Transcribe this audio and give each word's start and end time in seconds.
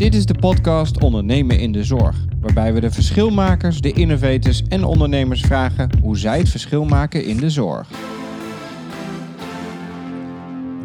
Dit 0.00 0.14
is 0.14 0.26
de 0.26 0.34
podcast 0.34 1.02
Ondernemen 1.02 1.58
in 1.58 1.72
de 1.72 1.84
Zorg, 1.84 2.16
waarbij 2.40 2.72
we 2.72 2.80
de 2.80 2.90
verschilmakers, 2.90 3.80
de 3.80 3.92
innovators 3.92 4.62
en 4.62 4.84
ondernemers 4.84 5.40
vragen 5.40 5.90
hoe 6.02 6.18
zij 6.18 6.38
het 6.38 6.48
verschil 6.48 6.84
maken 6.84 7.24
in 7.24 7.36
de 7.36 7.50
zorg. 7.50 7.88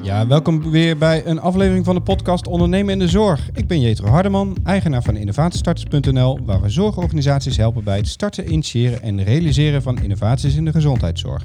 Ja, 0.01 0.27
welkom 0.27 0.71
weer 0.71 0.97
bij 0.97 1.25
een 1.25 1.39
aflevering 1.39 1.85
van 1.85 1.95
de 1.95 2.01
podcast 2.01 2.47
Ondernemen 2.47 2.93
in 2.93 2.99
de 2.99 3.07
Zorg. 3.07 3.49
Ik 3.53 3.67
ben 3.67 3.79
Jetro 3.79 4.07
Hardeman, 4.07 4.57
eigenaar 4.63 5.03
van 5.03 5.15
innovatiestarters.nl, 5.15 6.39
waar 6.45 6.61
we 6.61 6.69
zorgorganisaties 6.69 7.57
helpen 7.57 7.83
bij 7.83 7.97
het 7.97 8.07
starten, 8.07 8.51
initiëren 8.51 9.01
en 9.01 9.23
realiseren 9.23 9.81
van 9.81 10.01
innovaties 10.01 10.55
in 10.55 10.65
de 10.65 10.71
gezondheidszorg. 10.71 11.43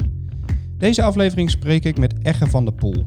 Deze 0.79 1.03
aflevering 1.03 1.51
spreek 1.51 1.85
ik 1.85 1.99
met 1.99 2.15
Egge 2.23 2.47
van 2.47 2.65
der 2.65 2.75
Poel, 2.75 3.07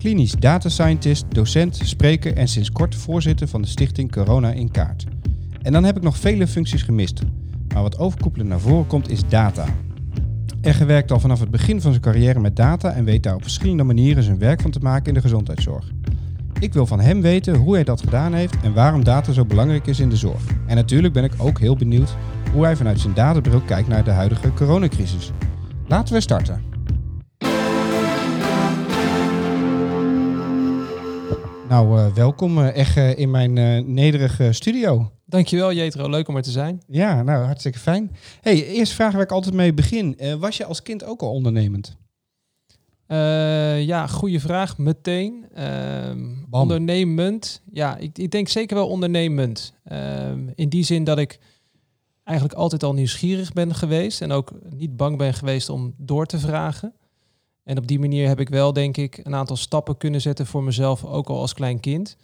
klinisch 0.00 0.32
data 0.32 0.68
scientist, 0.68 1.24
docent, 1.28 1.80
spreker 1.82 2.36
en 2.36 2.48
sinds 2.48 2.72
kort 2.72 2.94
voorzitter 2.94 3.48
van 3.48 3.62
de 3.62 3.68
stichting 3.68 4.12
Corona 4.12 4.50
in 4.52 4.70
Kaart. 4.70 5.04
En 5.62 5.72
dan 5.72 5.84
heb 5.84 5.96
ik 5.96 6.02
nog 6.02 6.16
vele 6.16 6.46
functies 6.46 6.82
gemist, 6.82 7.20
maar 7.74 7.82
wat 7.82 7.98
overkoepelend 7.98 8.48
naar 8.48 8.60
voren 8.60 8.86
komt 8.86 9.10
is 9.10 9.28
data. 9.28 9.64
Egge 10.60 10.84
werkt 10.84 11.10
al 11.10 11.20
vanaf 11.20 11.40
het 11.40 11.50
begin 11.50 11.80
van 11.80 11.90
zijn 11.90 12.02
carrière 12.02 12.40
met 12.40 12.56
data 12.56 12.92
en 12.92 13.04
weet 13.04 13.22
daar 13.22 13.34
op 13.34 13.42
verschillende 13.42 13.82
manieren 13.82 14.22
zijn 14.22 14.38
werk 14.38 14.60
van 14.60 14.70
te 14.70 14.78
maken 14.78 15.06
in 15.06 15.14
de 15.14 15.20
gezondheidszorg. 15.20 15.92
Ik 16.60 16.72
wil 16.72 16.86
van 16.86 17.00
hem 17.00 17.20
weten 17.20 17.54
hoe 17.54 17.74
hij 17.74 17.84
dat 17.84 18.00
gedaan 18.00 18.32
heeft 18.32 18.60
en 18.62 18.74
waarom 18.74 19.04
data 19.04 19.32
zo 19.32 19.44
belangrijk 19.44 19.86
is 19.86 20.00
in 20.00 20.08
de 20.08 20.16
zorg. 20.16 20.42
En 20.66 20.76
natuurlijk 20.76 21.14
ben 21.14 21.24
ik 21.24 21.32
ook 21.38 21.58
heel 21.58 21.76
benieuwd 21.76 22.16
hoe 22.52 22.64
hij 22.64 22.76
vanuit 22.76 23.00
zijn 23.00 23.14
databril 23.14 23.60
kijkt 23.60 23.88
naar 23.88 24.04
de 24.04 24.10
huidige 24.10 24.52
coronacrisis. 24.52 25.32
Laten 25.86 26.14
we 26.14 26.20
starten. 26.20 26.69
Nou, 31.70 31.98
uh, 31.98 32.14
welkom 32.14 32.58
uh, 32.58 32.76
Egge 32.76 33.14
in 33.14 33.30
mijn 33.30 33.52
nederige 33.94 34.52
studio. 34.52 35.12
Dankjewel 35.26 35.72
Jetro, 35.72 36.08
leuk 36.08 36.28
om 36.28 36.36
er 36.36 36.42
te 36.42 36.50
zijn. 36.50 36.82
Ja, 36.86 37.22
nou 37.22 37.44
hartstikke 37.44 37.78
fijn. 37.78 38.16
Hey, 38.40 38.66
eerst 38.66 38.92
vraag 38.92 39.12
waar 39.12 39.22
ik 39.22 39.30
altijd 39.30 39.54
mee 39.54 39.74
begin. 39.74 40.18
was 40.38 40.56
je 40.56 40.64
als 40.64 40.82
kind 40.82 41.04
ook 41.04 41.22
al 41.22 41.32
ondernemend? 41.32 41.96
ja, 43.86 44.06
goede 44.06 44.40
vraag. 44.40 44.78
Meteen. 44.78 45.46
Ehm, 45.54 46.28
ondernemend. 46.50 47.62
Ja, 47.72 47.96
ik, 47.96 48.18
ik, 48.18 48.30
denk 48.30 48.48
zeker 48.48 48.76
wel 48.76 48.88
ondernemend. 48.88 49.74
Ehm, 49.84 50.48
in 50.54 50.68
die 50.68 50.84
zin 50.84 51.04
dat 51.04 51.18
ik 51.18 51.38
eigenlijk 52.24 52.58
altijd 52.58 52.82
al 52.82 52.94
nieuwsgierig 52.94 53.52
ben 53.52 53.74
geweest 53.74 54.20
en 54.22 54.32
ook 54.32 54.52
niet 54.70 54.96
bang 54.96 55.16
ben 55.16 55.34
geweest 55.34 55.68
om 55.68 55.94
door 55.96 56.26
te 56.26 56.38
vragen. 56.38 56.94
En 57.64 57.78
op 57.78 57.86
die 57.86 57.98
manier 57.98 58.28
heb 58.28 58.40
ik 58.40 58.48
wel, 58.48 58.72
denk 58.72 58.96
ik, 58.96 59.20
een 59.22 59.34
aantal 59.34 59.56
stappen 59.56 59.96
kunnen 59.96 60.20
zetten 60.20 60.46
voor 60.46 60.62
mezelf, 60.62 61.04
ook 61.04 61.28
al 61.28 61.40
als 61.40 61.54
klein 61.54 61.80
kind, 61.80 62.16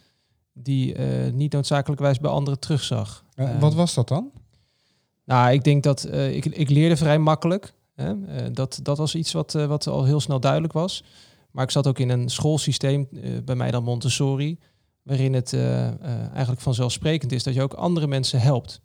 die 0.53 0.97
uh, 0.97 1.31
niet 1.33 1.53
noodzakelijkwijs 1.53 2.19
bij 2.19 2.31
anderen 2.31 2.59
terugzag. 2.59 3.25
Uh, 3.35 3.59
wat 3.59 3.73
was 3.73 3.93
dat 3.93 4.07
dan? 4.07 4.31
Nou, 5.25 5.51
ik 5.51 5.63
denk 5.63 5.83
dat 5.83 6.07
uh, 6.07 6.35
ik, 6.35 6.45
ik 6.45 6.69
leerde 6.69 6.97
vrij 6.97 7.19
makkelijk. 7.19 7.73
Hè? 7.95 8.13
dat, 8.51 8.79
dat 8.83 8.97
was 8.97 9.15
iets 9.15 9.31
wat, 9.31 9.51
wat 9.51 9.87
al 9.87 10.05
heel 10.05 10.19
snel 10.19 10.39
duidelijk 10.39 10.73
was. 10.73 11.03
Maar 11.51 11.63
ik 11.63 11.71
zat 11.71 11.87
ook 11.87 11.99
in 11.99 12.09
een 12.09 12.29
schoolsysteem, 12.29 13.07
bij 13.45 13.55
mij 13.55 13.71
dan 13.71 13.83
Montessori, 13.83 14.59
waarin 15.03 15.33
het 15.33 15.53
eigenlijk 16.33 16.61
vanzelfsprekend 16.61 17.31
is 17.31 17.43
dat 17.43 17.53
je 17.53 17.61
ook 17.61 17.73
andere 17.73 18.07
mensen 18.07 18.39
helpt. 18.39 18.79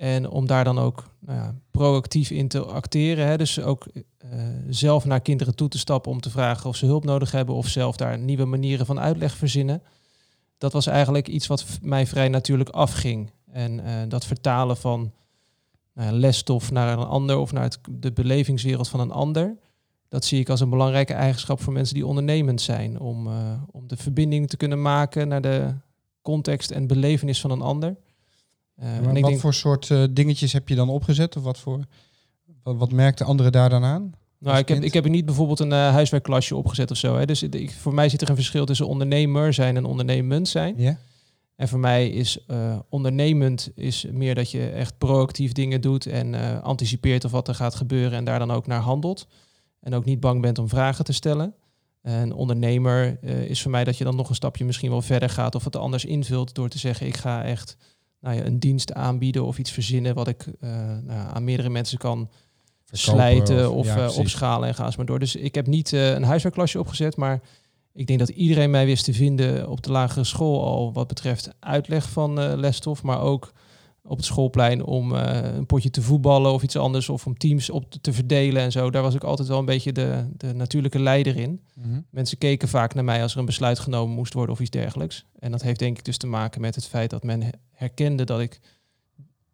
En 0.00 0.28
om 0.28 0.46
daar 0.46 0.64
dan 0.64 0.78
ook 0.78 1.04
nou 1.18 1.38
ja, 1.38 1.54
proactief 1.70 2.30
in 2.30 2.48
te 2.48 2.64
acteren. 2.64 3.26
Hè, 3.26 3.36
dus 3.36 3.60
ook 3.60 3.86
uh, 3.94 4.00
zelf 4.68 5.04
naar 5.04 5.20
kinderen 5.20 5.54
toe 5.54 5.68
te 5.68 5.78
stappen 5.78 6.10
om 6.10 6.20
te 6.20 6.30
vragen 6.30 6.68
of 6.68 6.76
ze 6.76 6.86
hulp 6.86 7.04
nodig 7.04 7.30
hebben. 7.30 7.54
Of 7.54 7.66
zelf 7.66 7.96
daar 7.96 8.18
nieuwe 8.18 8.44
manieren 8.44 8.86
van 8.86 9.00
uitleg 9.00 9.36
verzinnen. 9.36 9.82
Dat 10.58 10.72
was 10.72 10.86
eigenlijk 10.86 11.28
iets 11.28 11.46
wat 11.46 11.64
mij 11.82 12.06
vrij 12.06 12.28
natuurlijk 12.28 12.68
afging. 12.68 13.30
En 13.52 13.78
uh, 13.78 13.92
dat 14.08 14.24
vertalen 14.24 14.76
van 14.76 15.12
uh, 15.94 16.08
lesstof 16.10 16.70
naar 16.70 16.98
een 16.98 17.06
ander 17.06 17.36
of 17.36 17.52
naar 17.52 17.76
de 17.90 18.12
belevingswereld 18.12 18.88
van 18.88 19.00
een 19.00 19.12
ander. 19.12 19.56
Dat 20.08 20.24
zie 20.24 20.40
ik 20.40 20.48
als 20.48 20.60
een 20.60 20.70
belangrijke 20.70 21.14
eigenschap 21.14 21.60
voor 21.60 21.72
mensen 21.72 21.94
die 21.94 22.06
ondernemend 22.06 22.60
zijn. 22.60 23.00
Om, 23.00 23.28
om 23.70 23.88
de 23.88 23.96
verbinding 23.96 24.48
te 24.48 24.56
kunnen 24.56 24.82
maken 24.82 25.28
naar 25.28 25.42
de 25.42 25.74
context 26.22 26.70
en 26.70 26.86
belevenis 26.86 27.40
van 27.40 27.50
een 27.50 27.62
ander. 27.62 27.96
Uh, 28.82 28.98
wat 28.98 29.14
denk... 29.14 29.40
voor 29.40 29.54
soort 29.54 29.88
uh, 29.88 30.04
dingetjes 30.10 30.52
heb 30.52 30.68
je 30.68 30.74
dan 30.74 30.88
opgezet? 30.88 31.36
Of 31.36 31.42
wat, 31.42 31.58
voor, 31.58 31.84
wat, 32.62 32.76
wat 32.76 32.92
merkten 32.92 33.26
anderen 33.26 33.52
daar 33.52 33.68
dan 33.68 33.84
aan? 33.84 34.12
Nou, 34.38 34.58
ik 34.58 34.68
heb, 34.68 34.82
ik 34.82 34.92
heb 34.92 35.08
niet 35.08 35.24
bijvoorbeeld 35.24 35.60
een 35.60 35.70
uh, 35.70 35.90
huiswerkklasje 35.90 36.56
opgezet 36.56 36.90
of 36.90 36.96
zo. 36.96 37.16
Hè. 37.16 37.26
Dus 37.26 37.42
ik, 37.42 37.70
voor 37.70 37.94
mij 37.94 38.08
zit 38.08 38.22
er 38.22 38.28
een 38.28 38.34
verschil 38.34 38.64
tussen 38.64 38.86
ondernemer 38.86 39.52
zijn 39.52 39.76
en 39.76 39.84
ondernemend 39.84 40.48
zijn. 40.48 40.74
Ja. 40.78 40.98
En 41.56 41.68
voor 41.68 41.78
mij 41.78 42.08
is 42.08 42.46
ondernemend 42.88 43.70
is 43.74 44.06
meer 44.12 44.34
dat 44.34 44.50
je 44.50 44.68
echt 44.70 44.98
proactief 44.98 45.52
dingen 45.52 45.80
doet 45.80 46.06
en 46.06 46.62
anticipeert 46.62 47.24
of 47.24 47.30
wat 47.30 47.48
er 47.48 47.54
gaat 47.54 47.74
gebeuren 47.74 48.18
en 48.18 48.24
daar 48.24 48.38
dan 48.38 48.50
ook 48.50 48.66
naar 48.66 48.80
handelt. 48.80 49.26
En 49.80 49.94
ook 49.94 50.04
niet 50.04 50.20
bang 50.20 50.40
bent 50.40 50.58
om 50.58 50.68
vragen 50.68 51.04
te 51.04 51.12
stellen. 51.12 51.54
En 52.02 52.32
ondernemer 52.32 53.24
is 53.48 53.62
voor 53.62 53.70
mij 53.70 53.84
dat 53.84 53.98
je 53.98 54.04
dan 54.04 54.16
nog 54.16 54.28
een 54.28 54.34
stapje 54.34 54.64
misschien 54.64 54.90
wel 54.90 55.02
verder 55.02 55.30
gaat 55.30 55.54
of 55.54 55.64
het 55.64 55.76
anders 55.76 56.04
invult 56.04 56.54
door 56.54 56.68
te 56.68 56.78
zeggen 56.78 57.06
ik 57.06 57.16
ga 57.16 57.44
echt 57.44 57.76
nou 58.20 58.36
ja, 58.36 58.44
een 58.44 58.58
dienst 58.58 58.92
aanbieden 58.92 59.44
of 59.44 59.58
iets 59.58 59.70
verzinnen 59.70 60.14
wat 60.14 60.28
ik 60.28 60.46
uh, 60.46 60.70
nou, 61.02 61.34
aan 61.34 61.44
meerdere 61.44 61.70
mensen 61.70 61.98
kan 61.98 62.28
slijten 62.90 63.72
of, 63.72 63.96
uh, 63.96 64.18
opschalen 64.18 64.68
en 64.68 64.74
ga 64.74 64.84
eens 64.84 64.96
maar 64.96 65.06
door. 65.06 65.18
Dus 65.18 65.36
ik 65.36 65.54
heb 65.54 65.66
niet 65.66 65.92
uh, 65.92 66.10
een 66.10 66.22
huiswerkklasje 66.22 66.78
opgezet, 66.78 67.16
maar 67.16 67.40
ik 67.92 68.06
denk 68.06 68.18
dat 68.18 68.28
iedereen 68.28 68.70
mij 68.70 68.86
wist 68.86 69.04
te 69.04 69.14
vinden 69.14 69.68
op 69.68 69.82
de 69.82 69.90
lagere 69.90 70.24
school 70.24 70.64
al 70.64 70.92
wat 70.92 71.06
betreft 71.06 71.50
uitleg 71.58 72.10
van 72.10 72.56
lesstof, 72.56 73.02
maar 73.02 73.20
ook 73.20 73.52
op 74.02 74.16
het 74.16 74.26
schoolplein 74.26 74.84
om 74.84 75.12
een 75.12 75.66
potje 75.66 75.90
te 75.90 76.02
voetballen 76.02 76.52
of 76.52 76.62
iets 76.62 76.76
anders 76.76 77.08
of 77.08 77.26
om 77.26 77.38
teams 77.38 77.70
op 77.70 77.90
te, 78.00 78.12
verdelen 78.12 78.62
en 78.62 78.72
zo. 78.72 78.90
Daar 78.90 79.02
was 79.02 79.14
ik 79.14 79.24
altijd 79.24 79.48
wel 79.48 79.58
een 79.58 79.64
beetje 79.64 79.92
de, 79.92 80.28
de 80.36 80.54
natuurlijke 80.54 80.98
leider 80.98 81.36
in. 81.36 81.60
Mm 81.74 82.06
Mensen 82.10 82.38
keken 82.38 82.68
vaak 82.68 82.94
naar 82.94 83.04
mij 83.04 83.22
als 83.22 83.32
er 83.32 83.38
een 83.38 83.44
besluit 83.44 83.78
genomen 83.78 84.14
moest 84.14 84.32
worden 84.34 84.54
of 84.54 84.60
iets 84.60 84.70
dergelijks. 84.70 85.26
En 85.38 85.50
dat 85.50 85.62
heeft 85.62 85.78
denk 85.78 85.98
ik 85.98 86.04
dus 86.04 86.16
te 86.16 86.26
maken 86.26 86.60
met 86.60 86.74
het 86.74 86.86
feit 86.86 87.10
dat 87.10 87.22
men 87.22 87.50
herkende 87.70 88.24
dat 88.24 88.40
ik 88.40 88.60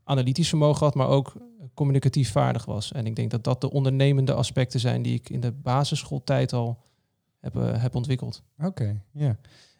analytisch 0.04 0.48
vermogen 0.48 0.84
had, 0.84 0.94
maar 0.94 1.08
ook 1.08 1.34
communicatief 1.74 2.30
vaardig 2.30 2.64
was. 2.64 2.92
En 2.92 3.06
ik 3.06 3.16
denk 3.16 3.30
dat 3.30 3.44
dat 3.44 3.60
de 3.60 3.70
ondernemende 3.70 4.32
aspecten 4.32 4.80
zijn 4.80 5.02
die 5.02 5.14
ik 5.14 5.30
in 5.30 5.40
de 5.40 5.52
basisschooltijd 5.52 6.52
al 6.52 6.82
heb, 7.40 7.56
uh, 7.56 7.82
heb 7.82 7.94
ontwikkeld. 7.94 8.42
Oké, 8.58 9.02
ja. 9.12 9.36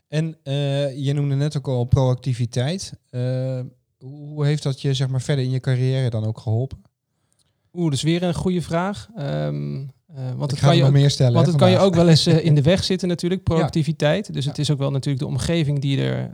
En 0.09 0.37
uh, 0.44 0.97
je 0.97 1.12
noemde 1.12 1.34
net 1.34 1.56
ook 1.56 1.69
al 1.69 1.84
proactiviteit. 1.84 2.93
Hoe 3.98 4.44
heeft 4.44 4.62
dat 4.62 4.80
je 4.80 4.94
zeg 4.94 5.08
maar, 5.08 5.22
verder 5.22 5.44
in 5.44 5.50
je 5.50 5.60
carrière 5.60 6.10
dan 6.10 6.24
ook 6.24 6.38
geholpen? 6.38 6.82
Oeh, 7.72 7.90
dus 7.90 8.02
weer 8.02 8.22
een 8.22 8.34
goede 8.34 8.62
vraag. 8.62 9.08
Um, 9.18 9.94
uh, 10.16 10.32
want 10.36 10.50
het 10.50 10.60
kan 10.60 10.76
je 10.76 10.84
ook, 10.84 10.92
meer 10.92 11.10
stellen. 11.10 11.32
Want 11.32 11.46
het 11.46 11.56
kan 11.56 11.70
je 11.70 11.78
ook 11.78 11.94
wel 11.94 12.08
eens 12.08 12.26
uh, 12.26 12.44
in 12.44 12.54
de 12.54 12.62
weg 12.72 12.84
zitten 12.84 13.08
natuurlijk, 13.08 13.42
proactiviteit. 13.42 14.32
Dus 14.32 14.44
het 14.44 14.58
is 14.58 14.70
ook 14.70 14.78
wel 14.78 14.90
natuurlijk 14.90 15.24
de 15.24 15.30
omgeving 15.30 15.80
die 15.80 16.00
er 16.00 16.30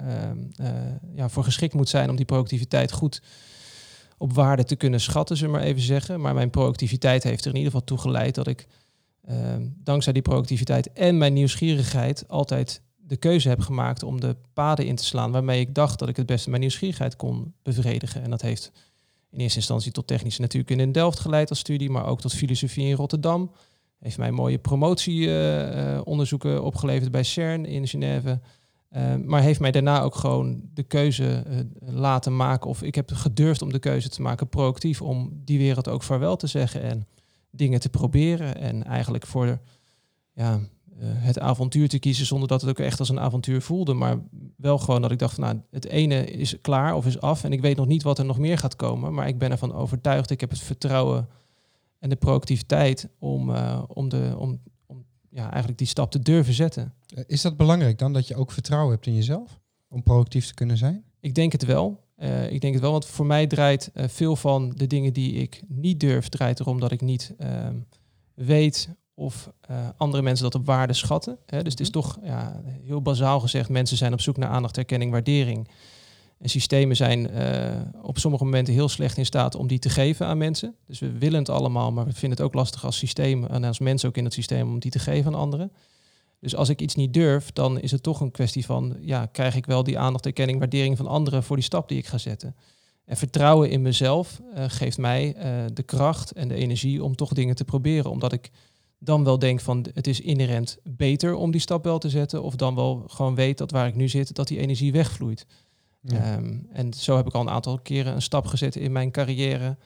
uh, 0.61 0.67
ja, 1.15 1.29
voor 1.29 1.45
geschikt 1.45 1.75
moet 1.75 1.89
zijn 1.89 2.11
om 2.11 2.17
die 2.17 2.25
proactiviteit 2.25 2.93
goed 2.93 3.23
op 4.19 4.33
waarde 4.33 4.65
te 4.65 4.77
kunnen 4.77 5.01
schatten, 5.01 5.37
zullen 5.37 5.53
we 5.53 5.59
maar 5.59 5.69
even 5.69 5.83
zeggen. 5.83 6.21
Maar 6.21 6.35
mijn 6.35 6.51
proactiviteit 6.51 7.23
heeft 7.23 7.45
er 7.45 7.51
in 7.51 7.57
ieder 7.57 7.73
geval 7.73 7.87
toe 7.87 7.99
geleid 7.99 8.35
dat 8.35 8.47
ik 8.47 8.67
ehm, 9.25 9.67
dankzij 9.77 10.13
die 10.13 10.23
proactiviteit 10.23 10.93
en 10.93 11.19
mijn 11.19 11.33
nieuwsgierigheid 11.33 12.25
altijd 12.29 12.83
de 13.13 13.19
keuze 13.19 13.49
heb 13.49 13.61
gemaakt 13.61 14.03
om 14.03 14.21
de 14.21 14.37
paden 14.53 14.87
in 14.87 14.97
te 14.97 15.05
slaan 15.05 15.33
waarmee 15.33 15.61
ik 15.61 15.75
dacht 15.75 15.99
dat 15.99 16.09
ik 16.09 16.17
het 16.17 16.27
beste 16.27 16.49
mijn 16.49 16.61
nieuwsgierigheid 16.61 17.17
kon 17.17 17.55
bevredigen. 17.63 18.23
En 18.23 18.31
dat 18.31 18.41
heeft 18.41 18.73
in 19.31 19.39
eerste 19.39 19.59
instantie 19.59 19.93
tot 19.93 20.07
technische 20.07 20.41
natuurkunde 20.41 20.83
in 20.83 20.93
Delft 20.93 21.19
geleid 21.19 21.49
als 21.49 21.59
studie, 21.59 21.91
maar 21.91 22.07
ook 22.07 22.21
tot 22.21 22.33
filosofie 22.33 22.87
in 22.87 22.95
Rotterdam. 22.95 23.51
Heeft 23.99 24.19
mij 24.19 24.31
mooie 24.31 24.59
promotieonderzoeken 24.59 26.63
opgeleverd 26.63 27.11
bij 27.11 27.23
CERN 27.23 27.67
in 27.67 27.89
Genève. 27.89 28.41
Uh, 28.91 29.15
maar 29.25 29.43
heeft 29.43 29.61
mij 29.61 29.71
daarna 29.71 30.03
ook 30.03 30.15
gewoon 30.15 30.63
de 30.75 30.83
keuze 30.83 31.45
laten 31.81 32.37
maken, 32.37 32.71
of 32.71 32.83
ik 32.83 32.95
heb 32.95 33.11
gedurfd 33.13 33.63
om 33.63 33.73
de 33.73 33.79
keuze 33.79 34.09
te 34.09 34.23
maken 34.23 34.49
proactief 34.49 35.03
om 35.03 35.41
die 35.45 35.59
wereld 35.59 35.89
ook 35.89 36.03
vaarwel 36.03 36.37
te 36.37 36.47
zeggen 36.47 36.83
en 36.83 37.07
dingen 37.51 37.81
te 37.81 37.89
proberen. 37.89 38.57
En 38.57 38.85
eigenlijk 38.85 39.27
voor 39.27 39.59
ja, 40.35 40.61
het 41.01 41.39
avontuur 41.39 41.89
te 41.89 41.99
kiezen 41.99 42.27
zonder 42.27 42.49
dat 42.49 42.61
het 42.61 42.71
ook 42.71 42.79
echt 42.79 42.99
als 42.99 43.09
een 43.09 43.21
avontuur 43.21 43.63
voelde. 43.63 43.95
Maar 43.95 44.19
wel 44.57 44.79
gewoon 44.79 45.03
dat 45.03 45.11
ik 45.11 45.19
dacht 45.19 45.35
van 45.35 45.45
nou, 45.45 45.61
het 45.71 45.87
ene 45.87 46.25
is 46.25 46.61
klaar 46.61 46.95
of 46.95 47.07
is 47.07 47.21
af 47.21 47.45
en 47.45 47.53
ik 47.53 47.61
weet 47.61 47.77
nog 47.77 47.87
niet 47.87 48.03
wat 48.03 48.19
er 48.19 48.25
nog 48.25 48.39
meer 48.39 48.59
gaat 48.59 48.77
komen. 48.77 49.15
Maar 49.15 49.29
ik 49.29 49.39
ben 49.39 49.51
ervan 49.51 49.75
overtuigd, 49.75 50.31
ik 50.31 50.41
heb 50.41 50.51
het 50.51 50.61
vertrouwen 50.61 51.29
en 51.99 52.09
de 52.09 52.17
proactiviteit 52.17 53.09
om, 53.19 53.51
uh, 53.51 53.83
om, 53.87 54.09
de, 54.09 54.35
om, 54.39 54.61
om 54.87 55.05
ja, 55.29 55.49
eigenlijk 55.49 55.79
die 55.79 55.87
stap 55.87 56.11
te 56.11 56.19
durven 56.19 56.55
zetten. 56.55 56.95
Is 57.27 57.43
dat 57.43 57.57
belangrijk 57.57 57.99
dan, 57.99 58.13
dat 58.13 58.29
je 58.29 58.37
ook 58.37 58.53
vertrouwen 58.53 58.93
hebt 58.93 59.07
in 59.07 59.15
jezelf 59.15 59.61
om 59.89 60.03
proactief 60.03 60.47
te 60.47 60.55
kunnen 60.55 60.77
zijn? 60.77 61.05
Ik 61.21 61.35
denk 61.35 61.53
het 61.53 61.65
wel. 61.65 62.01
Uh, 62.19 62.53
ik 62.53 62.61
denk 62.61 62.73
het 62.73 62.83
wel, 62.83 62.93
want 62.93 63.07
voor 63.07 63.27
mij 63.27 63.47
draait 63.47 63.91
uh, 63.95 64.05
veel 64.09 64.37
van 64.37 64.73
de 64.77 64.87
dingen 64.87 65.13
die 65.13 65.33
ik 65.33 65.63
niet 65.69 66.01
durf, 66.01 66.29
draait 66.29 66.61
erom 66.61 66.81
dat 66.81 66.93
ik 66.93 67.01
niet 67.01 67.35
ehm, 67.39 67.77
weet 68.35 68.89
of 69.15 69.51
andere 69.97 70.23
mensen 70.23 70.45
dat 70.45 70.55
op 70.55 70.67
waarde 70.67 70.93
schatten. 70.93 71.39
Hè? 71.47 71.63
Dus 71.63 71.73
het 71.73 71.81
is 71.81 71.91
mhm. 71.91 72.01
toch 72.01 72.19
ja, 72.23 72.63
heel 72.85 73.03
bazaal 73.03 73.41
gezegd, 73.41 73.69
mensen 73.69 73.97
zijn 73.97 74.13
op 74.13 74.21
zoek 74.21 74.37
naar 74.37 74.49
aandacht, 74.49 74.79
erkenning, 74.79 75.11
waardering. 75.11 75.69
En 76.43 76.49
systemen 76.49 76.97
zijn 76.97 77.31
eh, 77.31 77.81
op 78.03 78.19
sommige 78.19 78.45
momenten 78.45 78.75
heel 78.75 78.89
slecht 78.89 79.17
in 79.17 79.27
staat 79.27 79.55
om 79.55 79.67
die 79.67 79.79
te 79.79 79.89
geven 79.89 80.27
aan 80.27 80.39
mensen. 80.39 80.75
Dus 80.87 80.99
we 80.99 81.19
willen 81.19 81.39
het 81.39 81.49
allemaal, 81.49 81.93
maar 81.93 82.05
we 82.05 82.13
vinden 82.13 82.39
het 82.39 82.47
ook 82.47 82.55
lastig 82.55 82.85
als 82.85 82.97
systeem 82.97 83.45
en 83.45 83.65
als 83.65 83.79
mensen 83.79 84.09
ook 84.09 84.17
in 84.17 84.25
het 84.25 84.33
systeem 84.33 84.69
om 84.69 84.79
die 84.79 84.91
te 84.91 84.99
geven 84.99 85.35
aan 85.35 85.41
anderen. 85.41 85.73
Dus 86.41 86.57
als 86.57 86.69
ik 86.69 86.81
iets 86.81 86.95
niet 86.95 87.15
durf, 87.15 87.53
dan 87.53 87.81
is 87.81 87.91
het 87.91 88.03
toch 88.03 88.21
een 88.21 88.31
kwestie 88.31 88.65
van, 88.65 88.97
ja, 89.01 89.27
krijg 89.27 89.55
ik 89.55 89.67
wel 89.67 89.83
die 89.83 89.99
aandacht, 89.99 90.27
erkenning, 90.27 90.59
waardering 90.59 90.97
van 90.97 91.07
anderen 91.07 91.43
voor 91.43 91.57
die 91.57 91.65
stap 91.65 91.89
die 91.89 91.99
ik 91.99 92.07
ga 92.07 92.19
zetten. 92.19 92.57
En 93.05 93.17
vertrouwen 93.17 93.71
in 93.71 93.83
mezelf 93.83 94.41
uh, 94.55 94.65
geeft 94.69 94.99
mij 94.99 95.37
de 95.73 95.83
kracht 95.83 96.33
en 96.33 96.49
de 96.49 96.55
energie 96.55 97.05
om 97.05 97.17
toch 97.17 97.33
dingen 97.33 97.55
te 97.55 97.65
proberen. 97.65 98.11
Omdat 98.11 98.33
ik 98.33 98.51
dan 99.05 99.25
wel 99.25 99.39
denk 99.39 99.61
van 99.61 99.87
het 99.95 100.07
is 100.07 100.21
inherent 100.21 100.79
beter 100.83 101.35
om 101.35 101.51
die 101.51 101.61
stap 101.61 101.85
wel 101.85 101.99
te 101.99 102.11
zetten. 102.11 102.43
Of 102.43 102.57
dan 102.57 102.75
wel 102.75 103.05
gewoon 103.07 103.35
weet 103.35 103.59
dat 103.59 103.71
waar 103.71 103.87
ik 103.87 103.95
nu 103.95 104.09
zit, 104.09 104.35
dat 104.35 104.49
die 104.49 104.59
energie 104.59 104.93
wegvloeit. 104.93 105.47
Ja. 106.01 106.37
Um, 106.37 106.69
en 106.73 106.95
zo 106.95 107.17
heb 107.17 107.27
ik 107.27 107.35
al 107.35 107.41
een 107.41 107.51
aantal 107.51 107.79
keren 107.79 108.15
een 108.15 108.23
stap 108.23 108.47
gezet 108.47 108.77
in 108.77 108.93
mijn 108.93 109.11
carrière. 109.11 109.77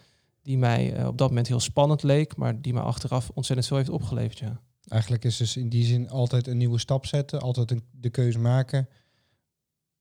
Die 0.43 0.59
mij 0.59 0.99
uh, 0.99 1.07
op 1.07 1.19
dat 1.19 1.29
moment 1.29 1.49
heel 1.49 1.61
spannend 1.61 2.03
leek, 2.03 2.37
maar 2.37 2.61
die 2.61 2.73
me 2.73 2.81
achteraf 2.81 3.31
ontzettend 3.35 3.69
veel 3.69 3.77
heeft 3.77 3.89
opgeleverd. 3.89 4.39
Ja. 4.39 4.61
Eigenlijk 4.89 5.25
is 5.25 5.37
dus 5.37 5.57
in 5.57 5.69
die 5.69 5.85
zin 5.85 6.11
altijd 6.11 6.47
een 6.47 6.57
nieuwe 6.57 6.79
stap 6.79 7.07
zetten, 7.07 7.41
altijd 7.41 7.71
een, 7.71 7.83
de 7.91 8.11
keuze 8.11 8.39
maken. 8.39 8.89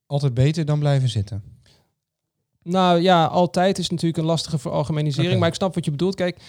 Altijd 0.06 0.34
beter 0.34 0.66
dan 0.66 0.80
blijven 0.80 1.10
zitten. 1.10 1.44
Nou 2.64 3.00
ja, 3.00 3.26
altijd 3.26 3.78
is 3.78 3.90
natuurlijk 3.90 4.18
een 4.18 4.26
lastige 4.26 4.58
veralgemenisering. 4.58 5.28
Okay. 5.28 5.40
Maar 5.40 5.50
ik 5.50 5.56
snap 5.56 5.76
wat 5.76 5.86
je 5.86 5.92
bedoelt. 5.92 6.16
Kijk, 6.16 6.42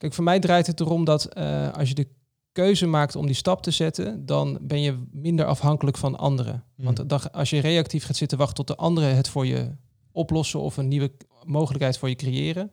kijk, 0.00 0.14
voor 0.14 0.24
mij 0.24 0.40
draait 0.40 0.66
het 0.66 0.80
erom 0.80 1.04
dat 1.04 1.28
uh, 1.38 1.72
als 1.72 1.88
je 1.88 1.94
de 1.94 2.08
keuze 2.52 2.86
maakt 2.86 3.16
om 3.16 3.26
die 3.26 3.34
stap 3.34 3.62
te 3.62 3.70
zetten, 3.70 4.26
dan 4.26 4.58
ben 4.60 4.80
je 4.80 5.02
minder 5.12 5.46
afhankelijk 5.46 5.96
van 5.96 6.18
anderen. 6.18 6.64
Mm. 6.76 6.84
Want 6.84 7.32
als 7.32 7.50
je 7.50 7.60
reactief 7.60 8.04
gaat 8.04 8.16
zitten 8.16 8.38
wachten 8.38 8.56
tot 8.56 8.66
de 8.66 8.82
anderen 8.82 9.16
het 9.16 9.28
voor 9.28 9.46
je 9.46 9.76
oplossen 10.12 10.60
of 10.60 10.76
een 10.76 10.88
nieuwe 10.88 11.12
mogelijkheid 11.44 11.98
voor 11.98 12.08
je 12.08 12.14
creëren, 12.14 12.70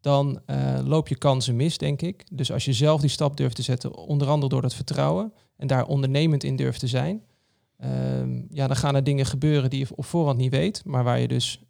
dan 0.00 0.40
uh, 0.46 0.78
loop 0.84 1.08
je 1.08 1.16
kansen 1.16 1.56
mis, 1.56 1.78
denk 1.78 2.02
ik. 2.02 2.24
Dus 2.32 2.52
als 2.52 2.64
je 2.64 2.72
zelf 2.72 3.00
die 3.00 3.10
stap 3.10 3.36
durft 3.36 3.56
te 3.56 3.62
zetten, 3.62 3.96
onder 3.96 4.28
andere 4.28 4.48
door 4.48 4.62
dat 4.62 4.74
vertrouwen 4.74 5.32
en 5.56 5.66
daar 5.66 5.86
ondernemend 5.86 6.44
in 6.44 6.56
durft 6.56 6.80
te 6.80 6.86
zijn, 6.86 7.22
uh, 7.84 7.88
ja, 8.50 8.66
dan 8.66 8.76
gaan 8.76 8.94
er 8.94 9.04
dingen 9.04 9.26
gebeuren 9.26 9.70
die 9.70 9.78
je 9.78 9.86
op 9.94 10.04
voorhand 10.04 10.38
niet 10.38 10.50
weet, 10.50 10.84
maar 10.84 11.04
waar 11.04 11.20
je 11.20 11.28
dus 11.28 11.60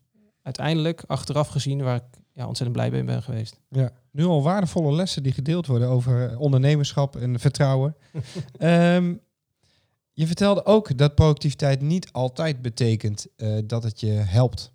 uiteindelijk, 0.42 1.02
achteraf 1.06 1.48
gezien, 1.48 1.82
waar 1.82 1.96
ik 1.96 2.18
ja, 2.40 2.46
ontzettend 2.46 2.78
blij 2.78 2.90
mee 2.90 3.04
ben 3.04 3.22
geweest. 3.22 3.60
Ja, 3.68 3.92
nu 4.10 4.24
al 4.24 4.42
waardevolle 4.42 4.92
lessen 4.92 5.22
die 5.22 5.32
gedeeld 5.32 5.66
worden 5.66 5.88
over 5.88 6.38
ondernemerschap 6.38 7.16
en 7.16 7.38
vertrouwen. 7.38 7.96
um, 8.58 9.20
je 10.20 10.26
vertelde 10.26 10.64
ook 10.64 10.98
dat 10.98 11.14
productiviteit 11.14 11.80
niet 11.80 12.12
altijd 12.12 12.62
betekent 12.62 13.26
uh, 13.36 13.58
dat 13.64 13.82
het 13.82 14.00
je 14.00 14.10
helpt. 14.10 14.72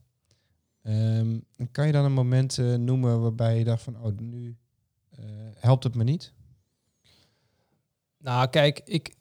Um, 0.83 1.43
kan 1.71 1.85
je 1.85 1.91
dan 1.91 2.05
een 2.05 2.13
moment 2.13 2.57
uh, 2.57 2.75
noemen 2.75 3.21
waarbij 3.21 3.57
je 3.57 3.63
dacht 3.63 3.83
van, 3.83 4.01
oh, 4.01 4.17
nu 4.17 4.57
uh, 5.19 5.25
helpt 5.55 5.83
het 5.83 5.95
me 5.95 6.03
niet? 6.03 6.33
Nou, 8.17 8.47
kijk, 8.47 8.81
ik, 8.85 9.15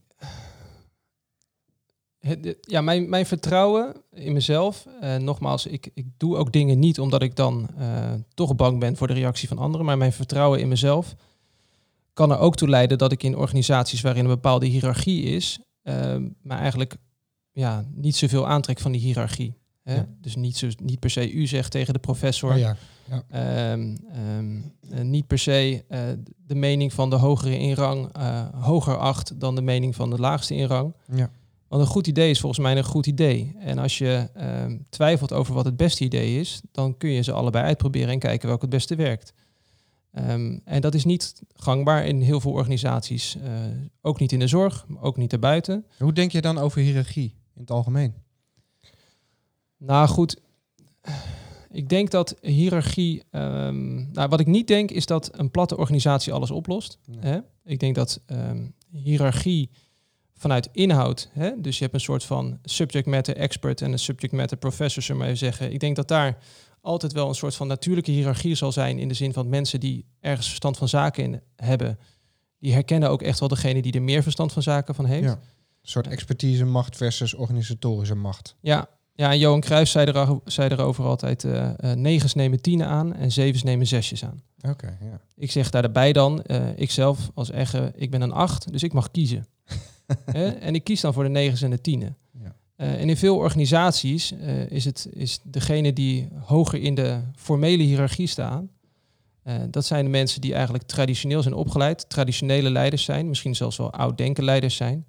ja, 2.60 2.80
mijn, 2.80 3.08
mijn 3.08 3.26
vertrouwen 3.26 3.94
in 4.12 4.32
mezelf. 4.32 4.86
Uh, 5.02 5.16
nogmaals, 5.16 5.66
ik, 5.66 5.90
ik 5.94 6.06
doe 6.16 6.36
ook 6.36 6.52
dingen 6.52 6.78
niet 6.78 7.00
omdat 7.00 7.22
ik 7.22 7.36
dan 7.36 7.68
uh, 7.78 8.12
toch 8.34 8.56
bang 8.56 8.80
ben 8.80 8.96
voor 8.96 9.06
de 9.06 9.12
reactie 9.12 9.48
van 9.48 9.58
anderen. 9.58 9.86
Maar 9.86 9.98
mijn 9.98 10.12
vertrouwen 10.12 10.60
in 10.60 10.68
mezelf 10.68 11.14
kan 12.12 12.30
er 12.30 12.38
ook 12.38 12.56
toe 12.56 12.68
leiden 12.68 12.98
dat 12.98 13.12
ik 13.12 13.22
in 13.22 13.36
organisaties 13.36 14.00
waarin 14.00 14.24
een 14.24 14.30
bepaalde 14.30 14.66
hiërarchie 14.66 15.22
is, 15.22 15.58
uh, 15.82 16.16
maar 16.42 16.58
eigenlijk 16.58 16.96
ja, 17.52 17.84
niet 17.94 18.16
zoveel 18.16 18.46
aantrek 18.46 18.78
van 18.78 18.92
die 18.92 19.00
hiërarchie. 19.00 19.54
Hè? 19.82 19.94
Ja. 19.94 20.08
Dus 20.20 20.36
niet, 20.36 20.56
zo, 20.56 20.68
niet 20.82 21.00
per 21.00 21.10
se 21.10 21.32
u 21.32 21.46
zegt 21.46 21.70
tegen 21.70 21.92
de 21.92 21.98
professor. 21.98 22.52
Oh 22.52 22.58
ja. 22.58 22.76
Ja. 23.30 23.72
Um, 23.72 23.96
um, 24.38 24.72
uh, 24.92 25.00
niet 25.00 25.26
per 25.26 25.38
se 25.38 25.84
de 26.46 26.54
mening 26.54 26.92
van 26.92 27.10
de 27.10 27.16
hogere 27.16 27.58
in 27.58 27.74
rang 27.74 28.16
hoger 28.54 28.98
acht 28.98 29.40
dan 29.40 29.54
de 29.54 29.62
mening 29.62 29.94
van 29.94 30.10
de 30.10 30.18
laagste 30.18 30.54
in 30.54 30.66
rang. 30.66 30.94
Ja. 31.14 31.30
Want 31.74 31.86
een 31.86 31.92
goed 31.92 32.06
idee 32.06 32.30
is 32.30 32.40
volgens 32.40 32.60
mij 32.60 32.76
een 32.76 32.84
goed 32.84 33.06
idee. 33.06 33.54
En 33.58 33.78
als 33.78 33.98
je 33.98 34.28
uh, 34.36 34.78
twijfelt 34.88 35.32
over 35.32 35.54
wat 35.54 35.64
het 35.64 35.76
beste 35.76 36.04
idee 36.04 36.40
is, 36.40 36.60
dan 36.72 36.96
kun 36.96 37.10
je 37.10 37.22
ze 37.22 37.32
allebei 37.32 37.64
uitproberen 37.64 38.08
en 38.08 38.18
kijken 38.18 38.48
welk 38.48 38.60
het 38.60 38.70
beste 38.70 38.94
werkt. 38.96 39.32
Um, 40.12 40.60
en 40.64 40.80
dat 40.80 40.94
is 40.94 41.04
niet 41.04 41.42
gangbaar 41.54 42.06
in 42.06 42.20
heel 42.20 42.40
veel 42.40 42.50
organisaties. 42.52 43.36
Uh, 43.36 43.42
ook 44.00 44.20
niet 44.20 44.32
in 44.32 44.38
de 44.38 44.46
zorg, 44.46 44.84
maar 44.88 45.02
ook 45.02 45.16
niet 45.16 45.32
erbuiten. 45.32 45.86
Hoe 45.98 46.12
denk 46.12 46.32
je 46.32 46.40
dan 46.40 46.58
over 46.58 46.80
hiërarchie 46.80 47.34
in 47.54 47.60
het 47.60 47.70
algemeen? 47.70 48.14
Nou 49.78 50.08
goed, 50.08 50.40
ik 51.70 51.88
denk 51.88 52.10
dat 52.10 52.36
hiërarchie. 52.40 53.22
Um, 53.30 54.10
nou, 54.12 54.28
wat 54.28 54.40
ik 54.40 54.46
niet 54.46 54.66
denk 54.66 54.90
is 54.90 55.06
dat 55.06 55.38
een 55.38 55.50
platte 55.50 55.76
organisatie 55.76 56.32
alles 56.32 56.50
oplost. 56.50 56.98
Nee. 57.06 57.18
Hè? 57.20 57.38
Ik 57.64 57.78
denk 57.78 57.94
dat 57.94 58.20
um, 58.26 58.74
hiërarchie 58.90 59.70
vanuit 60.44 60.68
inhoud. 60.72 61.28
Hè? 61.32 61.60
Dus 61.60 61.76
je 61.76 61.82
hebt 61.82 61.94
een 61.94 62.00
soort 62.00 62.24
van 62.24 62.58
subject 62.62 63.06
matter 63.06 63.36
expert 63.36 63.80
en 63.80 63.92
een 63.92 63.98
subject 63.98 64.32
matter 64.32 64.56
professor, 64.56 65.02
zullen 65.02 65.20
we 65.20 65.26
even 65.26 65.38
zeggen. 65.38 65.72
Ik 65.72 65.80
denk 65.80 65.96
dat 65.96 66.08
daar 66.08 66.38
altijd 66.80 67.12
wel 67.12 67.28
een 67.28 67.34
soort 67.34 67.54
van 67.54 67.66
natuurlijke 67.66 68.10
hiërarchie 68.10 68.54
zal 68.54 68.72
zijn 68.72 68.98
in 68.98 69.08
de 69.08 69.14
zin 69.14 69.32
van 69.32 69.48
mensen 69.48 69.80
die 69.80 70.04
ergens 70.20 70.46
verstand 70.46 70.76
van 70.76 70.88
zaken 70.88 71.24
in 71.24 71.40
hebben. 71.56 71.98
Die 72.58 72.72
herkennen 72.72 73.10
ook 73.10 73.22
echt 73.22 73.40
wel 73.40 73.48
degene 73.48 73.82
die 73.82 73.92
er 73.92 74.02
meer 74.02 74.22
verstand 74.22 74.52
van 74.52 74.62
zaken 74.62 74.94
van 74.94 75.04
heeft. 75.04 75.24
Ja. 75.24 75.30
Een 75.82 75.90
soort 75.90 76.06
expertise 76.06 76.64
macht 76.64 76.96
versus 76.96 77.34
organisatorische 77.34 78.14
macht. 78.14 78.56
Ja, 78.60 78.88
ja 79.12 79.30
en 79.30 79.38
Johan 79.38 79.60
Cruijff 79.60 79.90
zei, 79.90 80.06
er, 80.06 80.38
zei 80.44 80.70
erover 80.70 81.04
altijd, 81.04 81.44
uh, 81.44 81.70
uh, 81.84 81.92
negens 81.92 82.34
nemen 82.34 82.60
tienen 82.60 82.86
aan 82.86 83.14
en 83.14 83.32
zevens 83.32 83.62
nemen 83.62 83.86
zesjes 83.86 84.24
aan. 84.24 84.42
Oké, 84.58 84.70
okay, 84.70 84.96
ja. 85.00 85.20
Ik 85.36 85.50
zeg 85.50 85.70
daarbij 85.70 86.12
dan, 86.12 86.44
uh, 86.46 86.78
ik 86.78 86.90
zelf 86.90 87.30
als 87.34 87.50
egge, 87.50 87.92
ik 87.96 88.10
ben 88.10 88.20
een 88.20 88.32
acht, 88.32 88.72
dus 88.72 88.82
ik 88.82 88.92
mag 88.92 89.10
kiezen. 89.10 89.46
En 90.60 90.74
ik 90.74 90.84
kies 90.84 91.00
dan 91.00 91.12
voor 91.12 91.22
de 91.22 91.28
negens 91.28 91.62
en 91.62 91.70
de 91.70 91.80
tienen. 91.80 92.16
Ja. 92.30 92.56
Uh, 92.76 93.00
en 93.00 93.08
in 93.08 93.16
veel 93.16 93.36
organisaties 93.36 94.32
uh, 94.32 94.70
is 94.70 94.84
het 94.84 95.08
is 95.12 95.40
degene 95.42 95.92
die 95.92 96.28
hoger 96.40 96.80
in 96.80 96.94
de 96.94 97.20
formele 97.36 97.82
hiërarchie 97.82 98.26
staan. 98.26 98.70
Uh, 99.44 99.54
dat 99.70 99.84
zijn 99.84 100.04
de 100.04 100.10
mensen 100.10 100.40
die 100.40 100.54
eigenlijk 100.54 100.84
traditioneel 100.84 101.42
zijn 101.42 101.54
opgeleid, 101.54 102.08
traditionele 102.08 102.70
leiders 102.70 103.04
zijn, 103.04 103.28
misschien 103.28 103.54
zelfs 103.54 103.76
wel 103.76 103.92
oud-denken 103.92 104.44
leiders 104.44 104.76
zijn. 104.76 105.06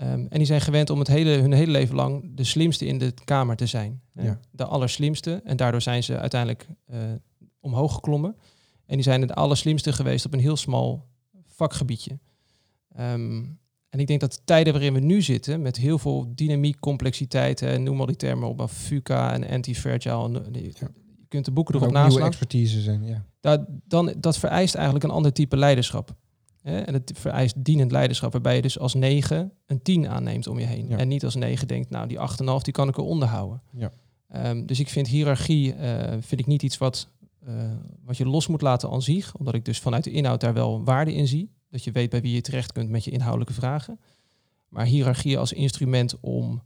Um, 0.00 0.06
en 0.06 0.38
die 0.38 0.46
zijn 0.46 0.60
gewend 0.60 0.90
om 0.90 0.98
het 0.98 1.08
hele, 1.08 1.30
hun 1.30 1.52
hele 1.52 1.70
leven 1.70 1.94
lang 1.94 2.30
de 2.34 2.44
slimste 2.44 2.86
in 2.86 2.98
de 2.98 3.14
kamer 3.24 3.56
te 3.56 3.66
zijn. 3.66 4.00
Ja. 4.12 4.40
De 4.50 4.64
allerslimste. 4.64 5.40
En 5.44 5.56
daardoor 5.56 5.82
zijn 5.82 6.02
ze 6.02 6.18
uiteindelijk 6.18 6.66
omhoog 7.60 7.94
geklommen. 7.94 8.36
En 8.86 8.94
die 8.94 9.02
zijn 9.02 9.20
het 9.20 9.34
allerslimste 9.34 9.92
geweest 9.92 10.26
op 10.26 10.32
een 10.32 10.40
heel 10.40 10.56
smal 10.56 11.06
vakgebiedje. 11.46 12.18
Um, 13.00 13.58
en 13.96 14.02
ik 14.02 14.08
denk 14.08 14.20
dat 14.20 14.32
de 14.32 14.38
tijden 14.44 14.72
waarin 14.72 14.92
we 14.92 15.00
nu 15.00 15.22
zitten, 15.22 15.62
met 15.62 15.76
heel 15.76 15.98
veel 15.98 16.32
dynamiek, 16.34 16.80
complexiteit, 16.80 17.62
en 17.62 17.82
noem 17.82 18.00
al 18.00 18.06
die 18.06 18.16
termen 18.16 18.48
op, 18.48 18.66
FUCA 18.70 19.32
en 19.32 19.48
anti-fragile, 19.48 20.42
je 20.52 20.72
kunt 21.28 21.44
de 21.44 21.50
boeken 21.50 21.74
erop 21.74 21.92
naslaan. 21.92 22.26
expertise 22.26 22.80
zijn, 22.80 23.04
ja. 23.04 23.24
Dat, 23.40 23.64
dan, 23.84 24.14
dat 24.18 24.38
vereist 24.38 24.74
eigenlijk 24.74 25.04
een 25.04 25.10
ander 25.10 25.32
type 25.32 25.56
leiderschap. 25.56 26.14
Hè? 26.62 26.80
En 26.80 26.94
het 26.94 27.12
vereist 27.14 27.64
dienend 27.64 27.90
leiderschap, 27.90 28.32
waarbij 28.32 28.56
je 28.56 28.62
dus 28.62 28.78
als 28.78 28.94
negen 28.94 29.52
een 29.66 29.82
tien 29.82 30.08
aanneemt 30.08 30.46
om 30.46 30.58
je 30.58 30.66
heen. 30.66 30.88
Ja. 30.88 30.96
En 30.96 31.08
niet 31.08 31.24
als 31.24 31.34
negen 31.34 31.68
denkt, 31.68 31.90
nou 31.90 32.06
die 32.08 32.18
8,5 32.18 32.24
die 32.62 32.72
kan 32.72 32.88
ik 32.88 32.96
eronder 32.96 33.28
houden. 33.28 33.62
Ja. 33.72 33.92
Um, 34.50 34.66
dus 34.66 34.80
ik 34.80 34.88
vind 34.88 35.08
hiërarchie 35.08 35.74
uh, 35.76 36.00
vind 36.20 36.40
ik 36.40 36.46
niet 36.46 36.62
iets 36.62 36.78
wat, 36.78 37.08
uh, 37.48 37.54
wat 38.04 38.16
je 38.16 38.26
los 38.26 38.46
moet 38.46 38.62
laten 38.62 38.90
aan 38.90 39.02
zich, 39.02 39.36
omdat 39.36 39.54
ik 39.54 39.64
dus 39.64 39.78
vanuit 39.78 40.04
de 40.04 40.10
inhoud 40.10 40.40
daar 40.40 40.54
wel 40.54 40.84
waarde 40.84 41.14
in 41.14 41.26
zie. 41.26 41.55
Dat 41.68 41.84
je 41.84 41.92
weet 41.92 42.10
bij 42.10 42.20
wie 42.20 42.34
je 42.34 42.40
terecht 42.40 42.72
kunt 42.72 42.90
met 42.90 43.04
je 43.04 43.10
inhoudelijke 43.10 43.54
vragen. 43.54 44.00
Maar 44.68 44.86
hiërarchie 44.86 45.38
als 45.38 45.52
instrument 45.52 46.20
om 46.20 46.62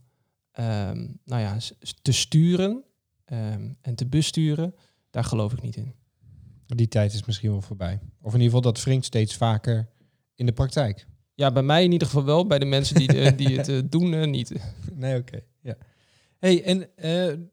um, 0.59 1.19
nou 1.25 1.41
ja, 1.41 1.57
te 2.01 2.11
sturen 2.11 2.83
um, 3.25 3.77
en 3.81 3.95
te 3.95 4.05
besturen, 4.05 4.75
daar 5.09 5.23
geloof 5.23 5.53
ik 5.53 5.61
niet 5.61 5.75
in. 5.75 5.93
Die 6.65 6.87
tijd 6.87 7.13
is 7.13 7.25
misschien 7.25 7.51
wel 7.51 7.61
voorbij. 7.61 7.99
Of 8.21 8.33
in 8.33 8.39
ieder 8.39 8.55
geval 8.55 8.61
dat 8.61 8.83
wringt 8.83 9.05
steeds 9.05 9.35
vaker 9.35 9.89
in 10.35 10.45
de 10.45 10.51
praktijk. 10.51 11.07
Ja, 11.33 11.51
bij 11.51 11.63
mij 11.63 11.83
in 11.83 11.91
ieder 11.91 12.07
geval 12.07 12.23
wel. 12.23 12.47
Bij 12.47 12.59
de 12.59 12.65
mensen 12.65 12.95
die, 12.95 13.07
de, 13.07 13.35
die 13.35 13.57
het 13.57 13.69
uh, 13.69 13.81
doen, 13.89 14.13
uh, 14.13 14.25
niet. 14.25 14.51
Nee, 14.93 15.17
oké. 15.17 15.35
Okay. 15.35 15.45
Ja. 15.61 15.77
Hey, 16.37 16.63
en 16.63 16.89
uh, 16.95 17.45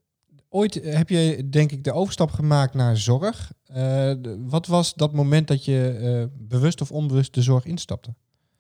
ooit 0.59 0.81
heb 0.83 1.09
je 1.09 1.49
denk 1.51 1.73
ik 1.73 1.85
de 1.85 1.93
overstap 1.93 2.31
gemaakt 2.31 2.75
naar 2.75 2.97
zorg. 2.97 3.53
Uh, 3.77 4.13
wat 4.39 4.67
was 4.67 4.95
dat 4.95 5.13
moment 5.13 5.49
dat 5.49 5.65
je 5.65 5.99
uh, 6.01 6.47
bewust 6.49 6.81
of 6.81 6.93
onbewust 6.93 7.35
de 7.35 7.43
zorg 7.43 7.65
instapte? 7.65 8.15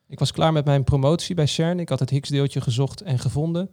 Ik 0.08 0.18
was 0.18 0.32
klaar 0.32 0.52
met 0.52 0.64
mijn 0.64 0.84
promotie 0.84 1.34
bij 1.34 1.46
CERN. 1.46 1.80
Ik 1.80 1.88
had 1.88 1.98
het 1.98 2.10
Higgs-deeltje 2.10 2.60
gezocht 2.60 3.00
en 3.00 3.18
gevonden. 3.18 3.70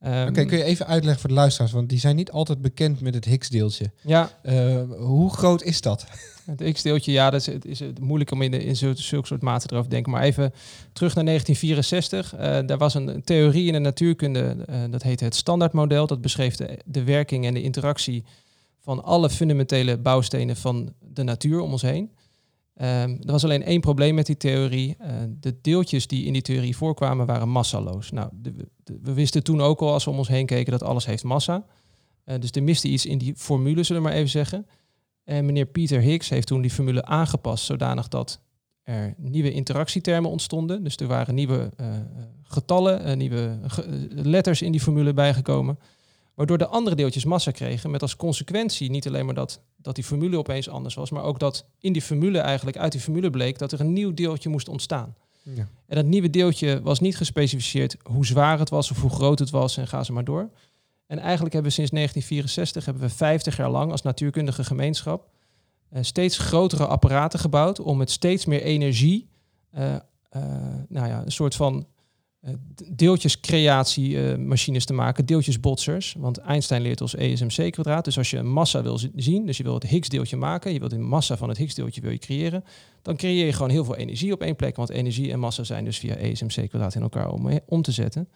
Ehm, 0.00 0.28
Oké, 0.28 0.44
kun 0.44 0.58
je 0.58 0.64
even 0.64 0.86
uitleggen 0.86 1.20
voor 1.20 1.28
de 1.30 1.36
luisteraars, 1.36 1.72
want 1.72 1.88
die 1.88 1.98
zijn 1.98 2.16
niet 2.16 2.30
altijd 2.30 2.62
bekend 2.62 3.00
met 3.00 3.14
het 3.14 3.24
Higgs-deeltje. 3.24 3.90
Ja, 4.02 4.30
Eh, 4.42 4.82
hoe 4.98 5.30
groot 5.32 5.62
is 5.62 5.80
dat? 5.80 6.06
Het 6.46 6.72
X-deeltje, 6.72 7.12
ja, 7.12 7.30
dat 7.30 7.40
is, 7.40 7.46
het 7.46 7.64
is 7.64 7.80
moeilijk 8.00 8.30
om 8.30 8.42
in, 8.42 8.50
de, 8.50 8.64
in 8.64 8.76
zulke, 8.76 9.02
zulke 9.02 9.26
soort 9.26 9.42
maten 9.42 9.70
erover 9.70 9.88
te 9.88 9.94
denken. 9.94 10.12
Maar 10.12 10.22
even 10.22 10.52
terug 10.92 11.14
naar 11.14 11.24
1964. 11.24 12.34
Eh 12.34 12.66
daar 12.66 12.78
was 12.78 12.94
een 12.94 13.22
theorie 13.24 13.66
in 13.66 13.72
de 13.72 13.78
natuurkunde, 13.78 14.56
eh, 14.66 14.80
dat 14.90 15.02
heette 15.02 15.24
het 15.24 15.34
standaardmodel. 15.34 16.06
Dat 16.06 16.20
beschreef 16.20 16.56
de, 16.56 16.78
de 16.84 17.04
werking 17.04 17.46
en 17.46 17.54
de 17.54 17.62
interactie 17.62 18.24
van 18.80 19.04
alle 19.04 19.30
fundamentele 19.30 19.98
bouwstenen 19.98 20.56
van 20.56 20.92
de 21.12 21.22
natuur 21.22 21.60
om 21.60 21.72
ons 21.72 21.82
heen. 21.82 22.10
Ehm, 22.76 23.10
er 23.10 23.32
was 23.32 23.44
alleen 23.44 23.62
één 23.62 23.80
probleem 23.80 24.14
met 24.14 24.26
die 24.26 24.36
theorie. 24.36 24.96
Eh, 24.98 25.10
de 25.40 25.58
deeltjes 25.60 26.06
die 26.06 26.24
in 26.24 26.32
die 26.32 26.42
theorie 26.42 26.76
voorkwamen 26.76 27.26
waren 27.26 27.48
massaloos. 27.48 28.10
Nou, 28.10 28.30
we 29.02 29.12
wisten 29.12 29.42
toen 29.42 29.60
ook 29.60 29.80
al 29.80 29.92
als 29.92 30.04
we 30.04 30.10
om 30.10 30.18
ons 30.18 30.28
heen 30.28 30.46
keken 30.46 30.72
dat 30.72 30.82
alles 30.82 31.06
heeft 31.06 31.24
massa. 31.24 31.64
Eh, 32.24 32.40
dus 32.40 32.50
er 32.50 32.62
miste 32.62 32.88
iets 32.88 33.06
in 33.06 33.18
die 33.18 33.34
formule, 33.36 33.82
zullen 33.82 34.02
we 34.02 34.08
maar 34.08 34.16
even 34.16 34.30
zeggen. 34.30 34.66
En 35.24 35.46
meneer 35.46 35.66
Peter 35.66 36.00
Higgs 36.00 36.28
heeft 36.28 36.46
toen 36.46 36.60
die 36.60 36.70
formule 36.70 37.04
aangepast 37.04 37.64
zodanig 37.64 38.08
dat 38.08 38.40
er 38.82 39.14
nieuwe 39.16 39.52
interactietermen 39.52 40.30
ontstonden. 40.30 40.84
Dus 40.84 40.96
er 40.96 41.06
waren 41.06 41.34
nieuwe 41.34 41.70
eh, 41.76 41.86
getallen, 42.42 43.18
nieuwe 43.18 43.58
letters 44.08 44.62
in 44.62 44.72
die 44.72 44.80
formule 44.80 45.14
bijgekomen. 45.14 45.78
Waardoor 46.36 46.58
de 46.58 46.66
andere 46.66 46.96
deeltjes 46.96 47.24
massa 47.24 47.50
kregen. 47.50 47.90
Met 47.90 48.02
als 48.02 48.16
consequentie 48.16 48.90
niet 48.90 49.06
alleen 49.06 49.24
maar 49.24 49.34
dat, 49.34 49.60
dat 49.76 49.94
die 49.94 50.04
formule 50.04 50.38
opeens 50.38 50.68
anders 50.68 50.94
was. 50.94 51.10
Maar 51.10 51.22
ook 51.22 51.38
dat 51.38 51.66
in 51.78 51.92
die 51.92 52.02
formule 52.02 52.38
eigenlijk, 52.38 52.76
uit 52.76 52.92
die 52.92 53.00
formule 53.00 53.30
bleek 53.30 53.58
dat 53.58 53.72
er 53.72 53.80
een 53.80 53.92
nieuw 53.92 54.14
deeltje 54.14 54.48
moest 54.48 54.68
ontstaan. 54.68 55.14
Ja. 55.42 55.68
En 55.86 55.96
dat 55.96 56.04
nieuwe 56.04 56.30
deeltje 56.30 56.80
was 56.82 57.00
niet 57.00 57.16
gespecificeerd 57.16 57.96
hoe 58.02 58.26
zwaar 58.26 58.58
het 58.58 58.70
was 58.70 58.90
of 58.90 59.00
hoe 59.00 59.10
groot 59.10 59.38
het 59.38 59.50
was 59.50 59.76
en 59.76 59.86
ga 59.86 60.04
ze 60.04 60.12
maar 60.12 60.24
door. 60.24 60.50
En 61.06 61.18
eigenlijk 61.18 61.52
hebben 61.52 61.70
we 61.70 61.76
sinds 61.76 61.90
1964, 61.90 62.84
hebben 62.84 63.02
we 63.02 63.08
50 63.08 63.56
jaar 63.56 63.70
lang 63.70 63.90
als 63.90 64.02
natuurkundige 64.02 64.64
gemeenschap 64.64 65.28
eh, 65.88 66.02
steeds 66.02 66.38
grotere 66.38 66.86
apparaten 66.86 67.38
gebouwd 67.38 67.80
om 67.80 67.96
met 67.96 68.10
steeds 68.10 68.44
meer 68.44 68.62
energie, 68.62 69.28
eh, 69.70 69.94
eh, 69.94 70.00
nou 70.88 71.08
ja, 71.08 71.22
een 71.24 71.32
soort 71.32 71.54
van 71.54 71.86
deeltjescreatiemachines 72.92 74.84
te 74.84 74.92
maken, 74.92 75.26
deeltjesbotsers. 75.26 76.14
Want 76.18 76.38
Einstein 76.38 76.82
leert 76.82 77.00
ons 77.00 77.14
ESMC 77.14 77.72
kwadraat. 77.72 78.04
Dus 78.04 78.18
als 78.18 78.30
je 78.30 78.36
een 78.36 78.52
massa 78.52 78.82
wil 78.82 78.98
zi- 78.98 79.10
zien, 79.14 79.46
dus 79.46 79.56
je 79.56 79.62
wil 79.62 79.74
het 79.74 79.86
Higgs-deeltje 79.86 80.36
maken, 80.36 80.72
je 80.72 80.78
wilt 80.78 80.92
een 80.92 81.02
massa 81.08 81.36
van 81.36 81.48
het 81.48 81.58
Higgs-deeltje 81.58 82.00
wil 82.00 82.10
je 82.10 82.18
creëren, 82.18 82.64
dan 83.02 83.16
creëer 83.16 83.46
je 83.46 83.52
gewoon 83.52 83.70
heel 83.70 83.84
veel 83.84 83.96
energie 83.96 84.32
op 84.32 84.42
één 84.42 84.56
plek. 84.56 84.76
Want 84.76 84.90
energie 84.90 85.32
en 85.32 85.38
massa 85.38 85.64
zijn 85.64 85.84
dus 85.84 85.98
via 85.98 86.14
ESMC 86.14 86.68
kwadraat 86.68 86.94
in 86.94 87.02
elkaar 87.02 87.30
om, 87.30 87.60
om 87.66 87.82
te 87.82 87.92
zetten. 87.92 88.28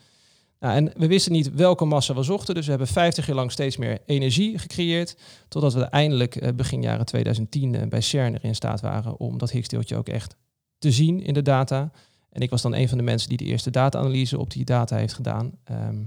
Nou, 0.61 0.75
en 0.77 0.93
we 0.97 1.07
wisten 1.07 1.33
niet 1.33 1.55
welke 1.55 1.85
massa 1.85 2.15
we 2.15 2.23
zochten, 2.23 2.55
dus 2.55 2.65
we 2.65 2.71
hebben 2.71 2.89
50 2.89 3.27
jaar 3.27 3.37
lang 3.37 3.53
steeds 3.53 3.77
meer 3.77 3.99
energie 4.07 4.59
gecreëerd, 4.59 5.17
totdat 5.49 5.75
we 5.75 5.83
eindelijk 5.83 6.37
eh, 6.37 6.53
begin 6.55 6.83
jaren 6.83 7.07
2010 7.07 7.75
eh, 7.75 7.89
bij 7.89 8.01
CERN 8.01 8.35
erin 8.35 8.55
staat 8.55 8.81
waren 8.81 9.19
om 9.21 9.39
dat 9.39 9.51
Higgs-deeltje 9.51 9.97
ook 9.97 10.09
echt 10.09 10.37
te 10.79 10.91
zien 10.91 11.23
in 11.23 11.35
de 11.35 11.43
data. 11.43 11.91
En 12.31 12.41
ik 12.41 12.51
was 12.51 12.63
dan 12.63 12.75
een 12.75 12.89
van 12.89 12.99
de 12.99 13.05
mensen 13.05 13.29
die 13.29 13.39
de 13.39 13.45
eerste 13.45 13.71
data-analyse 13.71 14.39
op 14.39 14.51
die 14.51 14.65
data 14.65 14.97
heeft 14.97 15.15
gedaan. 15.15 15.53
Ehm, 15.65 16.03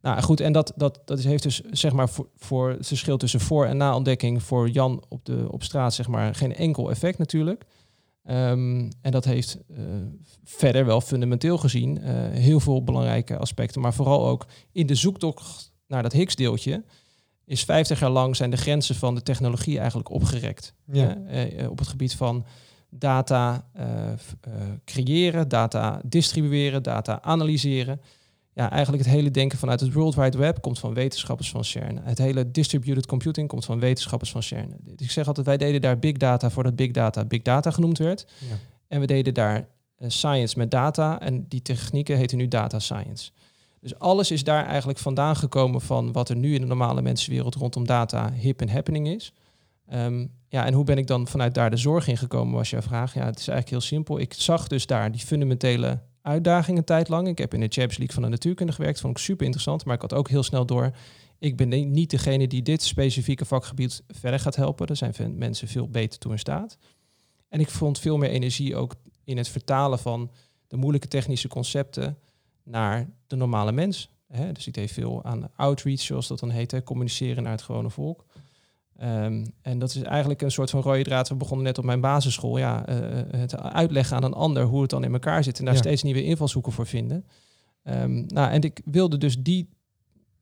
nou 0.00 0.22
goed, 0.22 0.40
en 0.40 0.52
dat, 0.52 0.72
dat, 0.76 1.00
dat 1.04 1.20
heeft 1.20 1.42
dus 1.42 1.60
zeg 1.60 1.92
maar 1.92 2.08
voor, 2.08 2.28
voor 2.36 2.70
het 2.70 2.86
verschil 2.86 3.16
tussen 3.16 3.40
voor- 3.40 3.66
en 3.66 3.76
na-ontdekking 3.76 4.42
voor 4.42 4.68
Jan 4.68 5.04
op, 5.08 5.24
de, 5.24 5.46
op 5.50 5.62
straat 5.62 5.94
zeg 5.94 6.08
maar 6.08 6.34
geen 6.34 6.54
enkel 6.54 6.90
effect 6.90 7.18
natuurlijk. 7.18 7.64
Ehm, 8.24 8.90
en 9.00 9.10
dat 9.10 9.24
heeft 9.24 9.58
eh, 9.68 9.76
verder 10.44 10.86
wel 10.86 11.00
fundamenteel 11.00 11.58
gezien 11.58 12.02
eh, 12.02 12.14
heel 12.30 12.60
veel 12.60 12.84
belangrijke 12.84 13.38
aspecten, 13.38 13.80
maar 13.80 13.94
vooral 13.94 14.28
ook 14.28 14.46
in 14.72 14.86
de 14.86 14.94
zoektocht 14.94 15.72
naar 15.86 16.02
dat 16.02 16.12
Higgs-deeltje 16.12 16.84
is 17.44 17.64
50 17.64 18.00
jaar 18.00 18.10
lang 18.10 18.36
zijn 18.36 18.50
de 18.50 18.56
grenzen 18.56 18.94
van 18.94 19.14
de 19.14 19.22
technologie 19.22 19.78
eigenlijk 19.78 20.10
opgerekt. 20.10 20.74
Ja. 20.86 21.16
Eh, 21.16 21.70
op 21.70 21.78
het 21.78 21.88
gebied 21.88 22.14
van 22.14 22.44
data 22.94 23.66
eh, 23.72 23.84
creëren, 24.84 25.48
data 25.48 26.00
distribueren, 26.04 26.82
data 26.82 27.22
analyseren. 27.22 28.00
Ja, 28.54 28.70
eigenlijk 28.70 29.04
het 29.04 29.12
hele 29.12 29.30
denken 29.30 29.58
vanuit 29.58 29.80
het 29.80 29.92
World 29.92 30.14
Wide 30.14 30.38
Web 30.38 30.60
komt 30.60 30.78
van 30.78 30.94
wetenschappers 30.94 31.50
van 31.50 31.64
CERN. 31.64 32.00
Het 32.02 32.18
hele 32.18 32.50
distributed 32.50 33.06
computing 33.06 33.48
komt 33.48 33.64
van 33.64 33.80
wetenschappers 33.80 34.30
van 34.30 34.42
CERN. 34.42 34.76
Dus 34.80 35.06
ik 35.06 35.10
zeg 35.10 35.26
altijd, 35.26 35.46
wij 35.46 35.56
deden 35.56 35.80
daar 35.80 35.98
big 35.98 36.16
data 36.16 36.50
voordat 36.50 36.76
big 36.76 36.90
data 36.90 37.24
big 37.24 37.42
data 37.42 37.70
genoemd 37.70 37.98
werd. 37.98 38.26
Ja. 38.38 38.56
En 38.88 39.00
we 39.00 39.06
deden 39.06 39.34
daar 39.34 39.68
eh, 39.96 40.08
science 40.08 40.58
met 40.58 40.70
data 40.70 41.20
en 41.20 41.48
die 41.48 41.62
technieken 41.62 42.16
heten 42.16 42.38
nu 42.38 42.48
data 42.48 42.78
science. 42.78 43.30
Dus 43.80 43.98
alles 43.98 44.30
is 44.30 44.44
daar 44.44 44.66
eigenlijk 44.66 44.98
vandaan 44.98 45.36
gekomen 45.36 45.80
van 45.80 46.12
wat 46.12 46.28
er 46.28 46.36
nu 46.36 46.54
in 46.54 46.60
de 46.60 46.66
normale 46.66 47.02
mensenwereld 47.02 47.54
rondom 47.54 47.86
data 47.86 48.32
hip 48.32 48.60
en 48.60 48.68
happening 48.68 49.08
is. 49.08 49.32
Ehm, 49.92 50.26
ja, 50.48 50.66
en 50.66 50.72
hoe 50.72 50.84
ben 50.84 50.98
ik 50.98 51.06
dan 51.06 51.28
vanuit 51.28 51.54
daar 51.54 51.70
de 51.70 51.76
zorg 51.76 52.08
in 52.08 52.16
gekomen, 52.16 52.54
was 52.54 52.70
jouw 52.70 52.82
vraag. 52.82 53.14
Ja, 53.14 53.24
het 53.24 53.38
is 53.38 53.48
eigenlijk 53.48 53.68
heel 53.68 53.88
simpel. 53.96 54.18
Ik 54.18 54.34
zag 54.34 54.66
dus 54.68 54.86
daar 54.86 55.12
die 55.12 55.20
fundamentele 55.20 56.00
uitdagingen 56.22 56.78
een 56.78 56.84
tijd 56.84 57.08
lang. 57.08 57.28
Ik 57.28 57.38
heb 57.38 57.54
in 57.54 57.60
de 57.60 57.66
Champions 57.66 57.96
League 57.96 58.14
van 58.14 58.22
de 58.22 58.28
natuurkunde 58.28 58.72
gewerkt, 58.72 59.00
vond 59.00 59.16
ik 59.16 59.22
super 59.22 59.44
interessant. 59.44 59.84
Maar 59.84 59.94
ik 59.94 60.00
had 60.00 60.14
ook 60.14 60.28
heel 60.28 60.42
snel 60.42 60.66
door, 60.66 60.90
ik 61.38 61.56
ben 61.56 61.68
ni- 61.68 61.84
niet 61.84 62.10
degene 62.10 62.46
die 62.46 62.62
dit 62.62 62.82
specifieke 62.82 63.44
vakgebied 63.44 64.02
verder 64.08 64.40
gaat 64.40 64.56
helpen. 64.56 64.86
Er 64.86 64.96
zijn 64.96 65.14
mensen 65.38 65.68
veel 65.68 65.88
beter 65.88 66.18
toe 66.18 66.32
in 66.32 66.38
staat. 66.38 66.78
En 67.48 67.60
ik 67.60 67.70
vond 67.70 67.98
veel 67.98 68.18
meer 68.18 68.30
energie 68.30 68.76
ook 68.76 68.94
in 69.24 69.36
het 69.36 69.48
vertalen 69.48 69.98
van 69.98 70.30
de 70.66 70.76
moeilijke 70.76 71.08
technische 71.08 71.48
concepten 71.48 72.18
naar 72.62 73.10
de 73.26 73.36
normale 73.36 73.72
mens. 73.72 74.10
Dus 74.52 74.66
ik 74.66 74.74
deed 74.74 74.92
veel 74.92 75.24
aan 75.24 75.48
outreach, 75.56 76.00
zoals 76.00 76.28
dat 76.28 76.38
dan 76.38 76.50
heet, 76.50 76.70
hè? 76.70 76.82
communiceren 76.82 77.42
naar 77.42 77.52
het 77.52 77.62
gewone 77.62 77.90
volk. 77.90 78.24
Ehm, 79.02 79.44
en 79.62 79.78
dat 79.78 79.94
is 79.94 80.02
eigenlijk 80.02 80.42
een 80.42 80.50
soort 80.50 80.70
van 80.70 80.80
rode 80.82 81.02
draad. 81.02 81.28
We 81.28 81.34
begonnen 81.34 81.66
net 81.66 81.78
op 81.78 81.84
mijn 81.84 82.00
basisschool. 82.00 82.58
Ja, 82.58 82.86
eh, 82.86 82.96
het 83.40 83.58
uitleggen 83.58 84.16
aan 84.16 84.24
een 84.24 84.32
ander 84.32 84.64
hoe 84.64 84.80
het 84.80 84.90
dan 84.90 85.04
in 85.04 85.12
elkaar 85.12 85.44
zit. 85.44 85.58
En 85.58 85.64
daar 85.64 85.74
Ja. 85.74 85.80
steeds 85.80 86.02
nieuwe 86.02 86.24
invalshoeken 86.24 86.72
voor 86.72 86.86
vinden. 86.86 87.26
Ehm, 87.82 88.24
nou, 88.26 88.50
en 88.50 88.60
ik 88.62 88.80
wilde 88.84 89.18
dus 89.18 89.38
die 89.38 89.68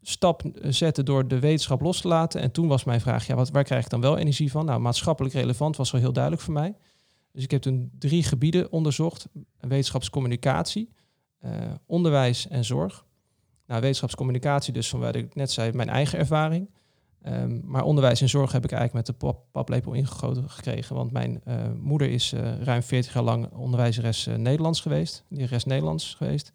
stap 0.02 0.44
eh, 0.44 0.72
zetten 0.72 1.04
door 1.04 1.28
de 1.28 1.38
wetenschap 1.38 1.80
los 1.80 2.00
te 2.00 2.08
laten. 2.08 2.40
En 2.40 2.50
toen 2.50 2.68
was 2.68 2.84
mijn 2.84 3.00
vraag, 3.00 3.26
ja, 3.26 3.34
wat, 3.34 3.50
waar 3.50 3.64
krijg 3.64 3.84
ik 3.84 3.90
dan 3.90 4.00
wel 4.00 4.16
energie 4.16 4.50
van? 4.50 4.64
Nou, 4.64 4.80
maatschappelijk 4.80 5.34
relevant 5.34 5.76
was 5.76 5.90
wel 5.90 6.00
heel 6.00 6.12
duidelijk 6.12 6.42
voor 6.42 6.54
mij. 6.54 6.74
Dus 7.32 7.42
ik 7.44 7.50
heb 7.50 7.62
toen 7.62 7.90
drie 7.98 8.22
gebieden 8.22 8.72
onderzocht. 8.72 9.28
Wetenschapscommunicatie, 9.60 10.92
eh, 11.38 11.52
onderwijs 11.86 12.48
en 12.48 12.64
zorg. 12.64 13.04
Nou, 13.66 13.80
wetenschapscommunicatie 13.80 14.72
dus 14.72 14.88
van 14.88 15.00
wat 15.00 15.14
ik 15.14 15.34
net 15.34 15.50
zei, 15.50 15.72
mijn 15.72 15.88
eigen 15.88 16.18
ervaring. 16.18 16.70
Ehm, 17.22 17.60
maar 17.64 17.82
onderwijs 17.82 18.20
en 18.20 18.28
zorg 18.28 18.52
heb 18.52 18.64
ik 18.64 18.72
eigenlijk 18.72 19.06
met 19.06 19.16
de 19.18 19.26
pap 19.26 19.44
paplepel 19.52 19.92
ingegoten 19.92 20.50
gekregen. 20.50 20.96
Want 20.96 21.10
mijn 21.12 21.40
eh, 21.44 21.54
moeder 21.80 22.10
is 22.10 22.32
eh, 22.32 22.60
ruim 22.62 22.82
40 22.82 23.14
jaar 23.14 23.22
lang 23.22 23.50
onderwijzeres 23.52 24.26
eh, 24.26 24.34
Nederlands 24.34 24.80
geweest. 24.80 25.24
Lerares 25.28 25.64
Nederlands 25.64 26.14
geweest. 26.14 26.52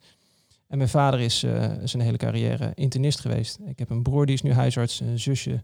En 0.67 0.77
mijn 0.77 0.89
vader 0.89 1.19
is 1.19 1.39
zijn 1.83 2.01
hele 2.03 2.17
carrière 2.17 2.71
internist 2.75 3.19
geweest. 3.19 3.59
Ik 3.65 3.79
heb 3.79 3.89
een 3.89 4.03
broer 4.03 4.25
die 4.25 4.35
is 4.35 4.41
nu 4.41 4.53
huisarts. 4.53 4.99
Een 4.99 5.19
zusje 5.19 5.49
die 5.49 5.61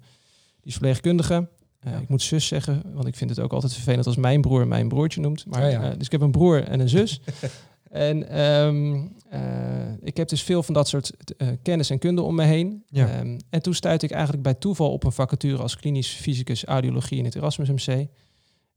is 0.63 0.71
verpleegkundige. 0.71 1.49
Ja. 1.83 1.97
Ik 1.97 2.09
moet 2.09 2.21
zus 2.21 2.47
zeggen, 2.47 2.81
want 2.93 3.07
ik 3.07 3.15
vind 3.15 3.29
het 3.29 3.39
ook 3.39 3.53
altijd 3.53 3.73
vervelend 3.73 4.05
als 4.05 4.15
mijn 4.15 4.41
broer 4.41 4.67
mijn 4.67 4.87
broertje 4.87 5.21
noemt. 5.21 5.45
Maar, 5.45 5.61
Ja, 5.61 5.67
ja. 5.67 5.91
eh, 5.91 5.97
dus 5.97 6.05
ik 6.05 6.11
heb 6.11 6.21
een 6.21 6.31
broer 6.31 6.63
en 6.63 6.79
een 6.79 6.89
zus. 6.89 7.21
en 7.91 8.29
ehm, 8.29 9.07
eh, 9.29 9.93
ik 10.01 10.17
heb 10.17 10.27
dus 10.27 10.43
veel 10.43 10.63
van 10.63 10.73
dat 10.73 10.87
soort 10.87 11.35
eh, 11.37 11.47
kennis 11.61 11.89
en 11.89 11.99
kunde 11.99 12.21
om 12.21 12.35
me 12.35 12.43
heen. 12.43 12.83
Ja. 12.87 13.07
Ehm, 13.07 13.39
en 13.49 13.61
toen 13.61 13.73
stuitte 13.73 14.05
ik 14.05 14.11
eigenlijk 14.11 14.43
bij 14.43 14.53
toeval 14.53 14.91
op 14.91 15.03
een 15.03 15.11
vacature 15.11 15.61
als 15.61 15.77
klinisch 15.77 16.09
fysicus 16.13 16.65
audiologie 16.65 17.17
in 17.17 17.25
het 17.25 17.35
Erasmus 17.35 17.69
MC. 17.69 18.07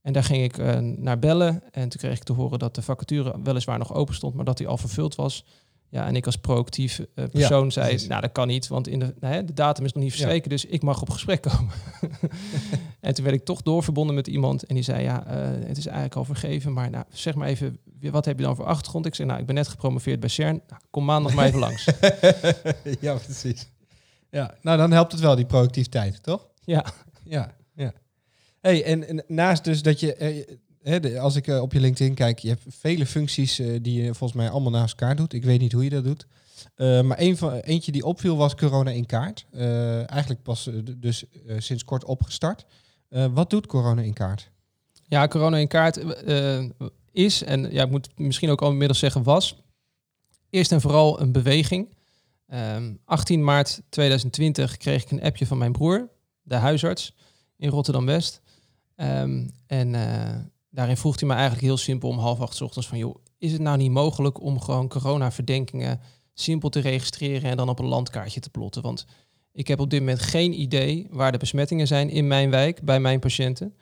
En 0.02 0.12
daar 0.12 0.24
ging 0.24 0.42
ik 0.42 0.58
eh, 0.58 0.78
naar 0.78 1.18
bellen 1.18 1.62
en 1.70 1.88
toen 1.88 2.00
kreeg 2.00 2.16
ik 2.16 2.22
te 2.22 2.32
horen 2.32 2.58
dat 2.58 2.74
de 2.74 2.82
vacature 2.82 3.34
weliswaar 3.42 3.78
nog 3.78 3.94
open 3.94 4.14
stond, 4.14 4.34
maar 4.34 4.44
dat 4.44 4.56
die 4.56 4.66
al 4.66 4.76
vervuld 4.76 5.14
was. 5.14 5.44
Ja, 5.94 6.06
en 6.06 6.16
ik 6.16 6.26
als 6.26 6.36
proactief 6.36 7.00
eh, 7.14 7.24
persoon 7.30 7.72
zei, 7.72 7.88
precies. 7.88 8.08
nou 8.08 8.20
dat 8.20 8.32
kan 8.32 8.46
niet, 8.46 8.68
want 8.68 8.88
in 8.88 8.98
de, 8.98 9.14
nou, 9.20 9.34
hè, 9.34 9.44
de 9.44 9.52
datum 9.52 9.84
is 9.84 9.92
nog 9.92 10.02
niet 10.02 10.12
verstreken, 10.12 10.50
dus 10.50 10.64
ik 10.64 10.82
mag 10.82 11.00
op 11.00 11.10
gesprek 11.10 11.42
komen. 11.42 11.72
en 13.00 13.14
toen 13.14 13.24
werd 13.24 13.36
ik 13.36 13.44
toch 13.44 13.62
doorverbonden 13.62 14.14
met 14.14 14.26
iemand 14.26 14.64
en 14.64 14.74
die 14.74 14.84
zei, 14.84 15.02
ja, 15.02 15.26
eh, 15.26 15.66
het 15.66 15.76
is 15.76 15.86
eigenlijk 15.86 16.16
al 16.16 16.24
vergeven, 16.24 16.72
maar 16.72 16.90
nou, 16.90 17.04
zeg 17.08 17.34
maar 17.34 17.48
even, 17.48 17.78
wat 18.00 18.24
heb 18.24 18.38
je 18.38 18.44
dan 18.44 18.56
voor 18.56 18.64
achtergrond? 18.64 19.06
Ik 19.06 19.14
zei, 19.14 19.28
nou, 19.28 19.40
ik 19.40 19.46
ben 19.46 19.54
net 19.54 19.68
gepromoveerd 19.68 20.20
bij 20.20 20.28
CERN, 20.28 20.60
nou, 20.68 20.80
kom 20.90 21.04
maandag 21.04 21.34
maar 21.34 21.46
even 21.46 21.58
langs. 21.58 21.84
ja, 23.00 23.14
precies. 23.14 23.68
Ja, 24.30 24.54
nou 24.62 24.78
dan 24.78 24.92
helpt 24.92 25.12
het 25.12 25.20
wel, 25.20 25.36
die 25.36 25.46
productiviteit, 25.46 26.22
toch? 26.22 26.48
Ja. 26.64 26.84
Ja, 27.24 27.54
ja. 27.74 27.92
Hey, 28.60 28.84
en, 28.84 29.08
en 29.08 29.24
naast 29.26 29.64
dus 29.64 29.82
dat 29.82 30.00
je, 30.00 30.58
de- 30.84 31.18
als 31.18 31.36
ik 31.36 31.46
eh, 31.46 31.60
op 31.62 31.72
je 31.72 31.80
LinkedIn 31.80 32.14
kijk, 32.14 32.38
je 32.38 32.48
hebt 32.48 32.62
vele 32.68 33.06
functies 33.06 33.58
eh, 33.58 33.78
die 33.82 34.02
je 34.02 34.14
volgens 34.14 34.32
mij 34.32 34.50
allemaal 34.50 34.72
naast 34.72 35.00
elkaar 35.00 35.16
doet. 35.16 35.32
Ik 35.32 35.44
weet 35.44 35.60
niet 35.60 35.72
hoe 35.72 35.84
je 35.84 35.90
dat 35.90 36.04
doet. 36.04 36.26
Eh, 36.74 37.00
maar 37.02 37.20
een 37.20 37.36
van, 37.36 37.52
eentje 37.52 37.92
die 37.92 38.04
opviel 38.04 38.36
was 38.36 38.54
corona 38.54 38.90
in 38.90 39.06
kaart. 39.06 39.46
Eigenlijk 40.06 40.42
pas 40.42 40.70
dus 40.96 41.24
sinds 41.58 41.84
kort 41.84 42.04
opgestart. 42.04 42.64
Wat 43.08 43.50
doet 43.50 43.66
corona 43.66 44.02
in 44.02 44.12
kaart? 44.12 44.50
Ja, 45.08 45.28
corona 45.28 45.56
in 45.56 45.68
kaart 45.68 45.98
is, 47.12 47.42
en 47.42 47.72
ja, 47.72 47.84
ik 47.84 47.90
moet 47.90 48.08
misschien 48.18 48.50
ook 48.50 48.62
al 48.62 48.70
inmiddels 48.70 48.98
zeggen 48.98 49.22
was, 49.22 49.62
eerst 50.50 50.72
en 50.72 50.80
vooral 50.80 51.20
een 51.20 51.32
beweging. 51.32 51.94
Um, 52.48 52.98
18 53.04 53.44
maart 53.44 53.82
2020 53.88 54.76
kreeg 54.76 55.02
ik 55.02 55.10
een 55.10 55.22
appje 55.22 55.46
van 55.46 55.58
mijn 55.58 55.72
broer, 55.72 56.08
de 56.42 56.54
huisarts 56.54 57.14
in 57.56 57.68
Rotterdam-West. 57.68 58.40
Um, 58.96 59.50
en 59.66 59.94
daarin 60.74 60.96
vroeg 60.96 61.20
hij 61.20 61.28
me 61.28 61.34
eigenlijk 61.34 61.64
heel 61.64 61.76
simpel 61.76 62.08
om 62.08 62.18
half 62.18 62.40
acht 62.40 62.60
ochtends 62.60 62.88
van... 62.88 62.98
joh, 62.98 63.16
is 63.38 63.52
het 63.52 63.60
nou 63.60 63.76
niet 63.76 63.90
mogelijk 63.90 64.42
om 64.42 64.60
gewoon 64.60 64.88
corona-verdenkingen 64.88 66.00
simpel 66.34 66.68
te 66.68 66.80
registreren... 66.80 67.50
en 67.50 67.56
dan 67.56 67.68
op 67.68 67.78
een 67.78 67.86
landkaartje 67.86 68.40
te 68.40 68.50
plotten? 68.50 68.82
Want 68.82 69.06
ik 69.52 69.68
heb 69.68 69.80
op 69.80 69.90
dit 69.90 70.00
moment 70.00 70.20
geen 70.20 70.60
idee 70.60 71.06
waar 71.10 71.32
de 71.32 71.38
besmettingen 71.38 71.86
zijn 71.86 72.10
in 72.10 72.26
mijn 72.26 72.50
wijk, 72.50 72.82
bij 72.82 73.00
mijn 73.00 73.20
patiënten. 73.20 73.74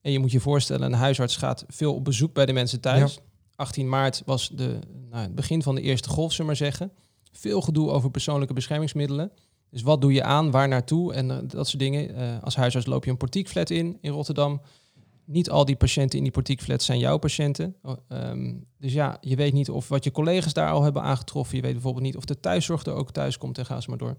En 0.00 0.12
je 0.12 0.18
moet 0.18 0.32
je 0.32 0.40
voorstellen, 0.40 0.92
een 0.92 0.98
huisarts 0.98 1.36
gaat 1.36 1.64
veel 1.68 1.94
op 1.94 2.04
bezoek 2.04 2.34
bij 2.34 2.46
de 2.46 2.52
mensen 2.52 2.80
thuis. 2.80 3.18
18 3.56 3.88
maart 3.88 4.22
was 4.26 4.48
de, 4.48 4.78
nou, 5.10 5.22
het 5.22 5.34
begin 5.34 5.62
van 5.62 5.74
de 5.74 5.80
eerste 5.80 6.08
golf, 6.08 6.30
zullen 6.30 6.46
maar 6.46 6.56
zeggen. 6.56 6.92
Veel 7.32 7.60
gedoe 7.60 7.90
over 7.90 8.10
persoonlijke 8.10 8.54
beschermingsmiddelen. 8.54 9.32
Dus 9.70 9.82
wat 9.82 10.00
doe 10.00 10.12
je 10.12 10.22
aan, 10.22 10.50
waar 10.50 10.68
naartoe 10.68 11.14
en 11.14 11.30
uh, 11.30 11.36
dat 11.46 11.68
soort 11.68 11.82
dingen. 11.82 12.10
Uh, 12.10 12.42
als 12.42 12.56
huisarts 12.56 12.86
loop 12.86 13.04
je 13.04 13.10
een 13.10 13.16
portiekflat 13.16 13.70
in 13.70 13.98
in 14.00 14.10
Rotterdam. 14.10 14.60
Niet 15.26 15.50
al 15.50 15.64
die 15.64 15.76
patiënten 15.76 16.18
in 16.18 16.24
die 16.24 16.32
portiekflat 16.32 16.82
zijn 16.82 16.98
jouw 16.98 17.18
patiënten. 17.18 17.76
Um, 18.08 18.66
dus 18.78 18.92
ja, 18.92 19.18
je 19.20 19.36
weet 19.36 19.52
niet 19.52 19.70
of 19.70 19.88
wat 19.88 20.04
je 20.04 20.10
collega's 20.10 20.52
daar 20.52 20.70
al 20.70 20.82
hebben 20.82 21.02
aangetroffen. 21.02 21.56
Je 21.56 21.62
weet 21.62 21.72
bijvoorbeeld 21.72 22.04
niet 22.04 22.16
of 22.16 22.24
de 22.24 22.40
thuiszorg 22.40 22.84
er 22.84 22.92
ook 22.92 23.10
thuis 23.10 23.38
komt 23.38 23.58
en 23.58 23.66
ga 23.66 23.80
ze 23.80 23.88
maar 23.88 23.98
door. 23.98 24.16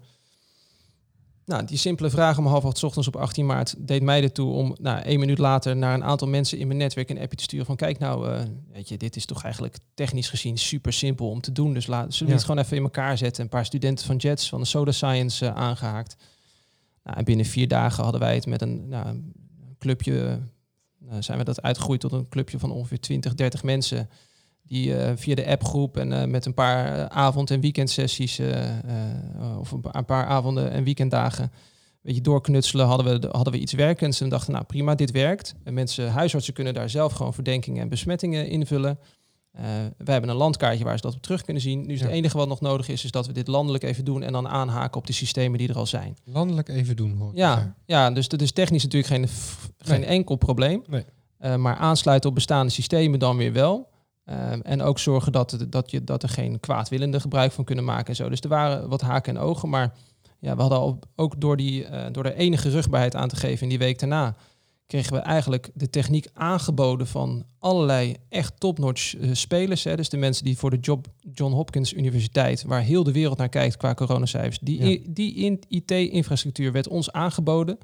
Nou, 1.46 1.64
die 1.64 1.78
simpele 1.78 2.10
vraag 2.10 2.38
om 2.38 2.46
half 2.46 2.64
acht 2.64 2.84
ochtends 2.84 3.08
op 3.08 3.16
18 3.16 3.46
maart 3.46 3.74
deed 3.78 4.02
mij 4.02 4.22
ertoe 4.22 4.52
om 4.52 4.76
nou, 4.80 5.02
één 5.02 5.18
minuut 5.18 5.38
later 5.38 5.76
naar 5.76 5.94
een 5.94 6.04
aantal 6.04 6.28
mensen 6.28 6.58
in 6.58 6.66
mijn 6.66 6.78
netwerk 6.78 7.10
een 7.10 7.20
appje 7.20 7.36
te 7.36 7.42
sturen 7.42 7.66
van 7.66 7.76
kijk 7.76 7.98
nou, 7.98 8.30
uh, 8.30 8.40
weet 8.72 8.88
je, 8.88 8.96
dit 8.96 9.16
is 9.16 9.26
toch 9.26 9.42
eigenlijk 9.42 9.78
technisch 9.94 10.28
gezien 10.28 10.58
super 10.58 10.92
simpel 10.92 11.30
om 11.30 11.40
te 11.40 11.52
doen. 11.52 11.74
Dus 11.74 11.86
laat, 11.86 12.12
zullen 12.12 12.18
we 12.18 12.30
ja. 12.30 12.34
het 12.34 12.44
gewoon 12.44 12.64
even 12.64 12.76
in 12.76 12.82
elkaar 12.82 13.18
zetten. 13.18 13.42
Een 13.42 13.48
paar 13.48 13.64
studenten 13.64 14.06
van 14.06 14.16
Jets 14.16 14.48
van 14.48 14.60
de 14.60 14.66
Soda 14.66 14.92
Science 14.92 15.44
uh, 15.44 15.54
aangehaakt. 15.54 16.16
Nou, 17.02 17.18
en 17.18 17.24
binnen 17.24 17.46
vier 17.46 17.68
dagen 17.68 18.02
hadden 18.02 18.20
wij 18.20 18.34
het 18.34 18.46
met 18.46 18.62
een, 18.62 18.88
nou, 18.88 19.06
een 19.06 19.32
clubje, 19.78 20.40
uh, 21.08 21.14
zijn 21.20 21.38
we 21.38 21.44
dat 21.44 21.62
uitgegroeid 21.62 22.00
tot 22.00 22.12
een 22.12 22.28
clubje 22.28 22.58
van 22.58 22.70
ongeveer 22.70 23.00
20, 23.00 23.34
30 23.34 23.62
mensen 23.62 24.08
die 24.62 24.88
uh, 24.88 25.12
via 25.14 25.34
de 25.34 25.46
appgroep 25.46 25.96
en 25.96 26.12
uh, 26.12 26.24
met 26.24 26.46
een 26.46 26.54
paar 26.54 27.08
avond- 27.08 27.50
en 27.50 27.60
weekendsessies 27.60 28.40
of 29.58 29.70
een 29.70 30.04
paar 30.06 30.26
avonden 30.26 30.70
en 30.70 30.84
weekenddagen 30.84 31.50
weet 32.06 32.14
je, 32.14 32.20
doorknutselen, 32.20 32.86
hadden 32.86 33.20
we, 33.20 33.28
hadden 33.30 33.52
we 33.52 33.58
iets 33.58 33.72
werkends. 33.72 34.20
En 34.20 34.28
dachten, 34.28 34.52
nou 34.52 34.64
prima, 34.64 34.94
dit 34.94 35.10
werkt. 35.10 35.54
En 35.64 35.74
mensen, 35.74 36.10
huisartsen 36.10 36.54
kunnen 36.54 36.74
daar 36.74 36.90
zelf 36.90 37.12
gewoon 37.12 37.34
verdenkingen 37.34 37.82
en 37.82 37.88
besmettingen 37.88 38.48
invullen. 38.48 38.98
We 39.96 40.12
hebben 40.12 40.30
een 40.30 40.36
landkaartje 40.36 40.84
waar 40.84 40.96
ze 40.96 41.02
dat 41.02 41.14
op 41.14 41.22
terug 41.22 41.42
kunnen 41.42 41.62
zien. 41.62 41.86
Nu 41.86 41.92
is 41.92 42.00
ja. 42.00 42.06
het 42.06 42.14
enige 42.14 42.36
wat 42.36 42.48
nog 42.48 42.60
nodig 42.60 42.88
is, 42.88 43.04
is 43.04 43.10
dat 43.10 43.26
we 43.26 43.32
dit 43.32 43.46
landelijk 43.46 43.84
even 43.84 44.04
doen 44.04 44.22
en 44.22 44.32
dan 44.32 44.48
aanhaken 44.48 44.98
op 44.98 45.06
de 45.06 45.12
systemen 45.12 45.58
die 45.58 45.68
er 45.68 45.76
al 45.76 45.86
zijn. 45.86 46.16
Landelijk 46.24 46.68
even 46.68 46.96
doen, 46.96 47.16
hoor. 47.16 47.30
Ja, 47.34 47.74
ja, 47.86 48.10
dus 48.10 48.28
dat 48.28 48.40
is 48.40 48.52
technisch 48.52 48.82
natuurlijk 48.82 49.12
geen, 49.12 49.28
geen 49.78 50.00
nee. 50.00 50.08
enkel 50.08 50.36
probleem. 50.36 50.84
Nee. 50.86 51.56
maar 51.56 51.76
aansluiten 51.76 52.28
op 52.28 52.34
bestaande 52.34 52.72
systemen 52.72 53.18
dan 53.18 53.36
weer 53.36 53.52
wel. 53.52 53.88
Um, 54.30 54.62
en 54.62 54.82
ook 54.82 54.98
zorgen 54.98 55.32
dat, 55.32 55.66
dat, 55.68 55.90
je, 55.90 56.04
dat 56.04 56.22
er 56.22 56.28
geen 56.28 56.60
kwaadwillende 56.60 57.20
gebruik 57.20 57.52
van 57.52 57.64
kunnen 57.64 57.84
maken 57.84 58.06
en 58.06 58.16
zo. 58.16 58.28
Dus 58.28 58.40
er 58.40 58.48
waren 58.48 58.88
wat 58.88 59.00
haken 59.00 59.36
en 59.36 59.42
ogen. 59.42 59.68
Maar 59.68 59.92
ja, 60.38 60.54
we 60.54 60.60
hadden 60.60 60.78
al, 60.78 60.98
ook 61.16 61.40
door, 61.40 61.56
die, 61.56 61.84
uh, 61.84 62.04
door 62.12 62.24
er 62.24 62.34
enige 62.34 62.68
rugbaarheid 62.68 63.14
aan 63.14 63.28
te 63.28 63.36
geven 63.36 63.62
in 63.62 63.68
die 63.68 63.78
week 63.78 63.98
daarna... 63.98 64.36
kregen 64.86 65.12
we 65.12 65.18
eigenlijk 65.18 65.70
de 65.74 65.90
techniek 65.90 66.26
aangeboden 66.32 67.06
van 67.06 67.44
allerlei 67.58 68.16
echt 68.28 68.60
topnotch 68.60 69.16
uh, 69.16 69.30
spelers. 69.32 69.84
Hè. 69.84 69.96
Dus 69.96 70.08
de 70.08 70.16
mensen 70.16 70.44
die 70.44 70.58
voor 70.58 70.70
de 70.70 70.78
job 70.78 71.06
John 71.32 71.52
Hopkins 71.52 71.92
Universiteit... 71.92 72.62
waar 72.62 72.80
heel 72.80 73.04
de 73.04 73.12
wereld 73.12 73.38
naar 73.38 73.48
kijkt 73.48 73.76
qua 73.76 73.94
coronacijfers... 73.94 74.58
die, 74.58 74.84
ja. 74.84 74.98
die 75.08 75.34
in 75.34 75.60
IT-infrastructuur 75.68 76.72
werd 76.72 76.88
ons 76.88 77.12
aangeboden. 77.12 77.78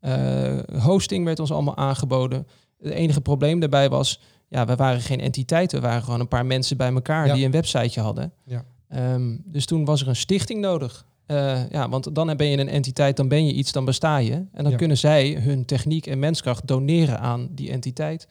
Uh, 0.00 0.58
hosting 0.78 1.24
werd 1.24 1.40
ons 1.40 1.52
allemaal 1.52 1.76
aangeboden. 1.76 2.46
Het 2.78 2.92
enige 2.92 3.20
probleem 3.20 3.60
daarbij 3.60 3.88
was 3.88 4.20
ja, 4.48 4.66
we 4.66 4.76
waren 4.76 5.00
geen 5.00 5.20
entiteit, 5.20 5.72
we 5.72 5.80
waren 5.80 6.02
gewoon 6.02 6.20
een 6.20 6.28
paar 6.28 6.46
mensen 6.46 6.76
bij 6.76 6.92
elkaar 6.92 7.26
ja. 7.26 7.34
die 7.34 7.44
een 7.44 7.50
websiteje 7.50 8.00
hadden. 8.00 8.32
Ja. 8.44 8.64
Um, 9.14 9.42
dus 9.44 9.66
toen 9.66 9.84
was 9.84 10.00
er 10.00 10.08
een 10.08 10.16
stichting 10.16 10.60
nodig. 10.60 11.06
Uh, 11.26 11.70
ja, 11.70 11.88
want 11.88 12.14
dan 12.14 12.36
ben 12.36 12.46
je 12.46 12.58
een 12.58 12.68
entiteit, 12.68 13.16
dan 13.16 13.28
ben 13.28 13.46
je 13.46 13.52
iets, 13.52 13.72
dan 13.72 13.84
besta 13.84 14.16
je. 14.16 14.32
En 14.32 14.62
dan 14.62 14.70
ja. 14.70 14.76
kunnen 14.76 14.98
zij 14.98 15.32
hun 15.40 15.64
techniek 15.64 16.06
en 16.06 16.18
menskracht 16.18 16.66
doneren 16.66 17.20
aan 17.20 17.48
die 17.50 17.70
entiteit. 17.70 18.28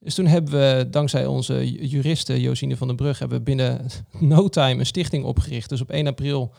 Dus 0.00 0.14
toen 0.14 0.26
hebben 0.26 0.52
we, 0.52 0.86
dankzij 0.90 1.26
onze 1.26 1.88
juristen, 1.88 2.40
Josine 2.40 2.76
van 2.76 2.86
den 2.86 2.96
Brug, 2.96 3.18
hebben 3.18 3.38
we 3.38 3.44
binnen 3.44 3.86
no 4.18 4.48
time 4.48 4.78
een 4.78 4.86
stichting 4.86 5.24
opgericht. 5.24 5.68
Dus 5.68 5.80
op 5.80 5.90
1 5.90 6.06
april, 6.06 6.54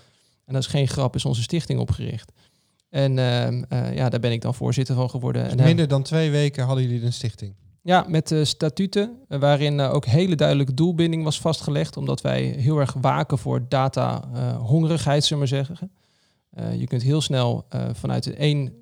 en 0.46 0.54
dat 0.54 0.62
is 0.62 0.70
geen 0.70 0.88
grap, 0.88 1.16
is 1.16 1.26
onze 1.26 1.42
stichting 1.42 1.80
opgericht. 1.80 2.32
En 2.90 3.18
uh, 3.18 3.48
uh, 3.52 3.96
ja, 3.96 4.10
daar 4.10 4.20
ben 4.20 4.32
ik 4.32 4.42
dan 4.42 4.56
voorzitter 4.56 4.96
van 4.96 5.10
geworden. 5.10 5.44
Dus 5.44 5.52
en, 5.52 5.64
minder 5.64 5.88
dan 5.88 6.04
twee 6.04 6.32
weken 6.32 6.66
hadden 6.66 6.84
jullie 6.84 7.06
een 7.06 7.14
stichting? 7.14 7.54
Ja, 7.90 8.06
met 8.08 8.32
uh, 8.32 8.44
statuten 8.44 9.18
uh, 9.30 9.40
waarin 9.40 9.80
uh, 9.80 9.94
ook 9.94 10.06
hele 10.06 10.36
duidelijke 10.36 10.74
doelbinding 10.74 11.24
was 11.24 11.40
vastgelegd, 11.40 11.98
omdat 11.98 12.22
wij 12.22 12.44
heel 12.44 12.80
erg 12.80 12.94
waken 13.02 13.38
voor 13.38 13.66
data-hongerigheid, 13.70 15.24
zullen 15.24 15.44
we 15.44 15.56
maar 15.56 15.66
zeggen. 15.66 15.92
je 16.80 16.88
kunt 16.88 17.02
heel 17.02 17.22
snel 17.22 17.66
vanuit 17.94 18.34
één 18.34 18.74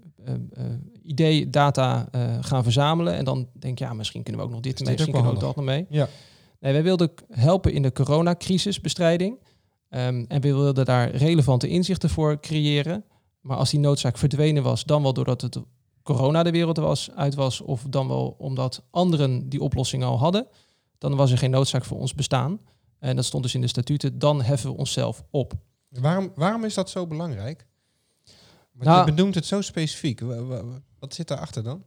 idee 1.04 1.50
data 1.50 2.10
gaan 2.42 2.64
verzamelen 2.64 3.14
en 3.14 3.26
dan 3.26 3.48
denk 3.54 3.80
je, 3.80 3.86
ja, 3.86 3.94
misschien 3.94 4.24
kunnen 4.24 4.42
we 4.42 4.48
ook 4.48 4.54
nog 4.54 4.62
dit 4.64 4.80
mee, 4.80 4.92
misschien 4.92 5.14
kunnen 5.14 5.32
we 5.32 5.38
ook 5.38 5.44
dat 5.44 5.56
nog 5.56 5.66
mee. 5.66 5.86
Ja. 5.90 6.08
Nee, 6.60 6.74
wij 6.74 6.84
wilden 6.84 7.12
helpen 7.32 7.74
in 7.74 7.82
de 7.82 7.92
coronacrisisbestrijding 7.92 9.38
um, 9.90 10.26
en 10.28 10.42
we 10.42 10.54
wilden 10.54 10.86
daar 10.86 11.10
relevante 11.10 11.68
inzichten 11.68 12.10
voor 12.10 12.40
creëren. 12.40 13.04
Maar 13.42 13.58
als 13.58 13.70
die 13.70 13.80
noodzaak 13.80 14.18
verdwenen 14.18 14.64
was, 14.64 14.84
dan 14.84 15.02
wel 15.02 15.14
doordat 15.14 15.42
het 15.42 15.60
corona 16.14 16.44
de 16.44 16.52
wereld 16.52 16.78
was, 16.78 17.12
uit 17.16 17.36
was, 17.36 17.62
of 17.62 17.86
dan 17.90 18.08
wel 18.08 18.36
omdat 18.38 18.84
anderen 18.92 19.50
die 19.50 19.62
oplossing 19.62 20.04
al 20.04 20.20
hadden, 20.20 20.48
dan 20.98 21.16
was 21.16 21.32
er 21.32 21.38
geen 21.38 21.50
noodzaak 21.52 21.86
voor 21.86 21.98
ons 21.98 22.14
bestaan. 22.14 22.60
En 23.00 23.16
dat 23.16 23.26
stond 23.26 23.44
dus 23.44 23.56
in 23.56 23.62
de 23.62 23.68
statuten, 23.68 24.20
dan 24.20 24.42
heffen 24.42 24.70
we 24.70 24.78
onszelf 24.78 25.24
op. 25.30 25.54
Waarom, 25.90 26.32
waarom 26.36 26.64
is 26.64 26.74
dat 26.74 26.90
zo 26.90 27.08
belangrijk? 27.08 27.68
Want 28.72 28.90
nou, 28.90 29.06
je 29.06 29.14
benoemt 29.14 29.36
het 29.36 29.46
zo 29.46 29.62
specifiek. 29.62 30.22
Wat 31.00 31.14
zit 31.14 31.28
daarachter 31.28 31.64
dan? 31.64 31.84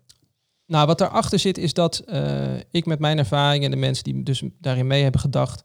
Nou, 0.66 0.86
wat 0.86 0.98
daarachter 0.98 1.38
zit 1.38 1.58
is 1.58 1.74
dat 1.74 2.02
uh, 2.06 2.56
ik 2.70 2.86
met 2.86 2.98
mijn 2.98 3.18
ervaring 3.18 3.64
en 3.64 3.70
de 3.70 3.76
mensen 3.76 4.04
die 4.04 4.22
dus 4.22 4.42
daarin 4.58 4.86
mee 4.86 5.02
hebben 5.02 5.20
gedacht, 5.20 5.64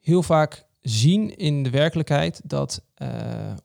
heel 0.00 0.22
vaak 0.22 0.65
zien 0.88 1.36
in 1.36 1.62
de 1.62 1.70
werkelijkheid 1.70 2.40
dat 2.44 2.82
uh, 3.02 3.08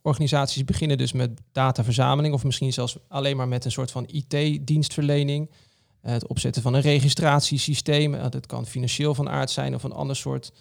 organisaties 0.02 0.64
beginnen 0.64 0.98
dus 0.98 1.12
met 1.12 1.42
dataverzameling 1.52 2.34
of 2.34 2.44
misschien 2.44 2.74
zelfs 2.74 2.98
alleen 3.08 3.38
maar 3.38 3.48
met 3.48 3.66
een 3.66 3.72
soort 3.72 3.92
van 3.92 4.08
IT-dienstverlening. 4.08 5.50
Uh, 5.50 6.12
het 6.12 6.28
opzetten 6.28 6.62
van 6.62 6.74
een 6.74 6.82
registratiesysteem. 6.82 8.14
Uh, 8.14 8.26
dat 8.30 8.46
kan 8.46 8.66
financieel 8.66 9.16
van 9.16 9.30
aard 9.30 9.50
zijn 9.50 9.76
of 9.76 9.84
een 9.84 9.92
ander 9.92 10.16
soort. 10.16 10.52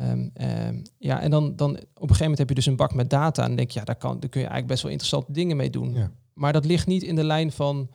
Um, 0.00 0.32
um, 0.66 0.82
ja, 0.98 1.20
en 1.20 1.30
dan, 1.30 1.56
dan 1.56 1.70
op 1.70 1.76
een 1.76 1.84
gegeven 1.94 2.20
moment 2.20 2.38
heb 2.38 2.48
je 2.48 2.54
dus 2.54 2.66
een 2.66 2.76
bak 2.76 2.94
met 2.94 3.10
data 3.10 3.44
en 3.44 3.56
denk 3.56 3.70
je, 3.70 3.78
ja, 3.78 3.84
daar, 3.84 3.96
kan, 3.96 4.20
daar 4.20 4.30
kun 4.30 4.40
je 4.40 4.46
eigenlijk 4.46 4.66
best 4.66 4.82
wel 4.82 4.92
interessante 4.92 5.32
dingen 5.32 5.56
mee 5.56 5.70
doen. 5.70 5.94
Ja. 5.94 6.10
Maar 6.34 6.52
dat 6.52 6.64
ligt 6.64 6.86
niet 6.86 7.02
in 7.02 7.14
de 7.14 7.24
lijn 7.24 7.52
van 7.52 7.90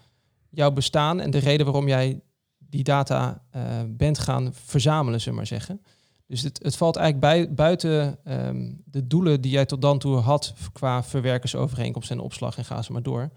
jouw 0.50 0.72
bestaan 0.72 1.20
en 1.20 1.32
de 1.32 1.38
reden 1.38 1.66
waarom 1.66 1.88
jij 1.88 2.20
die 2.58 2.84
data 2.84 3.44
bent 3.88 4.20
gaan 4.20 4.54
verzamelen, 4.54 5.20
zullen 5.20 5.34
we 5.34 5.46
maar 5.50 5.60
zeggen. 5.60 5.82
Dus 6.28 6.42
het, 6.42 6.60
het 6.64 6.76
valt 6.76 6.96
eigenlijk 6.96 7.26
bij, 7.26 7.54
buiten 7.54 8.20
um, 8.26 8.82
de 8.86 9.08
doelen 9.08 9.42
die 9.42 9.52
jij 9.52 9.66
tot 9.66 9.82
dan 9.82 10.00
toe 10.00 10.16
had 10.16 10.54
qua 10.74 11.04
verwerkersovereenkomst 11.04 12.12
en 12.12 12.20
opslag 12.20 12.58
en 12.58 12.66
ga 12.66 12.82
ze 12.82 12.92
maar 12.92 13.04
door. 13.04 13.30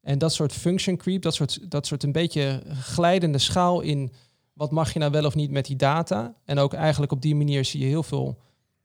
En 0.00 0.18
dat 0.18 0.32
soort 0.32 0.52
function 0.52 0.96
creep, 0.96 1.22
dat 1.22 1.34
soort, 1.34 1.70
dat 1.70 1.86
soort 1.86 2.02
een 2.02 2.12
beetje 2.12 2.62
glijdende 2.70 3.38
schaal 3.38 3.80
in 3.80 4.12
wat 4.52 4.70
mag 4.70 4.92
je 4.92 4.98
nou 4.98 5.12
wel 5.12 5.24
of 5.24 5.34
niet 5.34 5.50
met 5.50 5.66
die 5.66 5.76
data. 5.76 6.34
En 6.44 6.58
ook 6.58 6.72
eigenlijk 6.72 7.12
op 7.12 7.22
die 7.22 7.34
manier 7.34 7.64
zie 7.64 7.80
je 7.80 7.86
heel 7.86 8.02
veel 8.02 8.38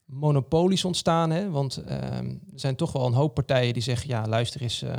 monopolies 0.06 0.86
ontstaan. 0.86 1.30
Hè? 1.30 1.50
Want 1.50 1.78
um, 1.78 1.86
er 2.54 2.60
zijn 2.60 2.76
toch 2.76 2.92
wel 2.92 3.06
een 3.06 3.14
hoop 3.14 3.34
partijen 3.34 3.74
die 3.74 3.84
zeggen, 3.84 4.10
ja 4.10 4.28
luister 4.28 4.62
eens, 4.62 4.84
uh, 4.84 4.94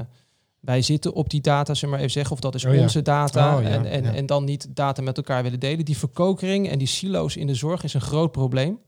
wij 0.64 0.82
zitten 0.82 1.12
op 1.12 1.30
die 1.30 1.40
data, 1.40 1.74
zeg 1.74 1.90
maar 1.90 1.98
even 1.98 2.10
zeggen, 2.10 2.32
of 2.32 2.40
dat 2.40 2.54
is 2.54 2.64
Oh 2.64 2.74
ja. 2.74 2.82
onze 2.82 3.02
data. 3.02 3.56
Oh 3.56 3.62
ja, 3.62 3.68
en, 3.68 3.86
en, 3.86 4.02
ja. 4.02 4.14
en 4.14 4.26
dan 4.26 4.44
niet 4.44 4.76
data 4.76 5.02
met 5.02 5.16
elkaar 5.16 5.42
willen 5.42 5.60
delen. 5.60 5.84
Die 5.84 5.98
verkokering 5.98 6.68
en 6.68 6.78
die 6.78 6.86
silo's 6.86 7.36
in 7.36 7.46
de 7.46 7.54
zorg 7.54 7.84
is 7.84 7.94
een 7.94 8.00
groot 8.00 8.32
probleem. 8.32 8.78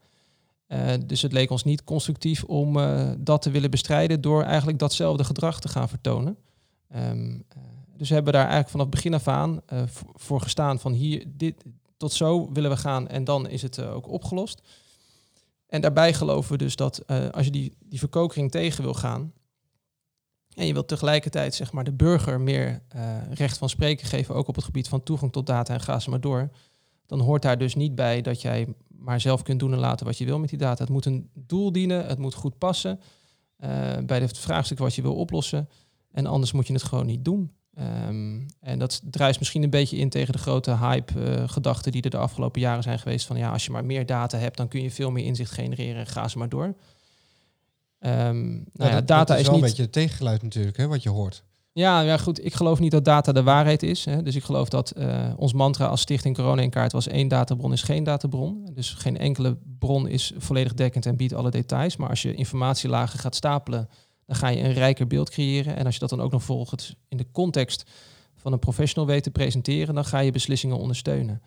Eh, 0.67 0.93
dus 1.07 1.23
het 1.23 1.33
leek 1.33 1.51
ons 1.51 1.65
niet 1.65 1.85
constructief 1.85 2.45
om 2.45 2.79
eh, 2.79 3.11
dat 3.19 3.43
te 3.43 3.51
willen 3.51 3.71
bestrijden 3.71 4.21
door 4.21 4.43
eigenlijk 4.43 4.79
datzelfde 4.79 5.25
gedrag 5.25 5.61
te 5.61 5.69
gaan 5.69 5.89
vertonen. 5.89 6.37
Ehm, 6.89 7.31
eh, 7.31 7.59
dus 7.97 8.09
we 8.09 8.15
hebben 8.15 8.33
daar 8.33 8.43
eigenlijk 8.43 8.71
vanaf 8.71 8.89
begin 8.89 9.15
af 9.15 9.29
aan 9.29 9.61
voor, 10.15 10.41
gestaan 10.41 10.79
van 10.79 10.93
hier, 10.93 11.25
dit, 11.27 11.65
tot 11.97 12.13
zo 12.13 12.53
willen 12.53 12.71
we 12.71 12.77
gaan 12.77 13.09
en 13.09 13.25
dan 13.25 13.49
is 13.49 13.63
het 13.63 13.83
ook 13.83 14.09
opgelost. 14.09 14.63
En 15.67 15.81
daarbij 15.81 16.13
geloven 16.13 16.53
we 16.53 16.59
dus 16.59 16.77
dat 16.77 17.07
als 17.33 17.45
je 17.45 17.51
die, 17.51 17.77
die 17.85 17.99
verkokering 17.99 18.51
tegen 18.51 18.85
wil 18.85 18.95
gaan, 18.95 19.33
en 20.57 20.67
je 20.67 20.73
wilt 20.73 20.89
tegelijkertijd 20.89 21.55
zeg 21.55 21.73
maar, 21.73 21.85
de 21.85 21.93
burger 21.93 22.41
meer 22.41 22.83
eh, 22.89 23.17
recht 23.31 23.59
van 23.59 23.69
spreken 23.69 24.07
geven, 24.07 24.35
ook 24.35 24.49
op 24.49 24.55
het 24.55 24.65
gebied 24.65 24.89
van 24.89 25.03
toegang 25.03 25.33
tot 25.33 25.47
data 25.47 25.75
en 25.75 25.81
ga 25.81 25.99
ze 26.01 26.11
maar 26.11 26.21
door. 26.21 26.51
Dan 27.07 27.21
hoort 27.21 27.43
daar 27.43 27.59
dus 27.59 27.75
niet 27.75 27.95
bij 27.95 28.23
dat 28.23 28.43
jij 28.43 28.75
maar 28.89 29.21
zelf 29.21 29.43
kunt 29.43 29.61
doen 29.61 29.73
en 29.73 29.79
laten 29.79 30.07
wat 30.07 30.19
je 30.19 30.25
wil 30.25 30.39
met 30.39 30.49
die 30.49 30.59
data. 30.59 30.83
Het 30.83 30.93
moet 30.93 31.05
een 31.05 31.31
doel 31.35 31.73
dienen, 31.73 32.07
het 32.07 32.19
moet 32.19 32.35
goed 32.35 32.59
passen. 32.59 33.01
eh, 33.57 33.97
bij 34.07 34.19
het 34.19 34.39
vraagstuk 34.39 34.79
wat 34.79 34.95
je 34.95 35.03
wil 35.03 35.15
oplossen. 35.15 35.69
En 36.13 36.27
anders 36.27 36.53
moet 36.53 36.67
je 36.67 36.73
het 36.73 36.83
gewoon 36.83 37.07
niet 37.07 37.25
doen. 37.25 37.53
Ehm, 37.75 38.41
en 38.61 38.79
dat 38.79 39.01
druist 39.11 39.39
misschien 39.39 39.63
een 39.63 39.71
beetje 39.71 39.97
in 39.97 40.09
tegen 40.09 40.33
de 40.33 40.39
grote 40.39 40.77
hype-gedachten 40.77 41.93
die 41.93 42.03
er 42.03 42.11
de 42.11 42.17
afgelopen 42.17 42.61
jaren 42.61 42.83
zijn 42.83 42.99
geweest. 42.99 43.27
Van 43.27 43.37
ja, 43.37 43.51
als 43.53 43.65
je 43.65 43.71
maar 43.71 43.85
meer 43.85 44.07
data 44.07 44.39
hebt, 44.39 44.57
dan 44.57 44.69
kun 44.69 44.83
je 44.83 44.91
veel 44.91 45.11
meer 45.11 45.25
inzicht 45.25 45.51
genereren. 45.51 46.07
Ga 46.07 46.29
ze 46.29 46.39
maar 46.39 46.49
door. 46.49 46.75
Um, 48.07 48.65
nou 48.73 48.91
ja, 48.91 49.01
data 49.01 49.35
is, 49.35 49.41
is, 49.41 49.47
wel 49.47 49.55
niet... 49.55 49.65
een 49.65 49.69
beetje 49.69 49.83
het 49.83 49.93
tegengeluid 49.93 50.43
natuurlijk, 50.43 50.77
hè, 50.77 50.87
wat 50.87 51.03
je 51.03 51.11
hoort. 51.11 51.45
Ja, 51.77 52.01
ja, 52.01 52.17
goed. 52.17 52.45
Ik 52.45 52.55
geloof 52.55 52.79
niet 52.79 52.91
dat 52.91 53.05
data 53.05 53.33
de 53.33 53.43
waarheid 53.43 53.83
is. 53.83 54.05
Hè. 54.05 54.23
Dus 54.23 54.37
ik 54.37 54.45
geloof 54.45 54.69
dat 54.69 54.93
uh, 54.97 55.33
ons 55.37 55.53
mantra 55.53 55.87
als 55.87 56.01
stichting 56.01 56.37
Corona 56.37 56.63
in 56.63 56.71
kaart 56.71 56.93
was 56.93 57.09
één 57.09 57.29
databron 57.29 57.73
is 57.73 57.83
geen 57.83 58.05
databron. 58.05 58.71
Dus 58.75 58.91
geen 58.91 59.19
enkele 59.19 59.59
bron 59.79 60.09
is 60.09 60.33
volledig 60.37 60.75
dekkend 60.75 61.07
en 61.07 61.17
biedt 61.17 61.35
alle 61.35 61.51
details. 61.51 61.97
Maar 61.97 62.09
als 62.09 62.23
je 62.23 62.35
informatielagen 62.35 63.19
gaat 63.19 63.35
stapelen, 63.35 63.89
dan 64.27 64.37
ga 64.37 64.49
je 64.49 64.63
een 64.63 64.73
rijker 64.73 65.07
beeld 65.07 65.31
creëren. 65.31 65.77
En 65.77 65.85
als 65.85 65.95
je 65.95 66.01
dat 66.01 66.11
dan 66.11 66.21
ook 66.21 66.33
nog 66.33 66.43
volgens 66.43 66.95
in 67.09 67.17
de 67.17 67.31
context 67.33 67.91
van 68.35 68.53
een 68.53 68.59
professional 68.59 69.07
weet 69.07 69.23
te 69.23 69.31
presenteren, 69.31 69.95
dan 69.95 70.05
ga 70.05 70.19
je 70.19 70.31
beslissingen 70.31 70.77
ondersteunen. 70.77 71.43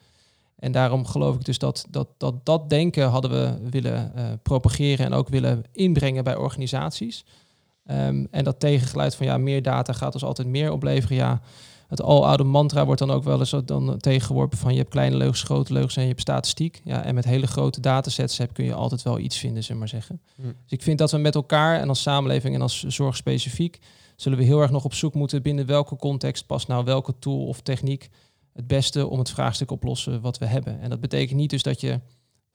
En 0.60 0.72
daarom 0.72 1.06
geloof 1.06 1.36
ik 1.36 1.46
dus 1.46 1.58
dat 1.58 1.86
dat, 1.90 2.08
dat, 2.18 2.46
dat 2.46 2.70
denken 2.70 3.08
hadden 3.08 3.32
we 3.32 3.70
willen 3.70 4.12
uh, 4.16 4.24
propageren 4.44 5.06
en 5.06 5.14
ook 5.14 5.30
willen 5.30 5.64
inbrengen 5.72 6.24
bij 6.24 6.36
organisaties. 6.36 7.26
Um, 7.92 8.28
en 8.32 8.44
dat 8.44 8.60
tegengeluid 8.60 9.16
van 9.16 9.26
ja, 9.26 9.38
meer 9.38 9.62
data 9.62 9.94
gaat 9.94 10.14
dus 10.14 10.24
altijd 10.24 10.48
meer 10.48 10.72
opleveren. 10.72 11.18
Ja, 11.18 11.42
het 11.88 12.02
aloude 12.02 12.44
mantra 12.44 12.86
wordt 12.86 13.00
dan 13.00 13.12
ook 13.12 13.24
wel 13.24 13.40
eens 13.40 13.56
dan 13.66 13.98
tegengeworpen 13.98 14.58
van 14.58 14.72
je 14.72 14.78
hebt 14.78 14.90
kleine 14.90 15.18
leugens, 15.18 15.44
grote 15.44 15.74
leugens 15.74 15.96
en 15.96 16.02
je 16.02 16.08
hebt 16.08 16.22
statistiek. 16.22 16.82
Ja, 16.84 17.04
en 17.04 17.16
met 17.16 17.26
hele 17.26 17.48
grote 17.48 17.82
datasets 17.82 18.38
heb, 18.38 18.54
kun 18.54 18.66
je 18.66 18.74
altijd 18.74 19.02
wel 19.02 19.20
iets 19.20 19.38
vinden, 19.38 19.64
zeg 19.64 19.78
maar 19.78 19.88
zeggen. 19.88 20.22
Hm. 20.36 20.42
Dus 20.42 20.54
ik 20.68 20.82
vind 20.82 20.98
dat 20.98 21.12
we 21.12 21.18
met 21.18 21.36
elkaar 21.36 21.80
en 21.80 21.90
als 21.90 22.02
samenleving 22.02 22.56
en 22.56 22.62
als 22.62 22.84
zorg 22.84 23.16
specifiek, 23.16 23.80
zullen 24.16 24.38
we 24.38 24.44
heel 24.44 24.62
erg 24.62 24.72
nog 24.72 24.86
op 24.86 24.94
zoek 24.94 25.14
moeten 25.14 25.42
binnen 25.42 25.66
welke 25.66 25.96
context 25.96 26.46
past 26.46 26.68
nou 26.68 26.84
welke 26.84 27.14
tool 27.20 27.46
of 27.46 27.62
techniek 27.62 28.10
het 28.60 28.68
beste 28.68 29.08
om 29.08 29.20
het 29.20 29.30
vraagstuk 29.30 29.72
oplossen 29.72 30.22
wat 30.22 30.38
we 30.38 30.46
hebben. 30.46 30.80
En 30.80 30.90
dat 30.90 31.00
betekent 31.00 31.40
niet 31.40 31.50
dus 31.50 31.64
dat 31.64 31.82
je 31.82 32.00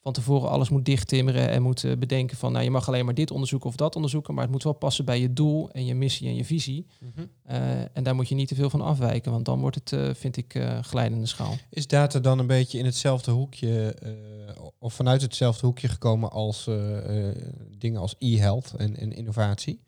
van 0.00 0.12
tevoren 0.12 0.50
alles 0.50 0.68
moet 0.68 0.84
dichttimmeren 0.84 1.48
en 1.48 1.62
moet 1.62 1.82
uh, 1.82 1.96
bedenken 1.96 2.36
van, 2.36 2.52
nou 2.52 2.64
je 2.64 2.70
mag 2.70 2.88
alleen 2.88 3.04
maar 3.04 3.14
dit 3.14 3.30
onderzoeken 3.30 3.68
of 3.68 3.76
dat 3.76 3.96
onderzoeken, 3.96 4.34
maar 4.34 4.42
het 4.42 4.52
moet 4.52 4.62
wel 4.62 4.72
passen 4.72 5.04
bij 5.04 5.20
je 5.20 5.32
doel 5.32 5.70
en 5.70 5.84
je 5.84 5.94
missie 5.94 6.28
en 6.28 6.34
je 6.36 6.44
visie. 6.44 6.86
Mm 7.00 7.12
-hmm. 7.14 7.30
uh, 7.50 7.96
en 7.96 8.02
daar 8.02 8.14
moet 8.14 8.28
je 8.28 8.34
niet 8.34 8.48
te 8.48 8.54
veel 8.54 8.70
van 8.70 8.80
afwijken, 8.80 9.32
want 9.32 9.44
dan 9.44 9.60
wordt 9.60 9.76
het, 9.76 9.92
uh, 9.92 10.14
vind 10.14 10.36
ik, 10.36 10.62
glijdende 10.80 11.26
schaal. 11.26 11.54
Is 11.70 11.86
data 11.86 12.18
dan 12.18 12.38
een 12.38 12.46
beetje 12.46 12.78
in 12.78 12.84
hetzelfde 12.84 13.30
hoekje 13.30 13.96
of 14.78 14.94
vanuit 14.94 15.22
hetzelfde 15.22 15.66
hoekje 15.66 15.88
gekomen 15.88 16.30
als 16.30 16.70
dingen 17.78 18.00
als 18.00 18.14
e-health 18.18 18.74
en, 18.76 18.96
en 18.96 19.12
innovatie? 19.12 19.80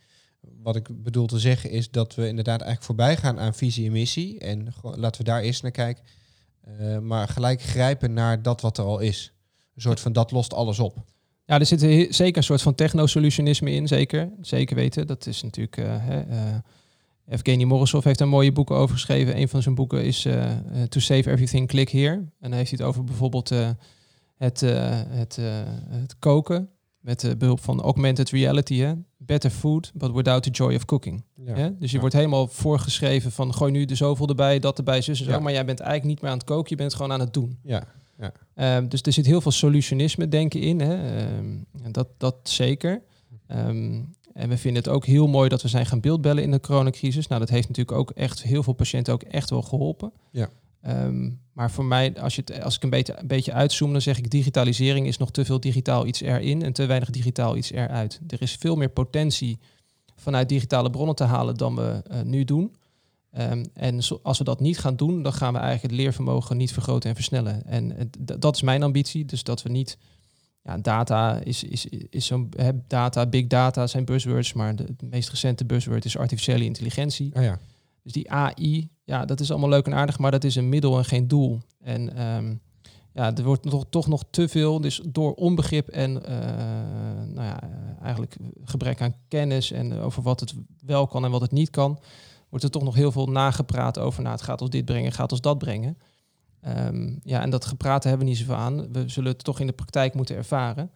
Wat 0.62 0.76
ik 0.76 1.02
bedoel 1.02 1.26
te 1.26 1.38
zeggen 1.38 1.70
is 1.70 1.90
dat 1.90 2.14
we 2.14 2.28
inderdaad 2.28 2.60
eigenlijk 2.60 2.86
voorbij 2.86 3.16
gaan 3.16 3.38
aan 3.38 3.54
visie 3.54 3.86
en 3.86 3.92
missie 3.92 4.38
en 4.38 4.74
laten 4.82 5.20
we 5.20 5.26
daar 5.26 5.40
eerst 5.40 5.62
naar 5.62 5.70
kijken, 5.70 6.04
maar 7.02 7.28
gelijk 7.28 7.62
grijpen 7.62 8.12
naar 8.12 8.42
dat 8.42 8.60
wat 8.60 8.78
er 8.78 8.84
al 8.84 8.98
is. 8.98 9.32
Een 9.74 9.82
soort 9.82 10.00
van 10.00 10.12
dat 10.12 10.30
lost 10.30 10.54
alles 10.54 10.78
op. 10.78 11.04
Ja, 11.44 11.58
er 11.58 11.66
zit 11.66 11.80
zeker 12.14 12.36
een 12.36 12.42
soort 12.42 12.62
van 12.62 12.74
technosolutionisme 12.74 13.70
in, 13.70 13.88
zeker. 13.88 14.30
Zeker 14.40 14.76
weten. 14.76 15.06
Dat 15.06 15.26
is 15.26 15.42
natuurlijk. 15.42 15.76
Uh, 15.76 15.86
uh, 16.08 16.54
Evgeny 17.28 17.64
Morozov 17.64 18.04
heeft 18.04 18.20
een 18.20 18.28
mooie 18.28 18.52
boeken 18.52 18.76
over 18.76 18.94
geschreven. 18.94 19.38
Een 19.38 19.48
van 19.48 19.62
zijn 19.62 19.74
boeken 19.74 20.04
is 20.04 20.22
To 20.88 21.00
Save 21.00 21.30
Everything, 21.30 21.68
Click 21.68 21.88
Here. 21.88 22.14
En 22.14 22.30
dan 22.40 22.52
heeft 22.52 22.70
hij 22.70 22.78
het 22.78 22.88
over 22.88 23.04
bijvoorbeeld 23.04 23.48
het, 23.48 24.60
het, 24.60 25.38
het 25.88 26.18
koken 26.18 26.70
met 27.06 27.34
behulp 27.38 27.60
van 27.60 27.80
augmented 27.80 28.30
reality. 28.30 28.78
Hè? 28.78 28.92
Better 29.16 29.50
food, 29.50 29.92
but 29.94 30.12
without 30.12 30.42
the 30.42 30.50
joy 30.50 30.74
of 30.74 30.84
cooking. 30.84 31.24
Ja. 31.34 31.54
Dus 31.54 31.90
je 31.90 31.94
ja. 31.94 32.00
wordt 32.00 32.14
helemaal 32.14 32.46
voorgeschreven 32.46 33.32
van 33.32 33.54
gooi 33.54 33.72
nu 33.72 33.84
de 33.84 33.94
zoveel 33.94 34.28
erbij, 34.28 34.58
dat 34.58 34.78
erbij, 34.78 35.00
zus 35.00 35.20
en 35.20 35.32
zo. 35.32 35.40
Maar 35.40 35.52
jij 35.52 35.64
bent 35.64 35.80
eigenlijk 35.80 36.10
niet 36.10 36.20
meer 36.22 36.30
aan 36.30 36.38
het 36.38 36.46
koken, 36.46 36.70
je 36.70 36.76
bent 36.76 36.94
gewoon 36.94 37.12
aan 37.12 37.20
het 37.20 37.34
doen. 37.34 37.58
Ja. 37.62 37.86
Ja. 38.54 38.76
Um, 38.76 38.88
dus 38.88 39.02
er 39.02 39.12
zit 39.12 39.26
heel 39.26 39.40
veel 39.40 39.50
solutionisme 39.50 40.28
denken 40.28 40.60
in. 40.60 40.80
Hè. 40.80 41.26
Um, 41.38 41.66
dat, 41.90 42.08
dat 42.16 42.36
zeker. 42.42 43.02
Um, 43.48 44.14
en 44.32 44.48
we 44.48 44.56
vinden 44.56 44.82
het 44.82 44.92
ook 44.92 45.06
heel 45.06 45.26
mooi 45.26 45.48
dat 45.48 45.62
we 45.62 45.68
zijn 45.68 45.86
gaan 45.86 46.00
beeldbellen 46.00 46.42
in 46.42 46.50
de 46.50 46.60
coronacrisis. 46.60 47.26
Nou, 47.26 47.40
dat 47.40 47.50
heeft 47.50 47.68
natuurlijk 47.68 47.98
ook 47.98 48.10
echt 48.10 48.42
heel 48.42 48.62
veel 48.62 48.72
patiënten 48.72 49.12
ook 49.12 49.22
echt 49.22 49.50
wel 49.50 49.62
geholpen. 49.62 50.12
Ja. 50.30 50.48
Maar 51.52 51.70
voor 51.70 51.84
mij, 51.84 52.20
als, 52.20 52.34
je 52.34 52.42
het, 52.44 52.62
als 52.62 52.76
ik 52.76 52.82
een 52.82 52.90
beetje, 52.90 53.18
een 53.18 53.26
beetje 53.26 53.52
uitzoom, 53.52 53.92
dan 53.92 54.00
zeg 54.00 54.18
ik 54.18 54.30
digitalisering 54.30 55.06
is 55.06 55.16
nog 55.16 55.30
te 55.30 55.44
veel 55.44 55.60
digitaal 55.60 56.06
iets 56.06 56.20
erin 56.20 56.62
en 56.62 56.72
te 56.72 56.86
weinig 56.86 57.10
digitaal 57.10 57.56
iets 57.56 57.70
eruit. 57.70 58.20
Er 58.28 58.42
is 58.42 58.52
veel 58.52 58.76
meer 58.76 58.88
potentie 58.88 59.58
vanuit 60.16 60.48
digitale 60.48 60.90
bronnen 60.90 61.14
te 61.14 61.24
halen 61.24 61.56
dan 61.56 61.74
we 61.74 62.02
uh, 62.10 62.20
nu 62.22 62.44
doen. 62.44 62.76
Um, 63.38 63.64
en 63.74 64.02
zo, 64.02 64.20
als 64.22 64.38
we 64.38 64.44
dat 64.44 64.60
niet 64.60 64.78
gaan 64.78 64.96
doen, 64.96 65.22
dan 65.22 65.32
gaan 65.32 65.52
we 65.52 65.58
eigenlijk 65.58 65.92
het 65.92 66.00
leervermogen 66.00 66.56
niet 66.56 66.72
vergroten 66.72 67.08
en 67.08 67.14
versnellen. 67.14 67.66
En 67.66 68.10
dat 68.18 68.54
is 68.54 68.62
mijn 68.62 68.82
ambitie. 68.82 69.24
Dus 69.24 69.42
dat 69.42 69.62
we 69.62 69.68
niet. 69.68 69.98
Ja, 70.62 70.78
data 70.78 71.40
is, 71.40 71.64
is, 71.64 71.86
is 72.10 72.26
zo'n. 72.26 72.52
Data, 72.86 73.26
big 73.26 73.46
data 73.46 73.86
zijn 73.86 74.04
buzzwords, 74.04 74.52
maar 74.52 74.76
de, 74.76 74.94
de, 74.96 75.06
meest 75.06 75.28
recente 75.28 75.64
buzzword 75.64 76.04
is 76.04 76.16
artificiële 76.16 76.64
intelligentie. 76.64 77.34
Oh 77.34 77.42
ja. 77.42 77.58
Dus 78.02 78.12
die 78.12 78.30
AI, 78.30 78.88
ja, 79.06 79.24
dat 79.24 79.40
is 79.40 79.50
allemaal 79.50 79.68
leuk 79.68 79.86
en 79.86 79.94
aardig, 79.94 80.18
maar 80.18 80.30
dat 80.30 80.44
is 80.44 80.56
een 80.56 80.68
middel 80.68 80.98
en 80.98 81.04
geen 81.04 81.28
doel. 81.28 81.60
En 81.80 82.26
um, 82.26 82.60
ja, 83.12 83.34
er 83.34 83.44
wordt 83.44 83.64
nog, 83.64 83.86
toch 83.90 84.06
nog 84.06 84.24
te 84.30 84.48
veel, 84.48 84.80
dus 84.80 85.00
door 85.06 85.34
onbegrip 85.34 85.88
en 85.88 86.10
uh, 86.10 86.20
nou 87.34 87.46
ja, 87.46 87.60
eigenlijk 88.02 88.36
gebrek 88.64 89.00
aan 89.00 89.14
kennis 89.28 89.70
en 89.70 89.92
over 89.92 90.22
wat 90.22 90.40
het 90.40 90.54
wel 90.80 91.06
kan 91.06 91.24
en 91.24 91.30
wat 91.30 91.40
het 91.40 91.52
niet 91.52 91.70
kan 91.70 91.98
wordt 92.48 92.64
er 92.64 92.70
toch 92.70 92.82
nog 92.82 92.94
heel 92.94 93.12
veel 93.12 93.26
nagepraat 93.26 93.98
over, 93.98 94.22
nou, 94.22 94.34
het 94.34 94.44
gaat 94.44 94.60
ons 94.60 94.70
dit 94.70 94.84
brengen, 94.84 95.12
gaat 95.12 95.32
ons 95.32 95.40
dat 95.40 95.58
brengen. 95.58 95.98
Um, 96.66 97.20
ja, 97.22 97.40
en 97.42 97.50
dat 97.50 97.64
gepraat 97.64 98.04
hebben 98.04 98.22
we 98.22 98.28
niet 98.28 98.38
zoveel 98.38 98.54
aan. 98.54 98.92
We 98.92 99.08
zullen 99.08 99.32
het 99.32 99.44
toch 99.44 99.60
in 99.60 99.66
de 99.66 99.72
praktijk 99.72 100.14
moeten 100.14 100.36
ervaren. 100.36 100.90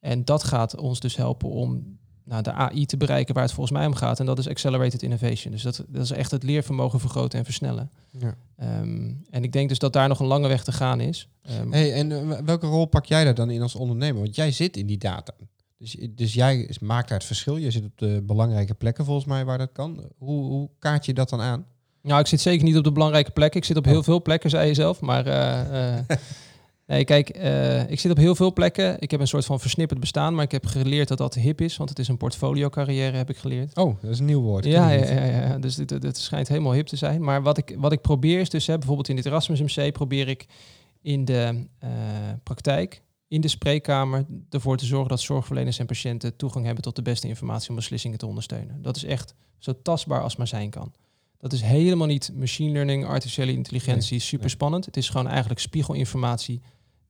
En 0.00 0.24
dat 0.24 0.44
gaat 0.44 0.76
ons 0.76 1.00
dus 1.00 1.16
helpen 1.16 1.48
om 1.48 1.98
nou, 2.24 2.42
de 2.42 2.52
AI 2.52 2.86
te 2.86 2.96
bereiken 2.96 3.34
waar 3.34 3.42
het 3.42 3.52
volgens 3.52 3.78
mij 3.78 3.86
om 3.86 3.94
gaat. 3.94 4.20
En 4.20 4.26
dat 4.26 4.38
is 4.38 4.48
accelerated 4.48 5.02
innovation. 5.02 5.52
Dus 5.52 5.62
dat, 5.62 5.84
dat 5.88 6.02
is 6.02 6.10
echt 6.10 6.30
het 6.30 6.42
leervermogen 6.42 7.00
vergroten 7.00 7.38
en 7.38 7.44
versnellen. 7.44 7.90
Ja. 8.18 8.34
Um, 8.80 9.22
en 9.30 9.44
ik 9.44 9.52
denk 9.52 9.68
dus 9.68 9.78
dat 9.78 9.92
daar 9.92 10.08
nog 10.08 10.20
een 10.20 10.26
lange 10.26 10.48
weg 10.48 10.64
te 10.64 10.72
gaan 10.72 11.00
is. 11.00 11.28
Um, 11.60 11.72
hey, 11.72 11.92
en 11.92 12.44
welke 12.44 12.66
rol 12.66 12.86
pak 12.86 13.04
jij 13.04 13.24
daar 13.24 13.34
dan 13.34 13.50
in 13.50 13.62
als 13.62 13.74
ondernemer? 13.74 14.22
Want 14.22 14.34
jij 14.34 14.52
zit 14.52 14.76
in 14.76 14.86
die 14.86 14.98
data. 14.98 15.32
Dus, 15.78 15.96
dus 16.10 16.34
jij 16.34 16.70
maakt 16.80 17.08
daar 17.08 17.18
het 17.18 17.26
verschil. 17.26 17.56
Je 17.56 17.70
zit 17.70 17.84
op 17.84 17.98
de 17.98 18.22
belangrijke 18.26 18.74
plekken 18.74 19.04
volgens 19.04 19.26
mij 19.26 19.44
waar 19.44 19.58
dat 19.58 19.72
kan. 19.72 20.04
Hoe, 20.18 20.44
hoe 20.44 20.70
kaart 20.78 21.06
je 21.06 21.14
dat 21.14 21.28
dan 21.28 21.40
aan? 21.40 21.66
Nou, 22.02 22.20
ik 22.20 22.26
zit 22.26 22.40
zeker 22.40 22.64
niet 22.64 22.76
op 22.76 22.84
de 22.84 22.92
belangrijke 22.92 23.30
plekken. 23.30 23.60
Ik 23.60 23.66
zit 23.66 23.76
op 23.76 23.84
heel 23.84 23.98
oh. 23.98 24.04
veel 24.04 24.22
plekken, 24.22 24.50
zei 24.50 24.66
je 24.66 24.74
zelf. 24.74 25.00
Maar 25.00 25.26
uh, 25.26 25.96
uh, 25.96 26.16
nee, 26.90 27.04
kijk, 27.04 27.38
uh, 27.38 27.90
ik 27.90 28.00
zit 28.00 28.10
op 28.10 28.16
heel 28.16 28.34
veel 28.34 28.52
plekken. 28.52 29.00
Ik 29.00 29.10
heb 29.10 29.20
een 29.20 29.28
soort 29.28 29.44
van 29.44 29.60
versnipperd 29.60 30.00
bestaan, 30.00 30.34
maar 30.34 30.44
ik 30.44 30.52
heb 30.52 30.66
geleerd 30.66 31.08
dat 31.08 31.18
dat 31.18 31.34
hip 31.34 31.60
is, 31.60 31.76
want 31.76 31.88
het 31.88 31.98
is 31.98 32.08
een 32.08 32.16
portfolio 32.16 32.68
carrière, 32.68 33.16
heb 33.16 33.30
ik 33.30 33.36
geleerd. 33.36 33.76
Oh, 33.76 34.02
dat 34.02 34.10
is 34.10 34.18
een 34.18 34.24
nieuw 34.24 34.40
woord. 34.40 34.64
Ja, 34.64 34.90
ja, 34.90 35.12
ja, 35.12 35.24
ja, 35.24 35.58
dus 35.58 35.74
dit, 35.74 36.00
dit 36.00 36.18
schijnt 36.18 36.48
helemaal 36.48 36.72
hip 36.72 36.86
te 36.86 36.96
zijn. 36.96 37.24
Maar 37.24 37.42
wat 37.42 37.58
ik, 37.58 37.76
wat 37.78 37.92
ik 37.92 38.00
probeer 38.00 38.40
is 38.40 38.50
dus, 38.50 38.66
hè, 38.66 38.78
bijvoorbeeld 38.78 39.08
in 39.08 39.16
dit 39.16 39.26
Erasmus 39.26 39.60
MC, 39.60 39.92
probeer 39.92 40.28
ik 40.28 40.46
in 41.02 41.24
de 41.24 41.66
praktijk 42.42 43.02
in 43.30 43.40
de 43.40 43.48
spreekkamer 43.48 44.26
ervoor 44.50 44.76
te 44.76 44.84
zorgen 44.84 45.08
dat 45.08 45.20
zorgverleners 45.20 45.78
en 45.78 45.86
patiënten 45.86 46.36
toegang 46.36 46.64
hebben 46.64 46.82
tot 46.82 46.96
de 46.96 47.02
beste 47.02 47.28
informatie 47.28 47.68
om 47.68 47.74
beslissingen 47.74 48.18
te 48.18 48.26
ondersteunen. 48.26 48.82
Dat 48.82 48.96
is 48.96 49.04
echt 49.04 49.34
zo 49.58 49.82
tastbaar 49.82 50.22
als 50.22 50.36
maar 50.36 50.46
zijn 50.46 50.70
kan. 50.70 50.92
Dat 51.38 51.52
is 51.52 51.60
helemaal 51.60 52.06
niet 52.06 52.32
machine 52.34 52.72
learning, 52.72 53.06
artificiële 53.06 53.52
intelligentie, 53.52 54.10
nee, 54.10 54.20
super 54.20 54.50
spannend. 54.50 54.86
Het 54.86 54.96
is 54.96 55.08
gewoon 55.08 55.28
eigenlijk 55.28 55.60
spiegelinformatie. 55.60 56.60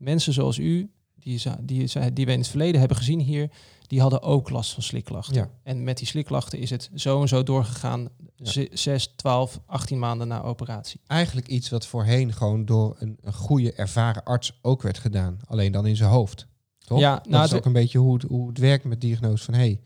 Mensen 0.00 0.32
zoals 0.32 0.58
u, 0.58 0.90
die, 1.14 1.40
die, 1.60 2.12
die 2.12 2.26
we 2.26 2.32
in 2.32 2.38
het 2.38 2.48
verleden 2.48 2.78
hebben 2.78 2.96
gezien 2.96 3.20
hier, 3.20 3.50
die 3.86 4.00
hadden 4.00 4.22
ook 4.22 4.50
last 4.50 4.72
van 4.72 4.82
slikklachten. 4.82 5.34
Ja. 5.34 5.50
En 5.62 5.84
met 5.84 5.98
die 5.98 6.06
slikklachten 6.06 6.58
is 6.58 6.70
het 6.70 6.90
zo 6.94 7.20
en 7.20 7.28
zo 7.28 7.42
doorgegaan, 7.42 8.08
ja. 8.36 8.66
6, 8.72 9.06
12, 9.16 9.60
18 9.66 9.98
maanden 9.98 10.28
na 10.28 10.42
operatie. 10.42 11.00
Eigenlijk 11.06 11.46
iets 11.46 11.68
wat 11.68 11.86
voorheen 11.86 12.32
gewoon 12.32 12.64
door 12.64 12.96
een, 12.98 13.18
een 13.20 13.32
goede 13.32 13.72
ervaren 13.72 14.24
arts 14.24 14.58
ook 14.62 14.82
werd 14.82 14.98
gedaan, 14.98 15.38
alleen 15.46 15.72
dan 15.72 15.86
in 15.86 15.96
zijn 15.96 16.10
hoofd. 16.10 16.46
Toch? 16.78 16.98
Ja, 16.98 17.14
dat 17.14 17.28
nou, 17.28 17.44
is 17.44 17.52
ook 17.52 17.64
een 17.64 17.72
beetje 17.72 17.98
hoe 17.98 18.14
het, 18.14 18.22
hoe 18.22 18.48
het 18.48 18.58
werkt 18.58 18.84
met 18.84 19.00
diagnose 19.00 19.44
van 19.44 19.54
hey, 19.54 19.80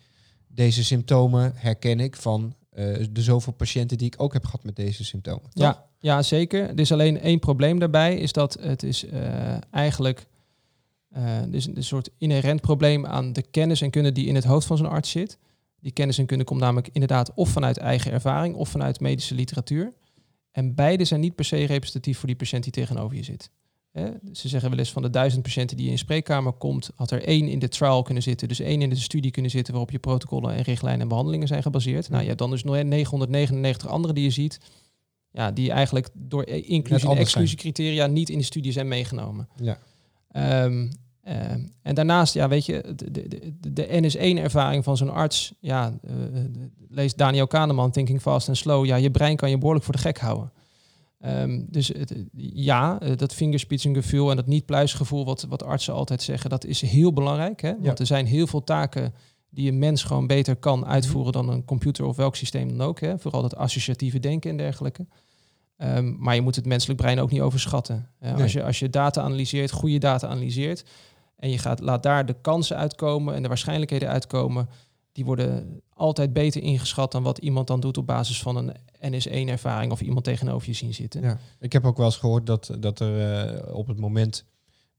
deze 0.48 0.84
symptomen 0.84 1.52
herken 1.54 2.00
ik 2.00 2.16
van 2.16 2.54
uh, 2.74 3.06
de 3.10 3.22
zoveel 3.22 3.52
patiënten 3.52 3.98
die 3.98 4.06
ik 4.06 4.22
ook 4.22 4.32
heb 4.32 4.44
gehad 4.44 4.64
met 4.64 4.76
deze 4.76 5.04
symptomen. 5.04 5.42
Toch? 5.42 5.62
Ja, 5.62 5.86
ja, 5.98 6.22
zeker. 6.22 6.68
Er 6.68 6.80
is 6.80 6.92
alleen 6.92 7.20
één 7.20 7.38
probleem 7.38 7.78
daarbij, 7.78 8.18
is 8.18 8.32
dat 8.32 8.56
het 8.60 8.82
is 8.82 9.04
uh, 9.04 9.56
eigenlijk 9.70 10.26
uh, 11.16 11.42
dus 11.48 11.66
een 11.66 11.84
soort 11.84 12.10
inherent 12.18 12.60
probleem 12.60 13.06
aan 13.06 13.32
de 13.32 13.42
kennis 13.42 13.80
en 13.80 13.90
kunde 13.90 14.12
die 14.12 14.26
in 14.26 14.34
het 14.34 14.44
hoofd 14.44 14.66
van 14.66 14.76
zo'n 14.76 14.88
arts 14.88 15.10
zit. 15.10 15.38
Die 15.80 15.92
kennis 15.92 16.18
en 16.18 16.26
kunde 16.26 16.44
komt 16.44 16.60
namelijk 16.60 16.88
inderdaad 16.92 17.34
of 17.34 17.48
vanuit 17.48 17.76
eigen 17.76 18.12
ervaring 18.12 18.54
of 18.54 18.68
vanuit 18.68 19.00
medische 19.00 19.34
literatuur. 19.34 19.92
En 20.50 20.74
beide 20.74 21.04
zijn 21.04 21.20
niet 21.20 21.34
per 21.34 21.44
se 21.44 21.56
representatief 21.56 22.18
voor 22.18 22.28
die 22.28 22.36
patiënt 22.36 22.62
die 22.62 22.72
tegenover 22.72 23.16
je 23.16 23.22
zit. 23.22 23.50
Hè? 23.94 24.10
Ze 24.32 24.48
zeggen 24.48 24.70
wel 24.70 24.78
eens 24.78 24.92
van 24.92 25.02
de 25.02 25.10
duizend 25.10 25.42
patiënten 25.42 25.76
die 25.76 25.86
in 25.86 25.92
een 25.92 25.98
spreekkamer 25.98 26.52
komt, 26.52 26.90
had 26.94 27.10
er 27.10 27.22
één 27.22 27.48
in 27.48 27.58
de 27.58 27.68
trial 27.68 28.02
kunnen 28.02 28.22
zitten, 28.22 28.48
dus 28.48 28.60
één 28.60 28.82
in 28.82 28.88
de 28.88 28.96
studie 28.96 29.30
kunnen 29.30 29.50
zitten 29.50 29.72
waarop 29.72 29.90
je 29.90 29.98
protocollen 29.98 30.54
en 30.54 30.62
richtlijnen 30.62 31.00
en 31.00 31.08
behandelingen 31.08 31.48
zijn 31.48 31.62
gebaseerd. 31.62 32.08
Nou, 32.08 32.20
je 32.20 32.26
hebt 32.26 32.38
dan 32.38 32.50
dus 32.50 32.64
nog 32.64 32.82
999 32.82 33.88
andere 33.88 34.14
die 34.14 34.24
je 34.24 34.30
ziet, 34.30 34.60
ja, 35.30 35.50
die 35.50 35.70
eigenlijk 35.70 36.08
door 36.12 36.46
inclusie 36.46 37.10
en 37.10 37.16
exclusiecriteria 37.16 38.06
niet 38.06 38.28
in 38.28 38.38
de 38.38 38.44
studie 38.44 38.72
zijn 38.72 38.88
meegenomen. 38.88 39.48
Ja. 39.56 39.78
Ehm, 40.30 40.90
ehm, 41.22 41.66
en 41.82 41.94
daarnaast, 41.94 42.34
ja, 42.34 42.48
weet 42.48 42.66
je, 42.66 42.94
de, 42.96 43.10
de, 43.10 43.72
de 43.72 43.86
NS1-ervaring 43.86 44.84
van 44.84 44.96
zo'n 44.96 45.12
arts, 45.12 45.54
ja, 45.60 45.98
uh, 46.04 46.12
lees 46.88 47.14
Daniel 47.14 47.46
Kahneman, 47.46 47.90
Thinking 47.90 48.20
Fast 48.20 48.48
and 48.48 48.56
Slow, 48.56 48.86
ja, 48.86 48.96
je 48.96 49.10
brein 49.10 49.36
kan 49.36 49.50
je 49.50 49.58
behoorlijk 49.58 49.84
voor 49.84 49.94
de 49.94 50.00
gek 50.00 50.18
houden. 50.18 50.52
Ehm, 51.24 51.62
dus 51.66 51.88
het, 51.88 52.14
ja, 52.36 53.00
eh, 53.00 53.16
dat 53.16 53.34
vingerspitsengevoel 53.34 54.30
en 54.30 54.36
dat 54.36 54.46
niet-pluisgevoel, 54.46 55.24
wat, 55.24 55.46
wat 55.48 55.62
artsen 55.62 55.94
altijd 55.94 56.22
zeggen, 56.22 56.50
dat 56.50 56.64
is 56.64 56.80
heel 56.80 57.12
belangrijk. 57.12 57.60
Hè? 57.60 57.74
Want 57.80 57.98
er 57.98 58.06
zijn 58.06 58.26
heel 58.26 58.46
veel 58.46 58.64
taken 58.64 59.14
die 59.50 59.70
een 59.70 59.78
mens 59.78 60.02
gewoon 60.02 60.26
beter 60.26 60.56
kan 60.56 60.86
uitvoeren 60.86 61.32
dan 61.32 61.48
een 61.48 61.64
computer 61.64 62.04
of 62.04 62.16
welk 62.16 62.36
systeem 62.36 62.68
dan 62.68 62.86
ook. 62.86 63.00
Hè? 63.00 63.18
Vooral 63.18 63.42
dat 63.42 63.56
associatieve 63.56 64.18
denken 64.18 64.50
en 64.50 64.56
dergelijke. 64.56 65.06
Ehm, 65.76 66.14
maar 66.18 66.34
je 66.34 66.40
moet 66.40 66.56
het 66.56 66.66
menselijk 66.66 67.00
brein 67.00 67.20
ook 67.20 67.30
niet 67.30 67.40
overschatten. 67.40 68.08
als, 68.20 68.52
je, 68.52 68.62
als 68.62 68.78
je 68.78 68.90
data 68.90 69.22
analyseert, 69.22 69.70
goede 69.70 69.98
data 69.98 70.28
analyseert, 70.28 70.84
en 71.36 71.50
je 71.50 71.58
gaat, 71.58 71.80
laat 71.80 72.02
daar 72.02 72.26
de 72.26 72.36
kansen 72.40 72.76
uitkomen 72.76 73.34
en 73.34 73.42
de 73.42 73.48
waarschijnlijkheden 73.48 74.08
uitkomen, 74.08 74.68
die 75.14 75.24
worden 75.24 75.80
altijd 75.88 76.32
beter 76.32 76.62
ingeschat 76.62 77.12
dan 77.12 77.22
wat 77.22 77.38
iemand 77.38 77.66
dan 77.66 77.80
doet 77.80 77.96
op 77.96 78.06
basis 78.06 78.42
van 78.42 78.56
een 78.56 78.76
NS1-ervaring 79.00 79.90
of 79.92 80.00
iemand 80.00 80.24
tegenover 80.24 80.68
je 80.68 80.74
zien 80.74 80.94
zitten. 80.94 81.22
Ja. 81.22 81.38
Ik 81.60 81.72
heb 81.72 81.84
ook 81.84 81.96
wel 81.96 82.06
eens 82.06 82.16
gehoord 82.16 82.46
dat, 82.46 82.76
dat 82.78 83.00
er 83.00 83.56
uh, 83.66 83.74
op 83.76 83.86
het 83.86 83.98
moment 83.98 84.44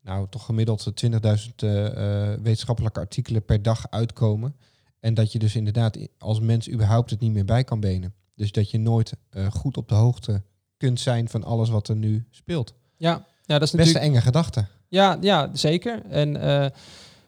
nou 0.01 0.27
toch 0.29 0.45
gemiddeld 0.45 0.91
20.000 1.05 1.11
uh, 1.11 1.83
uh, 1.83 2.33
wetenschappelijke 2.41 2.99
artikelen 2.99 3.45
per 3.45 3.61
dag 3.61 3.89
uitkomen. 3.89 4.55
En 4.99 5.13
dat 5.13 5.31
je 5.31 5.39
dus 5.39 5.55
inderdaad 5.55 5.97
als 6.17 6.39
mens 6.39 6.69
überhaupt 6.69 7.09
het 7.09 7.19
niet 7.19 7.33
meer 7.33 7.45
bij 7.45 7.63
kan 7.63 7.79
benen. 7.79 8.13
Dus 8.35 8.51
dat 8.51 8.71
je 8.71 8.77
nooit 8.77 9.13
uh, 9.31 9.51
goed 9.51 9.77
op 9.77 9.87
de 9.87 9.95
hoogte 9.95 10.43
kunt 10.77 10.99
zijn 10.99 11.29
van 11.29 11.43
alles 11.43 11.69
wat 11.69 11.87
er 11.87 11.95
nu 11.95 12.27
speelt. 12.31 12.73
Ja, 12.97 13.25
ja 13.43 13.59
dat 13.59 13.67
is 13.67 13.71
best 13.71 13.95
een 13.95 14.01
enge 14.01 14.21
gedachte. 14.21 14.65
Ja, 14.87 15.17
ja, 15.21 15.49
zeker. 15.53 16.05
En 16.05 16.35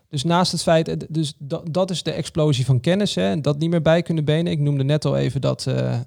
dus 0.09 0.23
naast 0.23 0.51
het 0.51 0.61
feit, 0.61 0.87
eh, 0.87 0.95
dus 1.09 1.33
dat, 1.37 1.73
dat 1.73 1.89
is 1.89 2.03
de 2.03 2.11
explosie 2.11 2.65
van 2.65 2.79
kennis, 2.79 3.15
hè, 3.15 3.29
en 3.29 3.41
dat 3.41 3.57
niet 3.57 3.69
meer 3.69 3.81
bij 3.81 4.01
kunnen 4.01 4.25
benen. 4.25 4.51
Ik 4.51 4.59
noemde 4.59 4.83
net 4.83 5.05
al 5.05 5.17
even 5.17 5.41
dat 5.41 5.65
uh, 5.67 5.75
uh, 5.75 5.99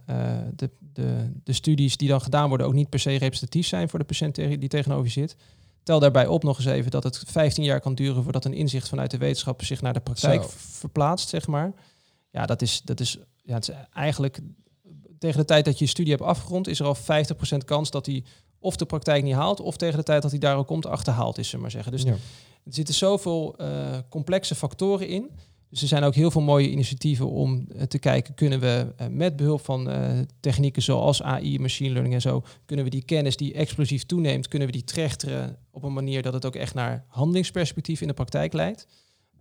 de, 0.55 0.71
de, 0.93 1.31
de 1.45 1.53
studies 1.53 1.97
die 1.97 2.09
dan 2.09 2.21
gedaan 2.21 2.49
worden 2.49 2.67
ook 2.67 2.73
niet 2.73 2.89
per 2.89 3.01
se 3.01 3.11
representatief 3.11 3.67
zijn 3.67 3.89
voor 3.89 3.99
de 3.99 4.05
patiënt 4.05 4.35
die 4.35 4.69
tegenover 4.69 5.05
je 5.05 5.11
zit. 5.11 5.37
Tel 5.83 5.99
daarbij 5.99 6.27
op 6.27 6.43
nog 6.43 6.57
eens 6.57 6.67
even 6.67 6.91
dat 6.91 7.05
het 7.05 7.23
15 7.27 7.65
jaar 7.65 7.81
kan 7.81 7.95
duren 7.95 8.23
voordat 8.23 8.45
een 8.45 8.55
inzicht 8.55 8.89
vanuit 8.89 9.11
de 9.11 9.19
wetenschap 9.19 9.65
zich 9.65 9.81
naar 9.81 9.93
de 9.93 10.01
praktijk 10.01 10.45
verplaatst, 10.57 11.29
zeg 11.29 11.47
maar. 11.47 11.73
Ja, 12.31 12.47
dat 12.47 12.63
is, 12.63 12.83
dat 12.85 13.01
is, 13.01 13.19
ja, 13.43 13.55
het 13.55 13.69
is 13.69 13.75
eigenlijk 13.93 14.41
tegen 15.19 15.39
de 15.39 15.45
tijd 15.45 15.65
dat 15.65 15.79
je 15.79 15.85
je 15.85 15.91
studie 15.91 16.13
hebt 16.13 16.25
afgerond, 16.25 16.69
is 16.69 16.81
er 16.81 16.87
al 16.87 16.97
50% 16.97 17.65
kans 17.65 17.91
dat 17.91 18.07
hij 18.07 18.25
of 18.59 18.77
de 18.77 18.87
praktijk 18.87 19.23
niet 19.23 19.35
haalt, 19.35 19.61
of 19.61 19.77
tegen 19.77 19.99
de 19.99 20.05
tijd 20.05 20.23
dat 20.23 20.31
hij 20.31 20.41
daar 20.41 20.57
ook 20.57 20.67
komt, 20.67 20.87
achterhaalt 20.87 21.39
is, 21.39 21.49
ze 21.49 21.59
maar 21.59 21.71
zeggen. 21.71 21.93
Dus 21.93 22.03
ja. 22.03 22.15
Er 22.65 22.75
zitten 22.75 22.95
zoveel 22.95 23.55
uh, 23.61 23.99
complexe 24.09 24.55
factoren 24.55 25.09
in. 25.09 25.31
Dus 25.69 25.83
er 25.83 25.89
zijn 25.89 26.03
ook 26.03 26.15
heel 26.15 26.31
veel 26.31 26.41
mooie 26.41 26.71
initiatieven 26.71 27.31
om 27.31 27.67
uh, 27.69 27.83
te 27.83 27.99
kijken, 27.99 28.35
kunnen 28.35 28.61
we 28.61 28.95
uh, 29.01 29.07
met 29.07 29.37
behulp 29.37 29.65
van 29.65 29.89
technieken 30.41 30.83
zoals 30.83 31.23
AI, 31.23 31.59
machine 31.59 31.91
learning 31.91 32.15
en 32.15 32.21
zo, 32.21 32.43
kunnen 32.65 32.85
we 32.85 32.91
die 32.91 33.05
kennis 33.05 33.37
die 33.37 33.55
explosief 33.55 34.05
toeneemt, 34.05 34.49
kunnen 34.49 34.69
we 34.69 34.75
die 34.75 34.85
trechteren 34.85 35.57
op 35.71 35.83
een 35.83 35.93
manier 35.93 36.23
dat 36.23 36.33
het 36.33 36.47
ook 36.47 36.57
echt 36.57 36.75
naar 36.75 37.05
handelingsperspectief 37.09 38.01
in 38.01 38.09
de 38.09 38.15
praktijk 38.15 38.53
leidt. 38.53 38.87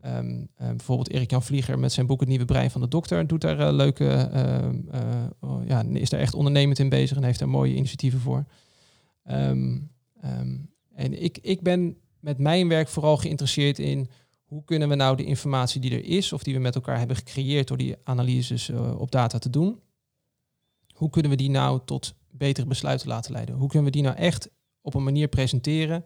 Um, 0.05 0.49
bijvoorbeeld 0.58 1.10
Erik 1.10 1.32
Jan 1.32 1.43
Vlieger 1.43 1.79
met 1.79 1.91
zijn 1.91 2.05
boek 2.05 2.19
Het 2.19 2.29
Nieuwe 2.29 2.45
Brein 2.45 2.71
van 2.71 2.82
de 2.82 2.88
Dokter 2.88 3.27
doet 3.27 3.41
daar 3.41 3.73
leuke, 3.73 4.29
uh, 4.34 5.55
ja, 5.67 5.84
is 5.93 6.10
daar 6.10 6.19
echt 6.19 6.34
ondernemend 6.34 6.79
in 6.79 6.89
bezig 6.89 7.17
en 7.17 7.23
heeft 7.23 7.39
daar 7.39 7.49
mooie 7.49 7.75
initiatieven 7.75 8.19
voor. 8.19 8.45
En 10.99 11.21
ik, 11.23 11.38
ik 11.41 11.62
ben 11.62 11.97
met 12.19 12.38
mijn 12.38 12.67
werk 12.67 12.88
vooral 12.88 13.17
geïnteresseerd 13.17 13.79
in 13.79 14.10
hoe 14.45 14.63
kunnen 14.63 14.89
we 14.89 14.95
nou 14.95 15.15
de 15.15 15.25
informatie 15.25 15.82
die 15.82 15.91
er 15.91 16.05
is 16.05 16.34
of 16.34 16.43
die 16.43 16.53
we 16.53 16.60
met 16.60 16.75
elkaar 16.75 16.97
hebben 16.97 17.15
gecreëerd 17.15 17.67
door 17.67 17.77
die 17.77 17.95
analyses 18.03 18.69
op 18.97 19.12
data 19.12 19.38
te 19.38 19.49
doen, 19.49 19.79
hoe 20.93 21.10
kunnen 21.10 21.32
we 21.32 21.38
die 21.38 21.49
nou 21.49 21.82
tot 21.86 22.13
betere 22.32 22.67
besluiten 22.67 23.08
laten 23.08 23.32
leiden? 23.32 23.55
Hoe 23.55 23.67
kunnen 23.67 23.86
we 23.86 23.91
die 23.91 24.03
nou 24.03 24.15
echt 24.15 24.49
op 24.82 24.93
een 24.93 25.03
manier 25.03 25.27
presenteren 25.27 26.05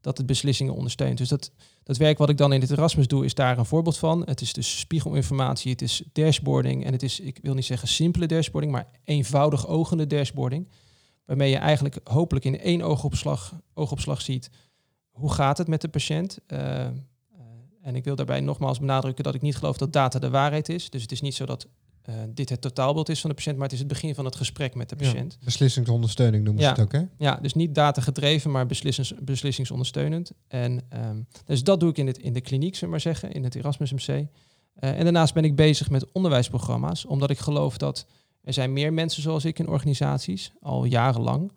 dat 0.00 0.18
het 0.18 0.26
beslissingen 0.26 0.74
ondersteunt. 0.74 1.18
Dus 1.18 1.28
dat, 1.28 1.52
dat 1.82 1.96
werk 1.96 2.18
wat 2.18 2.28
ik 2.28 2.36
dan 2.36 2.52
in 2.52 2.60
het 2.60 2.70
Erasmus 2.70 3.06
doe, 3.06 3.24
is 3.24 3.34
daar 3.34 3.58
een 3.58 3.64
voorbeeld 3.64 3.98
van. 3.98 4.22
Het 4.24 4.40
is 4.40 4.52
dus 4.52 4.78
spiegelinformatie, 4.78 5.70
het 5.70 5.82
is 5.82 6.02
dashboarding 6.12 6.84
en 6.84 6.92
het 6.92 7.02
is, 7.02 7.20
ik 7.20 7.38
wil 7.42 7.54
niet 7.54 7.64
zeggen 7.64 7.88
simpele 7.88 8.26
dashboarding, 8.26 8.72
maar 8.72 8.90
eenvoudig 9.04 9.66
ogende 9.66 10.06
dashboarding. 10.06 10.68
Waarmee 11.24 11.50
je 11.50 11.56
eigenlijk 11.56 12.00
hopelijk 12.04 12.44
in 12.44 12.60
één 12.60 12.82
oogopslag, 12.82 13.60
oogopslag 13.74 14.20
ziet 14.20 14.50
hoe 15.18 15.32
gaat 15.32 15.58
het 15.58 15.68
met 15.68 15.80
de 15.80 15.88
patiënt. 15.88 16.38
Uh, 16.48 16.86
en 17.82 17.96
ik 17.96 18.04
wil 18.04 18.16
daarbij 18.16 18.40
nogmaals 18.40 18.78
benadrukken 18.78 19.24
dat 19.24 19.34
ik 19.34 19.42
niet 19.42 19.56
geloof 19.56 19.76
dat 19.76 19.92
data 19.92 20.18
de 20.18 20.30
waarheid 20.30 20.68
is. 20.68 20.90
Dus 20.90 21.02
het 21.02 21.12
is 21.12 21.20
niet 21.20 21.34
zo 21.34 21.46
dat 21.46 21.66
uh, 22.08 22.14
dit 22.28 22.48
het 22.48 22.60
totaalbeeld 22.60 23.08
is 23.08 23.20
van 23.20 23.30
de 23.30 23.36
patiënt, 23.36 23.56
maar 23.56 23.64
het 23.64 23.72
is 23.72 23.78
het 23.78 23.88
begin 23.88 24.14
van 24.14 24.24
het 24.24 24.36
gesprek 24.36 24.74
met 24.74 24.88
de 24.88 24.96
patiënt. 24.96 25.36
Ja, 25.38 25.44
beslissingsondersteuning 25.44 26.44
noemen 26.44 26.62
ja. 26.62 26.74
ze 26.74 26.80
het 26.80 26.94
ook, 26.94 27.00
hè? 27.00 27.06
Ja, 27.18 27.38
dus 27.42 27.54
niet 27.54 27.74
data 27.74 28.00
gedreven, 28.00 28.50
maar 28.50 28.66
beslissings, 28.66 29.14
beslissingsondersteunend. 29.20 30.32
En 30.48 30.82
um, 31.08 31.26
dus 31.44 31.62
dat 31.62 31.80
doe 31.80 31.90
ik 31.90 31.98
in, 31.98 32.06
het, 32.06 32.18
in 32.18 32.32
de 32.32 32.40
kliniek, 32.40 32.74
zullen 32.74 32.90
maar 32.90 33.00
zeggen, 33.00 33.32
in 33.32 33.44
het 33.44 33.54
Erasmus 33.54 33.92
MC. 33.92 34.08
Uh, 34.08 34.26
en 34.80 35.02
daarnaast 35.02 35.34
ben 35.34 35.44
ik 35.44 35.56
bezig 35.56 35.90
met 35.90 36.12
onderwijsprogramma's, 36.12 37.04
omdat 37.04 37.30
ik 37.30 37.38
geloof 37.38 37.76
dat 37.76 38.06
er 38.42 38.52
zijn 38.52 38.72
meer 38.72 38.92
mensen 38.92 39.22
zoals 39.22 39.44
ik 39.44 39.58
in 39.58 39.68
organisaties, 39.68 40.52
al 40.60 40.84
jarenlang. 40.84 41.52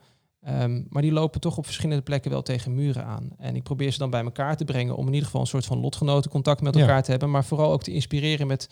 Um, 0.49 0.85
maar 0.89 1.01
die 1.01 1.11
lopen 1.11 1.41
toch 1.41 1.57
op 1.57 1.65
verschillende 1.65 2.03
plekken 2.03 2.31
wel 2.31 2.41
tegen 2.41 2.73
muren 2.73 3.05
aan. 3.05 3.29
En 3.37 3.55
ik 3.55 3.63
probeer 3.63 3.91
ze 3.91 3.97
dan 3.97 4.09
bij 4.09 4.23
elkaar 4.23 4.57
te 4.57 4.65
brengen 4.65 4.95
om 4.95 5.07
in 5.07 5.13
ieder 5.13 5.25
geval 5.25 5.41
een 5.41 5.47
soort 5.47 5.65
van 5.65 5.79
lotgenotencontact 5.79 6.61
met 6.61 6.75
elkaar 6.75 6.95
ja. 6.95 7.01
te 7.01 7.11
hebben, 7.11 7.31
maar 7.31 7.45
vooral 7.45 7.71
ook 7.71 7.83
te 7.83 7.91
inspireren 7.91 8.47
met 8.47 8.69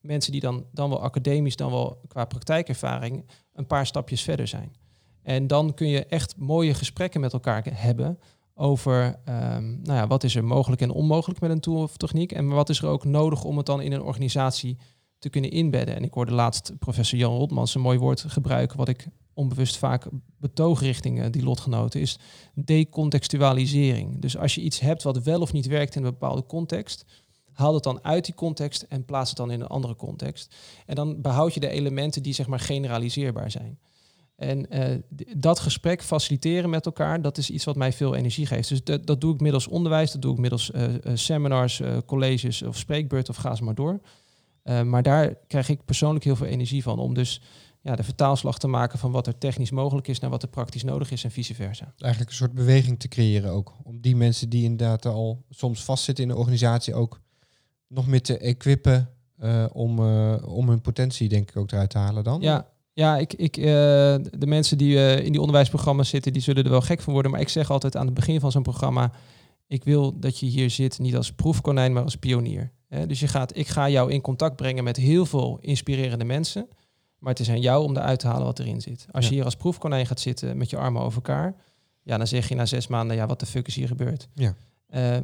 mensen 0.00 0.32
die 0.32 0.40
dan, 0.40 0.64
dan 0.72 0.88
wel 0.88 1.02
academisch, 1.02 1.56
dan 1.56 1.70
wel 1.70 2.00
qua 2.08 2.24
praktijkervaring 2.24 3.24
een 3.54 3.66
paar 3.66 3.86
stapjes 3.86 4.22
verder 4.22 4.48
zijn. 4.48 4.74
En 5.22 5.46
dan 5.46 5.74
kun 5.74 5.88
je 5.88 6.06
echt 6.06 6.36
mooie 6.36 6.74
gesprekken 6.74 7.20
met 7.20 7.32
elkaar 7.32 7.66
hebben 7.72 8.18
over 8.54 9.04
um, 9.28 9.80
nou 9.82 9.98
ja, 9.98 10.06
wat 10.06 10.24
is 10.24 10.34
er 10.34 10.44
mogelijk 10.44 10.82
en 10.82 10.90
onmogelijk 10.90 11.40
met 11.40 11.50
een 11.50 11.60
tool 11.60 11.82
of 11.82 11.96
techniek. 11.96 12.32
En 12.32 12.48
wat 12.48 12.68
is 12.68 12.78
er 12.78 12.88
ook 12.88 13.04
nodig 13.04 13.44
om 13.44 13.56
het 13.56 13.66
dan 13.66 13.80
in 13.80 13.92
een 13.92 14.02
organisatie 14.02 14.78
te 15.22 15.28
kunnen 15.28 15.50
inbedden. 15.50 15.94
En 15.94 16.04
ik 16.04 16.12
hoorde 16.12 16.32
laatst 16.32 16.78
professor 16.78 17.18
Jan 17.18 17.36
Rotmans 17.36 17.74
een 17.74 17.80
mooi 17.80 17.98
woord 17.98 18.24
gebruiken, 18.28 18.76
wat 18.76 18.88
ik 18.88 19.06
onbewust 19.34 19.76
vaak 19.76 20.06
betoog 20.38 20.80
richting 20.80 21.18
uh, 21.18 21.26
die 21.30 21.42
lotgenoten, 21.42 22.00
is 22.00 22.18
decontextualisering. 22.54 24.20
Dus 24.20 24.36
als 24.36 24.54
je 24.54 24.60
iets 24.60 24.80
hebt 24.80 25.02
wat 25.02 25.22
wel 25.22 25.40
of 25.40 25.52
niet 25.52 25.66
werkt 25.66 25.94
in 25.94 26.04
een 26.04 26.10
bepaalde 26.10 26.46
context, 26.46 27.04
haal 27.52 27.74
het 27.74 27.82
dan 27.82 28.04
uit 28.04 28.24
die 28.24 28.34
context 28.34 28.82
en 28.82 29.04
plaats 29.04 29.28
het 29.28 29.38
dan 29.38 29.50
in 29.50 29.60
een 29.60 29.66
andere 29.66 29.96
context. 29.96 30.56
En 30.86 30.94
dan 30.94 31.20
behoud 31.20 31.54
je 31.54 31.60
de 31.60 31.68
elementen 31.68 32.22
die 32.22 32.34
zeg 32.34 32.46
maar 32.46 32.60
generaliseerbaar 32.60 33.50
zijn. 33.50 33.78
En 34.36 34.66
uh, 34.70 34.98
dat 35.36 35.58
gesprek 35.58 36.02
faciliteren 36.02 36.70
met 36.70 36.86
elkaar, 36.86 37.22
dat 37.22 37.38
is 37.38 37.50
iets 37.50 37.64
wat 37.64 37.76
mij 37.76 37.92
veel 37.92 38.14
energie 38.14 38.46
geeft. 38.46 38.68
Dus 38.68 38.84
dat, 38.84 39.06
dat 39.06 39.20
doe 39.20 39.34
ik 39.34 39.40
middels 39.40 39.68
onderwijs, 39.68 40.12
dat 40.12 40.22
doe 40.22 40.32
ik 40.32 40.38
middels 40.38 40.70
uh, 40.70 40.84
seminars, 41.14 41.82
colleges 42.06 42.62
of 42.62 42.76
spreekbeurt 42.76 43.28
of 43.28 43.36
ga 43.36 43.54
ze 43.54 43.64
maar 43.64 43.74
door. 43.74 44.00
Maar 44.62 45.02
daar 45.02 45.34
krijg 45.46 45.68
ik 45.68 45.84
persoonlijk 45.84 46.24
heel 46.24 46.36
veel 46.36 46.46
energie 46.46 46.82
van 46.82 46.98
om 46.98 47.14
dus 47.14 47.40
ja, 47.82 47.96
de 47.96 48.02
vertaalslag 48.02 48.58
te 48.58 48.66
maken 48.66 48.98
van 48.98 49.10
wat 49.10 49.26
er 49.26 49.38
technisch 49.38 49.70
mogelijk 49.70 50.08
is 50.08 50.20
naar 50.20 50.30
wat 50.30 50.42
er 50.42 50.48
praktisch 50.48 50.84
nodig 50.84 51.10
is 51.10 51.24
en 51.24 51.30
vice 51.30 51.54
versa. 51.54 51.94
Eigenlijk 51.98 52.30
een 52.30 52.36
soort 52.36 52.52
beweging 52.52 53.00
te 53.00 53.08
creëren 53.08 53.50
ook. 53.50 53.74
Om 53.82 54.00
die 54.00 54.16
mensen 54.16 54.48
die 54.48 54.64
inderdaad 54.64 55.06
al 55.06 55.44
soms 55.50 55.84
vastzitten 55.84 56.24
in 56.24 56.30
de 56.30 56.36
organisatie 56.36 56.94
ook 56.94 57.20
nog 57.88 58.06
meer 58.06 58.22
te 58.22 58.38
equippen 58.38 59.10
uh, 59.42 59.66
om, 59.72 59.98
uh, 59.98 60.34
om 60.44 60.68
hun 60.68 60.80
potentie 60.80 61.28
denk 61.28 61.48
ik 61.48 61.56
ook 61.56 61.72
eruit 61.72 61.90
te 61.90 61.98
halen 61.98 62.24
dan? 62.24 62.40
Ja, 62.40 62.66
ja 62.92 63.16
ik, 63.16 63.32
ik, 63.32 63.56
uh, 63.56 63.64
de 63.64 64.46
mensen 64.46 64.78
die 64.78 65.22
in 65.22 65.32
die 65.32 65.40
onderwijsprogramma's 65.40 66.08
zitten, 66.08 66.32
die 66.32 66.42
zullen 66.42 66.64
er 66.64 66.70
wel 66.70 66.80
gek 66.80 67.00
van 67.00 67.12
worden. 67.12 67.30
Maar 67.30 67.40
ik 67.40 67.48
zeg 67.48 67.70
altijd 67.70 67.96
aan 67.96 68.06
het 68.06 68.14
begin 68.14 68.40
van 68.40 68.52
zo'n 68.52 68.62
programma, 68.62 69.12
ik 69.66 69.84
wil 69.84 70.18
dat 70.18 70.38
je 70.38 70.46
hier 70.46 70.70
zit 70.70 70.98
niet 70.98 71.16
als 71.16 71.32
proefkonijn, 71.32 71.92
maar 71.92 72.02
als 72.02 72.16
pionier. 72.16 72.72
Dus 73.06 73.20
je 73.20 73.28
gaat, 73.28 73.56
ik 73.56 73.68
ga 73.68 73.88
jou 73.88 74.12
in 74.12 74.20
contact 74.20 74.56
brengen 74.56 74.84
met 74.84 74.96
heel 74.96 75.26
veel 75.26 75.58
inspirerende 75.60 76.24
mensen. 76.24 76.68
Maar 77.18 77.30
het 77.30 77.40
is 77.40 77.50
aan 77.50 77.60
jou 77.60 77.84
om 77.84 77.96
eruit 77.96 78.18
te 78.18 78.26
halen 78.26 78.44
wat 78.44 78.58
erin 78.58 78.80
zit. 78.80 79.06
Als 79.10 79.24
ja. 79.24 79.30
je 79.30 79.36
hier 79.36 79.44
als 79.44 79.56
proefkonijn 79.56 80.06
gaat 80.06 80.20
zitten 80.20 80.56
met 80.56 80.70
je 80.70 80.76
armen 80.76 81.02
over 81.02 81.16
elkaar, 81.16 81.54
ja, 82.02 82.16
dan 82.16 82.26
zeg 82.26 82.48
je 82.48 82.54
na 82.54 82.66
zes 82.66 82.86
maanden, 82.86 83.16
ja, 83.16 83.26
wat 83.26 83.40
de 83.40 83.46
fuck 83.46 83.66
is 83.66 83.74
hier 83.74 83.86
gebeurd? 83.86 84.28
Ja. 84.34 84.54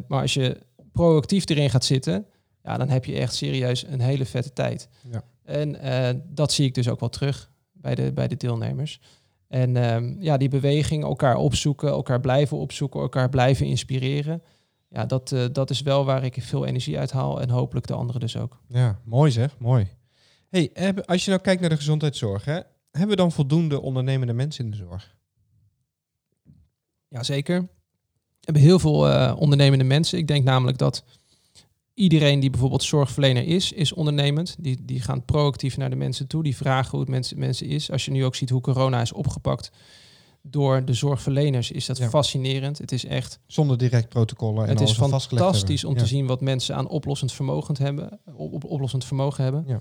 maar 0.09 0.20
als 0.20 0.35
je 0.35 0.59
proactief 0.92 1.48
erin 1.48 1.70
gaat 1.70 1.85
zitten, 1.85 2.26
ja, 2.62 2.76
dan 2.76 2.88
heb 2.88 3.04
je 3.04 3.14
echt 3.14 3.35
serieus 3.35 3.87
een 3.87 4.00
hele 4.00 4.24
vette 4.24 4.52
tijd. 4.52 4.88
Ja. 5.11 5.24
En 5.44 5.85
uh, 5.85 6.20
dat 6.24 6.52
zie 6.52 6.66
ik 6.66 6.74
dus 6.74 6.88
ook 6.88 7.00
wel 7.00 7.09
terug 7.09 7.50
bij 7.72 7.94
de, 7.94 8.12
bij 8.12 8.28
de 8.28 8.37
deelnemers. 8.37 9.00
En 9.48 9.76
ehm, 9.76 10.14
ja, 10.18 10.37
die 10.37 10.48
beweging, 10.48 11.04
elkaar 11.04 11.37
opzoeken, 11.37 11.88
elkaar 11.88 12.20
blijven 12.20 12.57
opzoeken, 12.57 13.00
elkaar 13.00 13.28
blijven 13.28 13.66
inspireren. 13.66 14.42
Ja, 14.88 15.07
dat, 15.07 15.33
eh, 15.33 15.44
dat 15.53 15.70
is 15.70 15.81
wel 15.81 16.05
waar 16.05 16.24
ik 16.24 16.37
veel 16.40 16.66
energie 16.66 16.98
uit 16.98 17.11
haal 17.11 17.40
en 17.40 17.51
hopelijk 17.51 17.87
de 17.87 17.94
anderen 17.94 18.20
dus 18.20 18.37
ook. 18.37 18.61
Ja, 18.68 19.01
mooi 19.05 19.31
zeg, 19.31 19.59
mooi. 19.59 19.88
Hey, 20.48 20.94
als 21.05 21.24
je 21.24 21.31
nou 21.31 21.42
kijkt 21.42 21.61
naar 21.61 21.70
de 21.70 21.77
gezondheidszorg, 21.77 22.44
hè, 22.44 22.61
hebben 22.90 23.09
we 23.09 23.16
dan 23.16 23.33
voldoende 23.33 23.81
ondernemende 23.81 24.33
mensen 24.33 24.64
in 24.64 24.70
de 24.70 24.77
zorg? 24.77 25.16
Jazeker. 27.09 27.61
We 27.61 28.44
hebben 28.55 28.62
heel 28.62 28.79
veel 28.79 29.09
eh, 29.09 29.37
ondernemende 29.38 29.85
mensen. 29.85 30.18
Ik 30.18 30.27
denk 30.27 30.44
namelijk 30.44 30.79
dat 30.79 31.05
iedereen 31.94 32.40
die 32.40 32.51
bijvoorbeeld 32.51 32.83
zorgverlener 32.83 33.46
is, 33.46 33.72
is 33.72 33.92
ondernemend. 33.92 34.57
Die, 34.59 34.85
die 34.85 35.01
gaan 35.01 35.24
proactief 35.24 35.77
naar 35.77 35.90
de 35.90 35.96
mensen 35.96 36.27
toe. 36.27 36.42
Die 36.42 36.57
vragen 36.57 36.90
hoe 36.90 37.01
het 37.01 37.09
mensen, 37.09 37.38
mensen 37.38 37.66
is. 37.66 37.90
Als 37.90 38.05
je 38.05 38.11
nu 38.11 38.24
ook 38.24 38.35
ziet 38.35 38.51
hoe 38.51 38.61
corona 38.61 39.01
is 39.01 39.12
opgepakt 39.12 39.70
door 40.42 40.85
de 40.85 40.92
zorgverleners, 40.92 41.70
is 41.70 41.87
dat 41.87 41.98
Ja. 41.98 42.09
fascinerend. 42.09 42.79
Het 42.79 42.92
is 42.92 43.05
echt 43.05 43.38
Zonder 43.46 43.79
direct 43.79 44.09
protocollen 44.09 44.62
en 44.64 44.68
het 44.70 44.81
is 44.81 44.92
fantastisch 44.92 45.85
om 45.85 45.94
Ja. 45.94 45.98
te 46.01 46.07
zien 46.07 46.27
wat 46.27 46.40
mensen 46.40 46.74
aan 46.77 46.88
oplossend 46.88 47.33
vermogen 47.33 47.77
hebben. 47.83 48.20
Op, 48.35 48.53
op- 48.53 48.64
oplossend 48.64 49.05
vermogen 49.05 49.42
hebben. 49.44 49.64
Ja. 49.66 49.81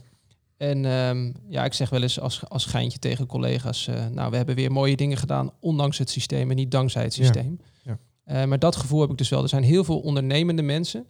En 0.58 0.86
ehm, 0.86 1.32
ja, 1.50 1.66
ik 1.66 1.74
zeg 1.74 1.90
wel 1.90 2.02
eens 2.02 2.20
als, 2.20 2.50
als 2.50 2.66
geintje 2.66 3.00
tegen 3.00 3.26
collega's, 3.26 3.88
eh, 3.88 4.06
nou, 4.08 4.30
we 4.32 4.38
hebben 4.38 4.56
weer 4.56 4.72
mooie 4.72 4.96
dingen 4.96 5.18
gedaan, 5.18 5.52
ondanks 5.60 5.98
het 5.98 6.10
systeem 6.10 6.50
en 6.50 6.56
niet 6.56 6.72
dankzij 6.72 7.04
het 7.04 7.14
systeem. 7.14 7.60
Ja. 7.84 7.98
Eh, 8.24 8.46
maar 8.46 8.60
dat 8.60 8.76
gevoel 8.76 9.02
heb 9.02 9.10
ik 9.10 9.18
dus 9.18 9.30
wel. 9.30 9.42
Er 9.44 9.50
zijn 9.50 9.64
heel 9.64 9.84
veel 9.84 10.00
ondernemende 10.00 10.62
mensen, 10.62 11.08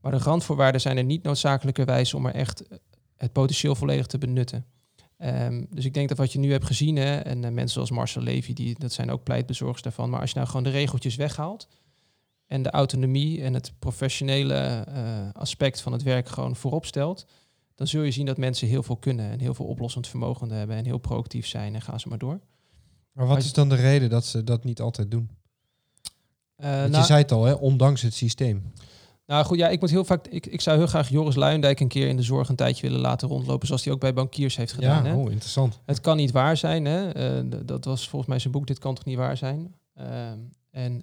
maar 0.00 0.12
de 0.12 0.18
randvoorwaarden 0.18 0.80
zijn 0.80 0.96
er 0.96 1.04
niet 1.04 1.22
noodzakelijkerwijs 1.22 2.14
om 2.14 2.26
er 2.26 2.34
echt 2.34 2.62
het 3.16 3.32
potentieel 3.32 3.74
volledig 3.74 4.06
te 4.06 4.18
benutten. 4.18 4.64
Ehm, 5.24 5.64
dus 5.70 5.84
ik 5.84 5.94
denk 5.94 6.08
dat 6.08 6.18
wat 6.18 6.32
je 6.32 6.38
nu 6.38 6.50
hebt 6.50 6.64
gezien, 6.64 6.96
hè, 6.96 7.16
en 7.16 7.44
eh, 7.44 7.50
mensen 7.50 7.72
zoals 7.72 7.90
Marcel 7.90 8.22
Levy, 8.22 8.52
die, 8.52 8.78
dat 8.78 8.92
zijn 8.92 9.10
ook 9.10 9.22
pleitbezorgers 9.22 9.82
daarvan, 9.82 10.10
maar 10.10 10.20
als 10.20 10.30
je 10.30 10.36
nou 10.36 10.48
gewoon 10.48 10.62
de 10.62 10.70
regeltjes 10.70 11.16
weghaalt 11.16 11.68
en 12.46 12.62
de 12.62 12.70
autonomie 12.70 13.42
en 13.42 13.54
het 13.54 13.72
professionele 13.78 14.54
eh, 14.54 15.28
aspect 15.32 15.80
van 15.80 15.92
het 15.92 16.02
werk 16.02 16.28
gewoon 16.28 16.56
voorop 16.56 16.86
stelt, 16.86 17.26
dan 17.74 17.86
zul 17.86 18.02
je 18.02 18.10
zien 18.10 18.26
dat 18.26 18.36
mensen 18.36 18.68
heel 18.68 18.82
veel 18.82 18.96
kunnen 18.96 19.30
en 19.30 19.40
heel 19.40 19.54
veel 19.54 19.66
oplossend 19.66 20.08
vermogen 20.08 20.50
hebben 20.50 20.76
en 20.76 20.84
heel 20.84 20.98
proactief 20.98 21.46
zijn 21.46 21.74
en 21.74 21.82
gaan 21.82 22.00
ze 22.00 22.08
maar 22.08 22.18
door. 22.18 22.40
Maar 23.12 23.26
wat 23.26 23.38
is 23.38 23.52
dan 23.52 23.68
de 23.68 23.74
reden 23.74 24.10
dat 24.10 24.24
ze 24.24 24.44
dat 24.44 24.64
niet 24.64 24.80
altijd 24.80 25.10
doen? 25.10 25.30
Want 26.56 26.90
nou, 26.90 26.96
je 26.96 27.04
zei 27.04 27.18
het 27.22 27.32
al, 27.32 27.44
hè, 27.44 27.52
ondanks 27.52 28.02
het 28.02 28.14
systeem. 28.14 28.72
Nou 29.26 29.44
goed, 29.44 29.58
ja, 29.58 29.68
ik 29.68 29.80
moet 29.80 29.90
heel 29.90 30.04
vaak, 30.04 30.26
ik, 30.26 30.46
ik 30.46 30.60
zou 30.60 30.76
heel 30.76 30.86
graag 30.86 31.08
Joris 31.08 31.34
Luijendijk 31.34 31.80
een 31.80 31.88
keer 31.88 32.08
in 32.08 32.16
de 32.16 32.22
zorg 32.22 32.48
een 32.48 32.56
tijdje 32.56 32.86
willen 32.86 33.00
laten 33.00 33.28
rondlopen, 33.28 33.66
zoals 33.66 33.84
hij 33.84 33.92
ook 33.92 34.00
bij 34.00 34.14
bankiers 34.14 34.56
heeft 34.56 34.72
gedaan. 34.72 35.04
ja, 35.04 35.10
hè? 35.10 35.16
oh, 35.16 35.30
interessant. 35.30 35.80
Het 35.86 36.00
kan 36.00 36.16
niet 36.16 36.30
waar 36.30 36.56
zijn. 36.56 36.84
Hè? 36.84 37.10
Eh, 37.10 37.60
dat 37.64 37.84
was 37.84 38.08
volgens 38.08 38.30
mij 38.30 38.38
zijn 38.38 38.52
boek 38.52 38.66
Dit 38.66 38.78
kan 38.78 38.94
toch 38.94 39.04
niet 39.04 39.16
waar 39.16 39.36
zijn. 39.36 39.74
Ehm, 39.94 40.38
en 40.70 41.02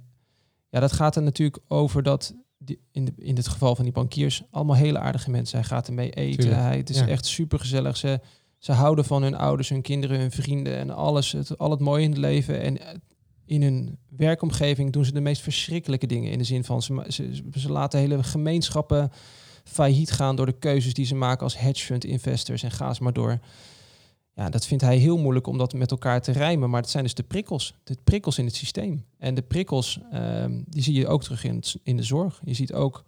ja, 0.70 0.80
dat 0.80 0.92
gaat 0.92 1.16
er 1.16 1.22
natuurlijk 1.22 1.64
over 1.68 2.04
dat 2.04 2.34
die, 2.58 2.80
in, 2.92 3.06
de, 3.06 3.14
in 3.18 3.36
het 3.36 3.48
geval 3.48 3.76
van 3.76 3.84
die 3.84 3.94
bankiers 3.94 4.44
allemaal 4.52 4.76
hele 4.76 5.00
aardige 5.00 5.30
mensen. 5.30 5.60
Hij 5.60 5.68
gaat 5.68 5.88
ermee 5.88 6.12
eten. 6.12 6.40
Tuurlijk, 6.40 6.62
Hij, 6.62 6.78
het 6.78 6.90
is 6.90 7.00
ja. 7.00 7.08
echt 7.08 7.26
super 7.26 7.60
gezellig. 7.60 7.98
Ze, 7.98 8.20
ze 8.58 8.72
houden 8.72 9.06
van 9.06 9.24
hun 9.24 9.36
ouders, 9.36 9.70
hun 9.70 9.82
kinderen, 9.82 10.20
hun 10.20 10.32
vrienden 10.32 10.78
en 10.78 10.90
alles. 10.90 11.32
Het, 11.32 11.58
al 11.58 11.72
het 11.72 11.80
mooie 11.80 12.04
in 12.04 12.10
het 12.10 12.20
leven. 12.20 12.62
En 12.62 12.80
eh, 12.80 12.96
in 13.52 13.62
hun 13.62 13.98
werkomgeving 14.10 14.92
doen 14.92 15.06
ze 15.06 15.12
de 15.12 15.22
meest 15.22 15.42
verschrikkelijke 15.42 16.08
dingen. 16.08 16.32
In 16.32 16.38
de 16.38 16.44
zin 16.44 16.64
van 16.64 16.82
ze, 16.82 17.42
ze, 17.54 17.72
laten 17.72 18.00
hele 18.00 18.24
gemeenschappen 18.24 19.12
failliet 19.64 20.12
gaan 20.12 20.36
door 20.36 20.46
de 20.46 20.60
keuzes 20.60 20.94
die 20.94 21.06
ze 21.06 21.16
maken 21.16 21.44
als 21.44 21.58
hedge 21.58 21.86
fund 21.86 22.06
investors 22.06 22.64
en 22.64 22.72
ga 22.72 22.96
maar 23.00 23.14
door. 23.14 23.40
Ja, 24.34 24.50
dat 24.50 24.66
vindt 24.66 24.84
hij 24.84 24.98
heel 24.98 25.18
moeilijk 25.18 25.48
om 25.48 25.58
dat 25.58 25.74
met 25.74 25.92
elkaar 25.92 26.22
te 26.22 26.32
rijmen. 26.32 26.70
Maar 26.70 26.82
het 26.82 26.90
zijn 26.90 27.04
dus 27.04 27.14
de 27.14 27.24
prikkels. 27.24 27.76
De 27.84 27.98
prikkels 28.04 28.38
in 28.38 28.46
het 28.46 28.56
systeem. 28.56 29.06
En 29.18 29.36
de 29.36 29.42
prikkels, 29.42 30.00
ehm, 30.12 30.62
die 30.68 30.84
zie 30.84 30.94
je 30.94 31.08
ook 31.08 31.24
terug 31.24 31.44
in, 31.44 31.64
in 31.84 31.98
de 31.98 32.04
zorg. 32.04 32.42
Je 32.44 32.54
ziet 32.54 32.74
ook 32.74 33.04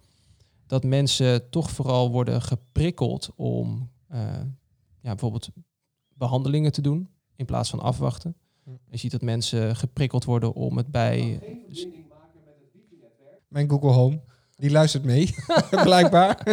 dat 0.67 0.83
mensen 0.83 1.49
toch 1.49 1.71
vooral 1.71 2.11
worden 2.11 2.41
geprikkeld 2.41 3.29
om 3.35 3.89
eh, 4.07 4.19
ja, 5.01 5.09
bijvoorbeeld 5.09 5.49
behandelingen 6.13 6.71
te 6.71 6.81
doen 6.81 7.09
in 7.35 7.45
plaats 7.45 7.69
van 7.69 7.79
afwachten. 7.79 8.35
Je 8.89 8.97
ziet 8.97 9.11
dat 9.11 9.21
mensen 9.21 9.75
geprikkeld 9.75 10.23
worden 10.23 10.53
om 10.53 10.77
het 10.77 10.87
bij... 10.87 11.39
Mijn 13.47 13.69
Google 13.69 13.91
Home, 13.91 14.21
die 14.55 14.71
luistert 14.71 15.03
mee, 15.03 15.35
blijkbaar. 15.83 16.43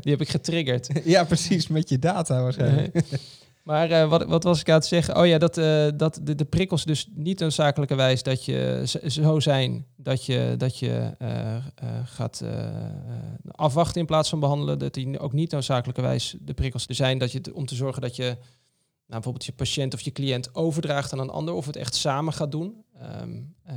Die 0.00 0.12
heb 0.12 0.20
ik 0.20 0.28
getriggerd. 0.28 0.88
ja, 1.04 1.24
precies, 1.24 1.66
met 1.66 1.88
je 1.88 1.98
data 1.98 2.42
waarschijnlijk. 2.42 2.92
Nee. 2.92 3.20
Maar 3.66 3.90
eh, 3.90 4.08
wat, 4.08 4.24
wat 4.24 4.42
was 4.42 4.60
ik 4.60 4.68
aan 4.68 4.74
het 4.74 4.86
zeggen? 4.86 5.16
Oh 5.16 5.26
ja, 5.26 5.38
dat, 5.38 5.58
eh, 5.58 5.86
dat 5.94 6.20
de, 6.22 6.34
de 6.34 6.44
prikkels 6.44 6.84
dus 6.84 7.08
niet 7.14 7.40
noodzakelijkerwijs 7.40 8.22
dat 8.22 8.44
je 8.44 8.82
zo 9.06 9.40
zijn 9.40 9.86
dat 9.96 10.24
je, 10.24 10.54
dat 10.58 10.78
je 10.78 11.10
eh, 11.18 11.56
eh, 11.56 11.62
gaat 12.04 12.44
afwachten 13.50 14.00
in 14.00 14.06
plaats 14.06 14.28
van 14.28 14.40
behandelen. 14.40 14.78
Dat 14.78 14.94
die 14.94 15.18
ook 15.18 15.32
niet 15.32 15.50
noodzakelijkerwijs 15.50 16.36
de 16.40 16.54
prikkels 16.54 16.86
er 16.86 16.94
zijn 16.94 17.18
dat 17.18 17.32
je 17.32 17.54
om 17.54 17.66
te 17.66 17.74
zorgen 17.74 18.02
dat 18.02 18.16
je 18.16 18.36
nou, 19.06 19.20
bijvoorbeeld 19.22 19.44
je 19.44 19.52
patiënt 19.52 19.94
of 19.94 20.00
je 20.00 20.12
cliënt 20.12 20.54
overdraagt 20.54 21.12
aan 21.12 21.18
een 21.18 21.30
ander 21.30 21.54
of 21.54 21.66
het 21.66 21.76
echt 21.76 21.94
samen 21.94 22.32
gaat 22.32 22.50
doen. 22.50 22.84
Ehm, 23.00 23.38
eh, 23.62 23.74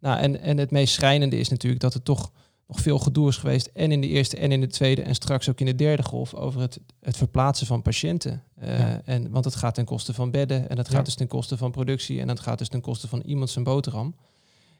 nou, 0.00 0.18
en, 0.18 0.40
en 0.40 0.58
het 0.58 0.70
meest 0.70 0.94
schrijnende 0.94 1.36
is 1.38 1.48
natuurlijk 1.48 1.82
dat 1.82 1.94
er 1.94 2.02
toch 2.02 2.32
nog 2.66 2.80
veel 2.80 2.98
gedoe 2.98 3.28
is 3.28 3.36
geweest. 3.36 3.66
En 3.66 3.92
in 3.92 4.00
de 4.00 4.06
eerste 4.08 4.36
en 4.36 4.52
in 4.52 4.60
de 4.60 4.66
tweede 4.66 5.02
en 5.02 5.14
straks 5.14 5.48
ook 5.48 5.60
in 5.60 5.66
de 5.66 5.74
derde 5.74 6.02
golf 6.02 6.34
over 6.34 6.60
het, 6.60 6.80
het 7.00 7.16
verplaatsen 7.16 7.66
van 7.66 7.82
patiënten. 7.82 8.42
Eh, 8.54 8.78
Ja. 8.78 9.02
en, 9.04 9.30
want 9.30 9.44
het 9.44 9.54
gaat 9.54 9.74
ten 9.74 9.84
koste 9.84 10.12
van 10.14 10.30
bedden 10.30 10.68
en 10.68 10.76
het 10.78 10.86
gaat 10.88 10.96
Ja. 10.96 11.02
dus 11.02 11.14
ten 11.14 11.26
koste 11.26 11.56
van 11.56 11.70
productie 11.70 12.20
en 12.20 12.28
het 12.28 12.40
gaat 12.40 12.58
dus 12.58 12.68
ten 12.68 12.80
koste 12.80 13.08
van 13.08 13.20
iemand 13.20 13.50
zijn 13.50 13.64
boterham. 13.64 14.14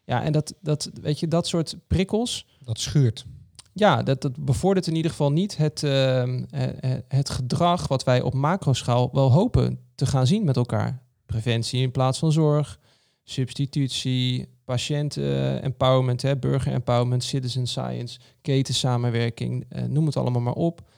Ja, 0.05 0.23
en 0.23 0.33
dat, 0.33 0.55
dat, 0.61 0.91
weet 1.01 1.21
je, 1.21 1.29
dat 1.29 1.47
soort 1.47 1.77
prikkels, 1.87 2.47
Dat 2.65 2.81
schuurt. 2.81 3.25
Ja, 3.73 4.03
dat, 4.03 4.23
dat 4.23 4.45
bevordert 4.45 4.87
in 4.87 4.97
ieder 4.97 5.11
geval 5.11 5.33
niet 5.33 5.57
het, 5.57 5.83
ehm, 5.83 6.45
eh, 6.51 6.93
eh, 6.95 6.99
het 7.09 7.31
gedrag 7.31 7.89
wat 7.89 8.05
wij 8.05 8.23
op 8.23 8.35
macroschaal 8.35 9.09
wel 9.13 9.33
hopen 9.33 9.79
te 9.95 10.07
gaan 10.07 10.27
zien 10.27 10.45
met 10.45 10.57
elkaar. 10.57 11.03
Preventie 11.27 11.81
in 11.83 11.91
plaats 11.91 12.19
van 12.19 12.33
zorg, 12.33 12.79
substitutie, 13.25 14.49
patiënt-empowerment, 14.65 16.23
hè, 16.23 16.37
burger-empowerment, 16.37 17.25
citizen 17.25 17.67
science, 17.67 18.19
ketensamenwerking, 18.41 19.65
eh, 19.69 19.85
noem 19.85 20.07
het 20.07 20.17
allemaal 20.17 20.41
maar 20.43 20.53
op. 20.53 20.91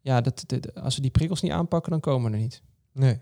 Ja, 0.00 0.20
dat, 0.20 0.44
dat- 0.46 0.74
als 0.74 0.94
we 0.96 1.02
die 1.02 1.10
prikkels 1.10 1.42
niet 1.42 1.52
aanpakken, 1.52 1.90
dan 1.90 2.00
komen 2.00 2.30
we 2.30 2.36
er 2.36 2.42
niet. 2.42 2.62
Nee. 2.92 3.18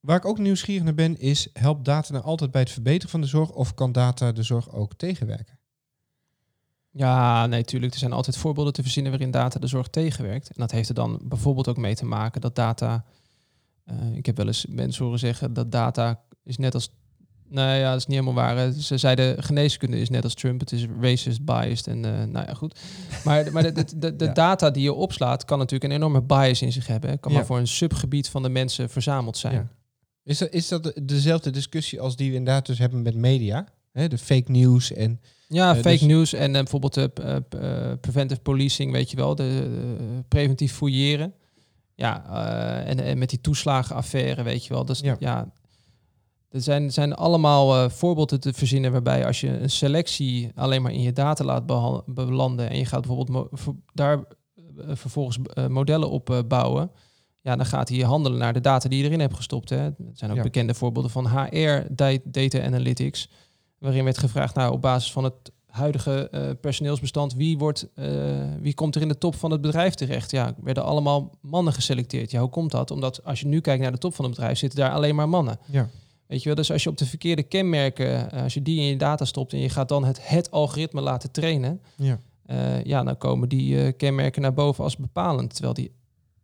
Waar 0.00 0.16
ik 0.16 0.24
ook 0.24 0.38
nieuwsgierig 0.38 0.84
naar 0.84 0.94
ben, 0.94 1.18
is 1.18 1.48
helpt 1.52 1.84
data 1.84 2.12
nou 2.12 2.24
altijd 2.24 2.50
bij 2.50 2.60
het 2.60 2.70
verbeteren 2.70 3.10
van 3.10 3.20
de 3.20 3.26
zorg 3.26 3.50
of 3.50 3.74
kan 3.74 3.92
data 3.92 4.32
de 4.32 4.42
zorg 4.42 4.72
ook 4.72 4.94
tegenwerken? 4.94 5.58
Ja, 6.92 7.46
nee, 7.46 7.64
tuurlijk. 7.64 7.92
Er 7.92 7.98
zijn 7.98 8.12
altijd 8.12 8.36
voorbeelden 8.36 8.72
te 8.72 8.82
verzinnen 8.82 9.12
waarin 9.12 9.30
data 9.30 9.58
de 9.58 9.66
zorg 9.66 9.88
tegenwerkt. 9.88 10.48
En 10.48 10.54
dat 10.56 10.70
heeft 10.70 10.88
er 10.88 10.94
dan 10.94 11.20
bijvoorbeeld 11.22 11.68
ook 11.68 11.76
mee 11.76 11.94
te 11.94 12.04
maken 12.04 12.40
dat 12.40 12.54
data. 12.56 13.04
eh, 13.84 13.96
ik 14.16 14.26
heb 14.26 14.36
wel 14.36 14.46
eens 14.46 14.66
mensen 14.68 15.04
horen 15.04 15.18
zeggen 15.18 15.52
dat 15.52 15.72
data 15.72 16.20
is 16.44 16.56
net 16.58 16.74
als. 16.74 16.90
Nou 17.48 17.78
ja, 17.78 17.90
dat 17.90 17.98
is 18.00 18.06
niet 18.06 18.18
helemaal 18.18 18.44
waar. 18.44 18.72
Ze 18.72 18.96
zeiden 18.98 19.42
geneeskunde 19.42 20.00
is 20.00 20.08
net 20.10 20.24
als 20.24 20.34
Trump. 20.34 20.60
Het 20.60 20.72
is 20.72 20.86
racist, 21.00 21.44
biased 21.44 21.86
en 21.86 22.04
eh, 22.04 22.24
nou 22.24 22.46
ja, 22.46 22.54
goed. 22.54 22.80
Maar, 23.24 23.52
maar 23.52 23.62
de, 23.62 23.72
de, 23.72 23.84
de, 23.98 24.16
de 24.16 24.24
Ja. 24.30 24.32
data 24.32 24.70
die 24.70 24.82
je 24.82 24.92
opslaat 24.92 25.44
kan 25.44 25.58
natuurlijk 25.58 25.90
een 25.90 25.96
enorme 25.96 26.22
bias 26.22 26.62
in 26.62 26.72
zich 26.72 26.86
hebben. 26.86 27.10
hè. 27.10 27.16
Kan 27.18 27.32
Ja. 27.32 27.36
maar 27.38 27.46
voor 27.46 27.58
een 27.58 27.66
subgebied 27.68 28.28
van 28.28 28.42
de 28.42 28.48
mensen 28.48 28.90
verzameld 28.90 29.36
zijn. 29.36 29.54
Ja. 29.54 29.68
Is 30.24 30.38
dat, 30.38 30.50
is 30.50 30.68
dat 30.68 30.82
de- 30.82 31.04
dezelfde 31.04 31.50
discussie 31.50 32.00
als 32.00 32.16
die 32.16 32.30
we 32.30 32.36
inderdaad 32.36 32.66
dus 32.66 32.78
hebben 32.78 33.02
met 33.02 33.14
media? 33.14 33.66
Hè, 33.92 34.08
de 34.08 34.18
fake 34.18 34.50
news 34.50 34.92
en... 34.92 35.20
Ja, 35.48 35.68
Eh, 35.70 35.74
fake 35.76 35.88
dus- 35.88 36.00
news 36.00 36.32
en 36.32 36.46
eh, 36.48 36.52
bijvoorbeeld 36.62 36.94
de 36.94 37.10
eh, 37.50 37.92
preventive 38.00 38.40
policing, 38.40 38.92
weet 38.92 39.10
je 39.10 39.16
wel, 39.16 39.34
de 39.34 39.68
preventief 40.28 40.72
fouilleren. 40.72 41.34
Ja, 41.94 42.24
en, 42.84 43.00
en 43.00 43.18
met 43.18 43.30
die 43.30 43.40
toeslagenaffaire, 43.40 44.42
weet 44.42 44.64
je 44.66 44.74
wel. 44.74 44.84
Dus 44.84 45.00
Ja. 45.00 45.16
ja, 45.18 45.52
er 46.50 46.60
zijn, 46.60 46.92
zijn 46.92 47.14
allemaal 47.14 47.90
voorbeelden 47.90 48.40
te 48.40 48.52
verzinnen 48.52 48.92
waarbij 48.92 49.26
als 49.26 49.40
je 49.40 49.48
een 49.60 49.70
selectie 49.70 50.50
alleen 50.54 50.82
maar 50.82 50.92
in 50.92 51.02
je 51.02 51.12
data 51.12 51.44
laat 51.44 51.66
belanden 52.06 52.70
en 52.70 52.78
je 52.78 52.84
gaat 52.84 53.06
bijvoorbeeld 53.06 53.48
daar 53.94 54.24
vervolgens 54.88 55.38
modellen 55.68 56.10
op 56.10 56.44
bouwen, 56.48 56.90
ja, 57.40 57.56
dan 57.56 57.66
gaat 57.66 57.88
hij 57.88 57.98
handelen 57.98 58.38
naar 58.38 58.52
de 58.52 58.60
data 58.60 58.88
die 58.88 58.98
je 58.98 59.04
erin 59.04 59.20
hebt 59.20 59.34
gestopt. 59.36 59.68
Hè. 59.70 59.76
Er 59.76 59.94
zijn 60.12 60.30
ook 60.30 60.36
Ja. 60.36 60.42
bekende 60.42 60.74
voorbeelden 60.74 61.10
van 61.10 61.28
HR, 61.28 61.82
da- 61.90 62.18
data 62.24 62.62
analytics, 62.62 63.28
waarin 63.80 64.04
werd 64.04 64.18
gevraagd, 64.18 64.54
nou, 64.54 64.72
op 64.72 64.80
basis 64.80 65.12
van 65.12 65.24
het 65.24 65.34
huidige 65.66 66.28
eh, 66.28 66.50
personeelsbestand, 66.60 67.34
wie, 67.34 67.58
wordt, 67.58 67.88
eh, 67.94 68.06
wie 68.60 68.74
komt 68.74 68.94
er 68.94 69.02
in 69.02 69.08
de 69.08 69.18
top 69.18 69.34
van 69.34 69.50
het 69.50 69.60
bedrijf 69.60 69.94
terecht? 69.94 70.30
Ja, 70.30 70.54
werden 70.62 70.84
allemaal 70.84 71.30
mannen 71.40 71.72
geselecteerd. 71.72 72.30
Ja, 72.30 72.40
hoe 72.40 72.48
komt 72.50 72.70
dat? 72.70 72.90
Omdat 72.90 73.24
als 73.24 73.40
je 73.40 73.46
nu 73.46 73.60
kijkt 73.60 73.82
naar 73.82 73.92
de 73.92 73.98
top 73.98 74.14
van 74.14 74.24
het 74.24 74.34
bedrijf, 74.34 74.58
zitten 74.58 74.78
daar 74.78 74.92
alleen 74.92 75.14
maar 75.14 75.28
mannen. 75.28 75.58
Ja. 75.66 75.88
Weet 76.26 76.38
je 76.42 76.46
wel, 76.46 76.54
dus 76.54 76.72
als 76.72 76.82
je 76.82 76.90
op 76.90 76.98
de 76.98 77.06
verkeerde 77.06 77.42
kenmerken, 77.42 78.30
eh, 78.30 78.42
als 78.42 78.54
je 78.54 78.62
die 78.62 78.80
in 78.80 78.86
je 78.86 78.96
data 78.96 79.24
stopt 79.24 79.52
en 79.52 79.58
je 79.58 79.68
gaat 79.68 79.88
dan 79.88 80.04
het, 80.04 80.28
het 80.28 80.50
algoritme 80.50 81.00
laten 81.00 81.30
trainen, 81.30 81.80
Ja. 81.96 82.18
ja, 82.84 83.02
dan 83.02 83.16
komen 83.18 83.48
die 83.48 83.92
kenmerken 83.92 84.42
naar 84.42 84.54
boven 84.54 84.84
als 84.84 84.96
bepalend. 84.96 85.50
Terwijl 85.52 85.74
die, 85.74 85.92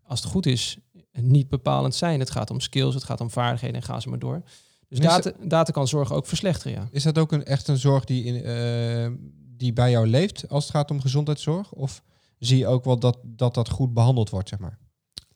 als 0.02 0.20
het 0.22 0.30
goed 0.30 0.46
is, 0.46 0.78
niet 1.12 1.48
bepalend 1.48 1.94
zijn. 1.94 2.20
Het 2.20 2.30
gaat 2.30 2.50
om 2.50 2.60
skills, 2.60 2.94
het 2.94 3.04
gaat 3.04 3.20
om 3.20 3.30
vaardigheden 3.30 3.76
en 3.76 3.82
ga 3.82 4.00
ze 4.00 4.08
maar 4.08 4.18
door. 4.18 4.42
Dus 4.88 4.98
data, 4.98 5.32
data 5.42 5.72
kan 5.72 5.88
zorg 5.88 6.12
ook 6.12 6.26
verslechteren, 6.26 6.72
ja. 6.72 6.88
Is 6.90 7.02
dat 7.02 7.18
ook 7.18 7.32
een, 7.32 7.44
echt 7.44 7.68
een 7.68 7.76
zorg 7.76 8.04
die, 8.04 8.24
in, 8.24 8.44
eh, 8.44 9.10
die 9.56 9.72
bij 9.72 9.90
jou 9.90 10.06
leeft 10.06 10.48
als 10.48 10.64
het 10.64 10.72
gaat 10.72 10.90
om 10.90 11.00
gezondheidszorg? 11.00 11.72
Of 11.72 12.02
zie 12.38 12.58
je 12.58 12.66
ook 12.66 12.84
wel 12.84 12.98
dat 12.98 13.18
dat, 13.22 13.54
dat 13.54 13.68
goed 13.68 13.94
behandeld 13.94 14.30
wordt, 14.30 14.48
zeg 14.48 14.58
maar? 14.58 14.78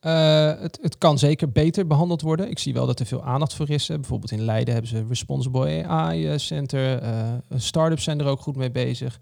Eh, 0.01 0.61
het, 0.63 0.79
het 0.83 0.99
kan 0.99 1.19
zeker 1.19 1.53
beter 1.53 1.87
behandeld 1.87 2.21
worden. 2.21 2.51
Ik 2.51 2.59
zie 2.59 2.73
wel 2.73 2.87
dat 2.87 3.01
er 3.01 3.07
veel 3.07 3.25
aandacht 3.25 3.55
voor 3.55 3.71
is. 3.71 3.87
Bijvoorbeeld 3.87 4.31
in 4.31 4.45
Leiden 4.45 4.73
hebben 4.73 4.91
ze 4.91 5.05
Responsible 5.09 5.87
AI 5.87 6.27
eh, 6.27 6.39
Center. 6.39 6.99
eh 6.99 7.35
Startups 7.57 8.05
zijn 8.05 8.21
er 8.21 8.27
ook 8.27 8.41
goed 8.41 8.57
mee 8.57 8.71
bezig. 8.71 9.21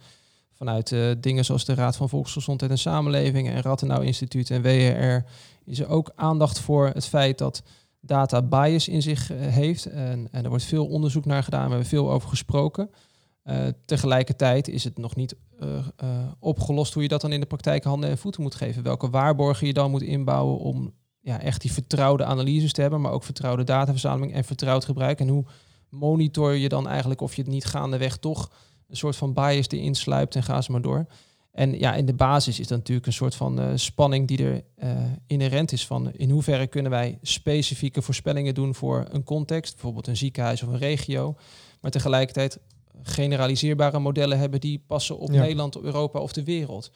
Vanuit 0.53 0.95
dingen 1.19 1.45
zoals 1.45 1.65
de 1.65 1.75
Raad 1.75 1.97
van 1.97 2.09
Volksgezondheid 2.09 2.71
en 2.71 2.79
Samenleving 2.79 3.49
en 3.49 3.63
Rathenau 3.63 4.05
Instituut 4.05 4.51
en 4.51 4.63
WRR 4.63 5.25
is 5.65 5.81
er 5.81 5.89
ook 5.89 6.13
aandacht 6.15 6.59
voor 6.61 6.87
het 6.95 7.07
feit 7.07 7.39
dat 7.39 7.63
data 8.01 8.43
bias 8.43 8.89
in 8.89 9.03
zich 9.03 9.31
eh, 9.31 9.39
heeft. 9.41 9.87
En, 9.87 10.29
en 10.31 10.43
er 10.45 10.49
wordt 10.49 10.65
veel 10.65 10.87
onderzoek 10.87 11.25
naar 11.25 11.43
gedaan. 11.43 11.65
We 11.65 11.71
hebben 11.71 11.89
veel 11.89 12.11
over 12.11 12.29
gesproken. 12.29 12.91
Eh, 13.43 13.67
tegelijkertijd 13.85 14.69
is 14.69 14.85
het 14.85 14.99
nog 14.99 15.17
niet 15.17 15.37
eh, 15.59 15.87
opgelost 16.39 16.95
hoe 16.95 17.03
je 17.03 17.09
dat 17.09 17.21
dan 17.21 17.33
in 17.33 17.41
de 17.41 17.47
praktijk 17.47 17.85
handen 17.85 18.11
en 18.11 18.19
voeten 18.19 18.43
moet 18.43 18.55
geven. 18.55 18.83
Welke 18.83 19.11
waarborgen 19.11 19.67
je 19.67 19.73
dan 19.73 19.91
moet 19.91 20.03
inbouwen 20.03 20.59
om 20.59 20.95
ja, 21.21 21.41
echt 21.41 21.61
die 21.61 21.73
vertrouwde 21.73 22.25
analyses 22.25 22.73
te 22.73 22.81
hebben, 22.81 23.01
maar 23.01 23.13
ook 23.13 23.25
vertrouwde 23.25 23.65
dataverzameling 23.65 24.33
en 24.33 24.45
vertrouwd 24.45 24.85
gebruik. 24.85 25.21
En 25.21 25.29
hoe 25.29 25.45
monitor 25.89 26.55
je 26.55 26.69
dan 26.69 26.89
eigenlijk 26.89 27.21
of 27.21 27.35
je 27.35 27.43
het 27.43 27.51
niet 27.51 27.65
gaandeweg 27.65 28.17
toch 28.17 28.51
een 28.89 28.97
soort 28.97 29.17
van 29.17 29.33
bias 29.33 29.69
erin 29.69 29.95
sluipt 29.95 30.37
en 30.37 30.43
ga 30.43 30.61
ze 30.61 30.73
maar 30.73 30.83
door. 30.83 31.07
En 31.59 31.79
ja, 31.79 31.95
in 31.95 32.07
de 32.07 32.15
basis 32.15 32.61
is 32.61 32.67
dat 32.67 32.79
natuurlijk 32.79 33.07
een 33.07 33.13
soort 33.13 33.35
van 33.35 33.61
eh, 33.61 33.71
spanning 33.75 34.29
die 34.29 34.45
er 34.45 34.65
eh, 34.75 34.91
inherent 35.27 35.73
is 35.73 35.87
van 35.87 36.13
in 36.13 36.31
hoeverre 36.31 36.67
kunnen 36.67 36.91
wij 36.91 37.19
specifieke 37.23 38.03
voorspellingen 38.03 38.55
doen 38.55 38.75
voor 38.75 39.07
een 39.11 39.25
context, 39.25 39.73
bijvoorbeeld 39.73 40.07
een 40.07 40.17
ziekenhuis 40.17 40.63
of 40.63 40.69
een 40.69 40.79
regio, 40.79 41.37
maar 41.81 41.91
tegelijkertijd 41.91 42.59
generaliseerbare 43.03 43.99
modellen 43.99 44.39
hebben 44.39 44.61
die 44.61 44.83
passen 44.87 45.19
op 45.19 45.33
Ja. 45.33 45.41
Nederland, 45.41 45.77
op 45.77 45.83
Europa 45.83 46.19
of 46.19 46.33
de 46.33 46.45
wereld. 46.45 46.91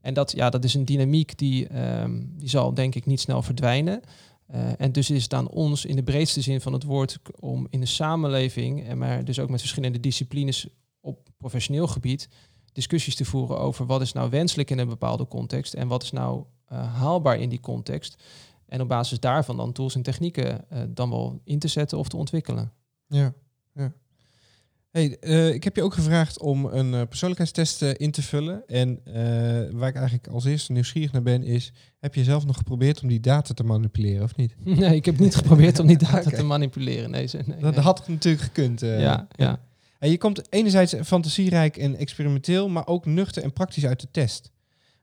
En 0.00 0.14
dat, 0.14 0.32
ja, 0.32 0.50
dat 0.50 0.64
is 0.64 0.74
een 0.74 0.84
dynamiek 0.84 1.38
die, 1.38 1.68
ehm, 1.68 2.22
die 2.26 2.48
zal 2.48 2.74
denk 2.74 2.94
ik 2.94 3.06
niet 3.06 3.20
snel 3.20 3.42
verdwijnen. 3.42 4.00
Eh, 4.46 4.80
en 4.80 4.92
dus 4.92 5.10
is 5.10 5.22
het 5.22 5.34
aan 5.34 5.48
ons 5.48 5.84
in 5.84 5.96
de 5.96 6.02
breedste 6.02 6.40
zin 6.40 6.60
van 6.60 6.72
het 6.72 6.84
woord 6.84 7.18
om 7.40 7.66
in 7.70 7.80
de 7.80 7.86
samenleving, 7.86 8.86
en 8.86 8.98
maar 8.98 9.24
dus 9.24 9.38
ook 9.38 9.50
met 9.50 9.60
verschillende 9.60 10.00
disciplines 10.00 10.66
op 11.00 11.28
professioneel 11.38 11.86
gebied, 11.86 12.28
discussies 12.76 13.14
te 13.14 13.24
voeren 13.24 13.58
over 13.58 13.86
wat 13.86 14.00
is 14.00 14.12
nou 14.12 14.30
wenselijk 14.30 14.70
in 14.70 14.78
een 14.78 14.88
bepaalde 14.88 15.28
context 15.28 15.74
en 15.74 15.88
wat 15.88 16.02
is 16.02 16.10
nou 16.12 16.44
eh, 16.66 16.94
haalbaar 16.94 17.38
in 17.40 17.48
die 17.48 17.60
context. 17.60 18.22
En 18.66 18.80
op 18.80 18.88
basis 18.88 19.20
daarvan 19.20 19.56
dan 19.56 19.72
tools 19.72 19.94
en 19.94 20.02
technieken 20.02 20.70
eh, 20.70 20.82
dan 20.88 21.10
wel 21.10 21.40
in 21.44 21.58
te 21.58 21.68
zetten 21.68 21.98
of 21.98 22.08
te 22.08 22.16
ontwikkelen. 22.16 22.72
Ja, 23.06 23.32
ja. 23.74 23.92
Hey, 24.90 25.18
eh, 25.20 25.54
ik 25.54 25.64
heb 25.64 25.76
je 25.76 25.82
ook 25.82 25.94
gevraagd 25.94 26.40
om 26.40 26.64
een 26.64 27.08
persoonlijkheidstest 27.08 27.82
in 27.82 28.10
te 28.10 28.22
vullen. 28.22 28.62
En 28.66 29.00
waar 29.78 29.88
ik 29.88 29.94
eigenlijk 29.94 30.26
als 30.28 30.44
eerste 30.44 30.72
nieuwsgierig 30.72 31.12
naar 31.12 31.22
ben, 31.22 31.42
is: 31.42 31.72
heb 31.98 32.14
je 32.14 32.24
zelf 32.24 32.46
nog 32.46 32.56
geprobeerd 32.56 33.02
om 33.02 33.08
die 33.08 33.20
data 33.20 33.54
te 33.54 33.64
manipuleren 33.64 34.22
of 34.22 34.36
niet? 34.36 34.54
Nee, 34.80 34.94
ik 34.94 35.04
heb 35.04 35.18
niet 35.18 35.36
geprobeerd 35.36 35.78
om 35.78 35.86
die 35.86 35.98
data 36.10 36.30
te 36.30 36.42
manipuleren. 36.44 37.10
Nee, 37.10 37.26
ze- 37.26 37.42
nee, 37.46 37.60
Dat 37.60 37.74
nee. 37.74 37.84
had 37.84 38.08
natuurlijk 38.08 38.42
gekund. 38.44 38.80
ja, 38.80 39.28
ja. 39.36 39.60
En 39.98 40.10
je 40.10 40.18
komt 40.18 40.52
enerzijds 40.52 40.94
fantasierijk 41.04 41.76
en 41.76 41.96
experimenteel, 41.96 42.68
maar 42.68 42.86
ook 42.86 43.06
nuchter 43.06 43.42
en 43.42 43.52
praktisch 43.52 43.86
uit 43.86 44.00
de 44.00 44.08
test. 44.10 44.50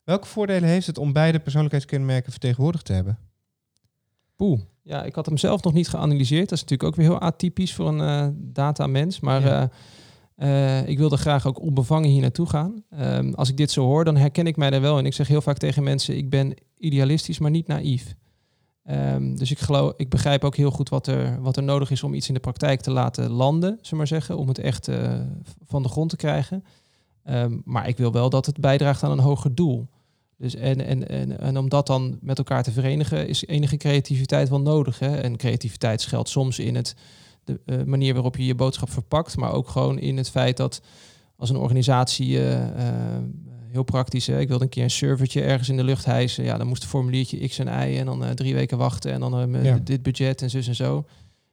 Welke 0.04 0.28
voordelen 0.28 0.70
heeft 0.70 0.88
het 0.88 0.98
om 0.98 1.14
beide 1.14 1.40
persoonlijkheidskenmerken 1.40 2.32
vertegenwoordigd 2.32 2.86
te 2.86 2.94
hebben? 2.94 3.18
Poeh. 4.36 4.60
Ja, 4.84 5.04
ik 5.04 5.16
had 5.16 5.26
hem 5.26 5.38
zelf 5.38 5.64
nog 5.64 5.74
niet 5.74 5.88
geanalyseerd. 5.90 6.50
Dat 6.50 6.58
is 6.58 6.62
natuurlijk 6.62 6.90
ook 6.90 6.96
weer 6.96 7.06
heel 7.10 7.20
atypisch 7.22 7.74
voor 7.74 7.88
een 7.88 8.02
eh 8.02 8.28
datamens. 8.36 9.20
Maar 9.20 9.42
Ja. 9.42 9.70
eh, 10.36 10.80
eh, 10.80 10.88
ik 10.88 10.98
wilde 10.98 11.18
graag 11.18 11.48
ook 11.48 11.62
onbevangen 11.62 12.10
hier 12.10 12.22
naartoe 12.22 12.50
gaan. 12.50 12.84
Ehm, 12.90 13.34
als 13.34 13.50
ik 13.50 13.58
dit 13.58 13.72
zo 13.72 13.84
hoor, 13.84 14.04
dan 14.06 14.16
herken 14.18 14.48
ik 14.48 14.56
mij 14.58 14.72
er 14.72 14.82
wel. 14.82 14.98
En 14.98 15.06
ik 15.06 15.14
zeg 15.14 15.28
heel 15.28 15.42
vaak 15.42 15.58
tegen 15.58 15.84
mensen, 15.84 16.18
ik 16.18 16.30
ben 16.30 16.54
idealistisch, 16.78 17.40
maar 17.40 17.52
niet 17.52 17.68
naïef. 17.68 18.14
Ehm, 18.84 19.36
dus 19.36 19.52
ik, 19.52 19.60
geloof, 19.60 19.94
ik 19.98 20.10
begrijp 20.10 20.44
ook 20.44 20.56
heel 20.56 20.72
goed 20.72 20.90
wat 20.90 21.08
er, 21.08 21.42
wat 21.42 21.58
er 21.58 21.64
nodig 21.64 21.92
is 21.92 22.04
om 22.04 22.14
iets 22.14 22.28
in 22.28 22.34
de 22.34 22.40
praktijk 22.40 22.82
te 22.82 22.92
laten 22.92 23.30
landen, 23.30 23.80
we 23.90 23.96
maar 23.96 24.08
zeggen. 24.08 24.38
Om 24.38 24.48
het 24.48 24.60
echt 24.60 24.88
eh, 24.88 25.20
van 25.66 25.84
de 25.84 25.90
grond 25.90 26.10
te 26.10 26.16
krijgen. 26.16 26.64
Ehm, 27.24 27.60
maar 27.64 27.88
ik 27.88 27.98
wil 27.98 28.12
wel 28.12 28.30
dat 28.30 28.46
het 28.46 28.60
bijdraagt 28.60 29.04
aan 29.04 29.12
een 29.12 29.20
hoger 29.20 29.56
doel. 29.56 29.90
Dus 30.38 30.56
en, 30.56 30.86
en, 30.86 31.10
en, 31.10 31.40
en 31.40 31.58
om 31.58 31.70
dat 31.70 31.88
dan 31.88 32.18
met 32.22 32.38
elkaar 32.38 32.64
te 32.64 32.72
verenigen, 32.72 33.28
is 33.28 33.46
enige 33.46 33.78
creativiteit 33.78 34.50
wel 34.50 34.62
nodig. 34.62 35.00
Hè? 35.00 35.16
En 35.16 35.38
creativiteit 35.38 36.02
schuilt 36.02 36.30
soms 36.30 36.60
in 36.60 36.76
het, 36.76 36.96
de 37.44 37.60
eh, 37.66 37.84
manier 37.84 38.14
waarop 38.14 38.38
je 38.38 38.46
je 38.46 38.56
boodschap 38.56 38.90
verpakt, 38.90 39.38
maar 39.38 39.52
ook 39.52 39.68
gewoon 39.68 40.00
in 40.00 40.18
het 40.18 40.30
feit 40.30 40.58
dat 40.58 40.82
als 41.36 41.50
een 41.50 41.56
organisatie, 41.56 42.40
eh, 42.40 43.18
heel 43.74 43.84
praktisch, 43.84 44.28
hè? 44.28 44.40
ik 44.40 44.48
wilde 44.48 44.64
een 44.64 44.70
keer 44.70 44.84
een 44.84 44.90
servertje 44.90 45.42
ergens 45.42 45.70
in 45.70 45.78
de 45.78 45.84
lucht 45.84 46.06
hijsen, 46.06 46.44
ja, 46.44 46.58
dan 46.58 46.68
moest 46.68 46.84
een 46.84 46.90
formuliertje 46.90 47.48
X 47.48 47.60
en 47.60 47.68
Y 47.90 47.98
en 47.98 48.06
dan 48.06 48.24
eh, 48.24 48.30
drie 48.30 48.54
weken 48.54 48.78
wachten 48.78 49.12
en 49.12 49.20
dan 49.20 49.56
eh, 49.56 49.64
Ja. 49.64 49.80
dit 49.84 50.04
budget 50.04 50.42
en 50.42 50.50
zus 50.50 50.68
en 50.68 50.76
zo. 50.76 51.06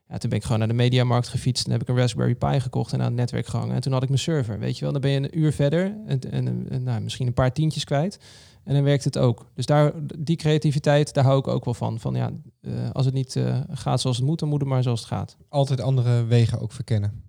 Ja, 0.07 0.17
toen 0.17 0.29
ben 0.29 0.39
ik 0.39 0.43
gewoon 0.43 0.59
naar 0.59 0.67
de 0.67 0.73
mediamarkt 0.73 1.27
gefietst 1.27 1.65
en 1.65 1.71
heb 1.71 1.81
ik 1.81 1.87
een 1.87 1.95
Raspberry 1.97 2.35
Pi 2.35 2.59
gekocht 2.59 2.93
en 2.93 2.99
aan 2.99 3.05
het 3.05 3.15
netwerk 3.15 3.47
gehangen. 3.47 3.75
En 3.75 3.81
toen 3.81 3.91
had 3.93 4.03
ik 4.03 4.09
mijn 4.09 4.21
server, 4.21 4.59
weet 4.59 4.77
je 4.77 4.83
wel. 4.83 4.91
Dan 4.91 5.01
ben 5.01 5.11
je 5.11 5.17
een 5.17 5.39
uur 5.39 5.53
verder 5.53 5.95
en, 6.05 6.19
en, 6.19 6.65
en, 6.69 6.83
nou, 6.83 7.01
misschien 7.01 7.27
een 7.27 7.33
paar 7.33 7.53
tientjes 7.53 7.83
kwijt. 7.83 8.19
En 8.63 8.73
dan 8.73 8.83
werkt 8.83 9.03
het 9.03 9.17
ook. 9.17 9.51
Dus 9.53 9.65
daar, 9.65 9.91
die 10.19 10.35
creativiteit, 10.35 11.13
daar 11.13 11.23
hou 11.23 11.39
ik 11.39 11.47
ook 11.47 11.65
wel 11.65 11.73
van. 11.73 11.99
Van 11.99 12.13
ja, 12.15 12.31
eh, 12.61 12.71
als 12.91 13.05
het 13.05 13.13
niet 13.13 13.39
gaat 13.69 14.01
zoals 14.01 14.17
het 14.17 14.25
moet, 14.25 14.39
dan 14.39 14.49
moet 14.49 14.59
het 14.59 14.69
maar 14.69 14.83
zoals 14.83 14.99
het 14.99 15.09
gaat. 15.09 15.37
Altijd 15.49 15.81
andere 15.81 16.25
wegen 16.25 16.59
ook 16.59 16.71
verkennen. 16.71 17.23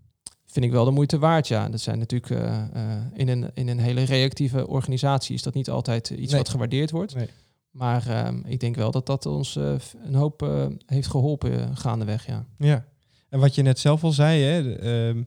Vind 0.53 0.65
ik 0.65 0.71
wel 0.71 0.85
de 0.85 0.91
moeite 0.91 1.19
waard, 1.19 1.49
ja. 1.49 1.69
Dat 1.69 1.81
zijn 1.81 1.99
natuurlijk 1.99 2.31
eh, 2.33 2.59
eh, 2.73 3.01
in, 3.15 3.29
een, 3.29 3.51
in 3.55 3.69
een 3.69 3.79
hele 3.79 4.03
reactieve 4.03 4.67
organisatie 4.69 5.35
is 5.35 5.43
dat 5.43 5.55
niet 5.55 5.71
altijd 5.71 6.11
eh, 6.11 6.19
iets 6.23 6.31
Nee. 6.33 6.41
wat 6.41 6.49
gewaardeerd 6.51 6.91
wordt. 6.91 7.15
Nee. 7.15 7.29
Maar 7.71 8.07
ehm, 8.09 8.41
ik 8.45 8.61
denk 8.61 8.77
wel 8.77 8.91
dat 8.91 9.07
dat 9.07 9.27
ons 9.27 9.55
een 10.05 10.15
hoop 10.15 10.51
heeft 10.87 11.09
geholpen 11.09 11.61
eh, 11.61 11.71
gaandeweg, 11.75 12.27
ja. 12.27 12.45
Ja. 12.59 12.85
En 13.29 13.39
wat 13.41 13.55
je 13.55 13.63
net 13.63 13.79
zelf 13.79 14.05
al 14.05 14.13
zei, 14.13 14.43
hè, 14.43 14.63
de, 14.63 14.75
ehm, 14.77 15.23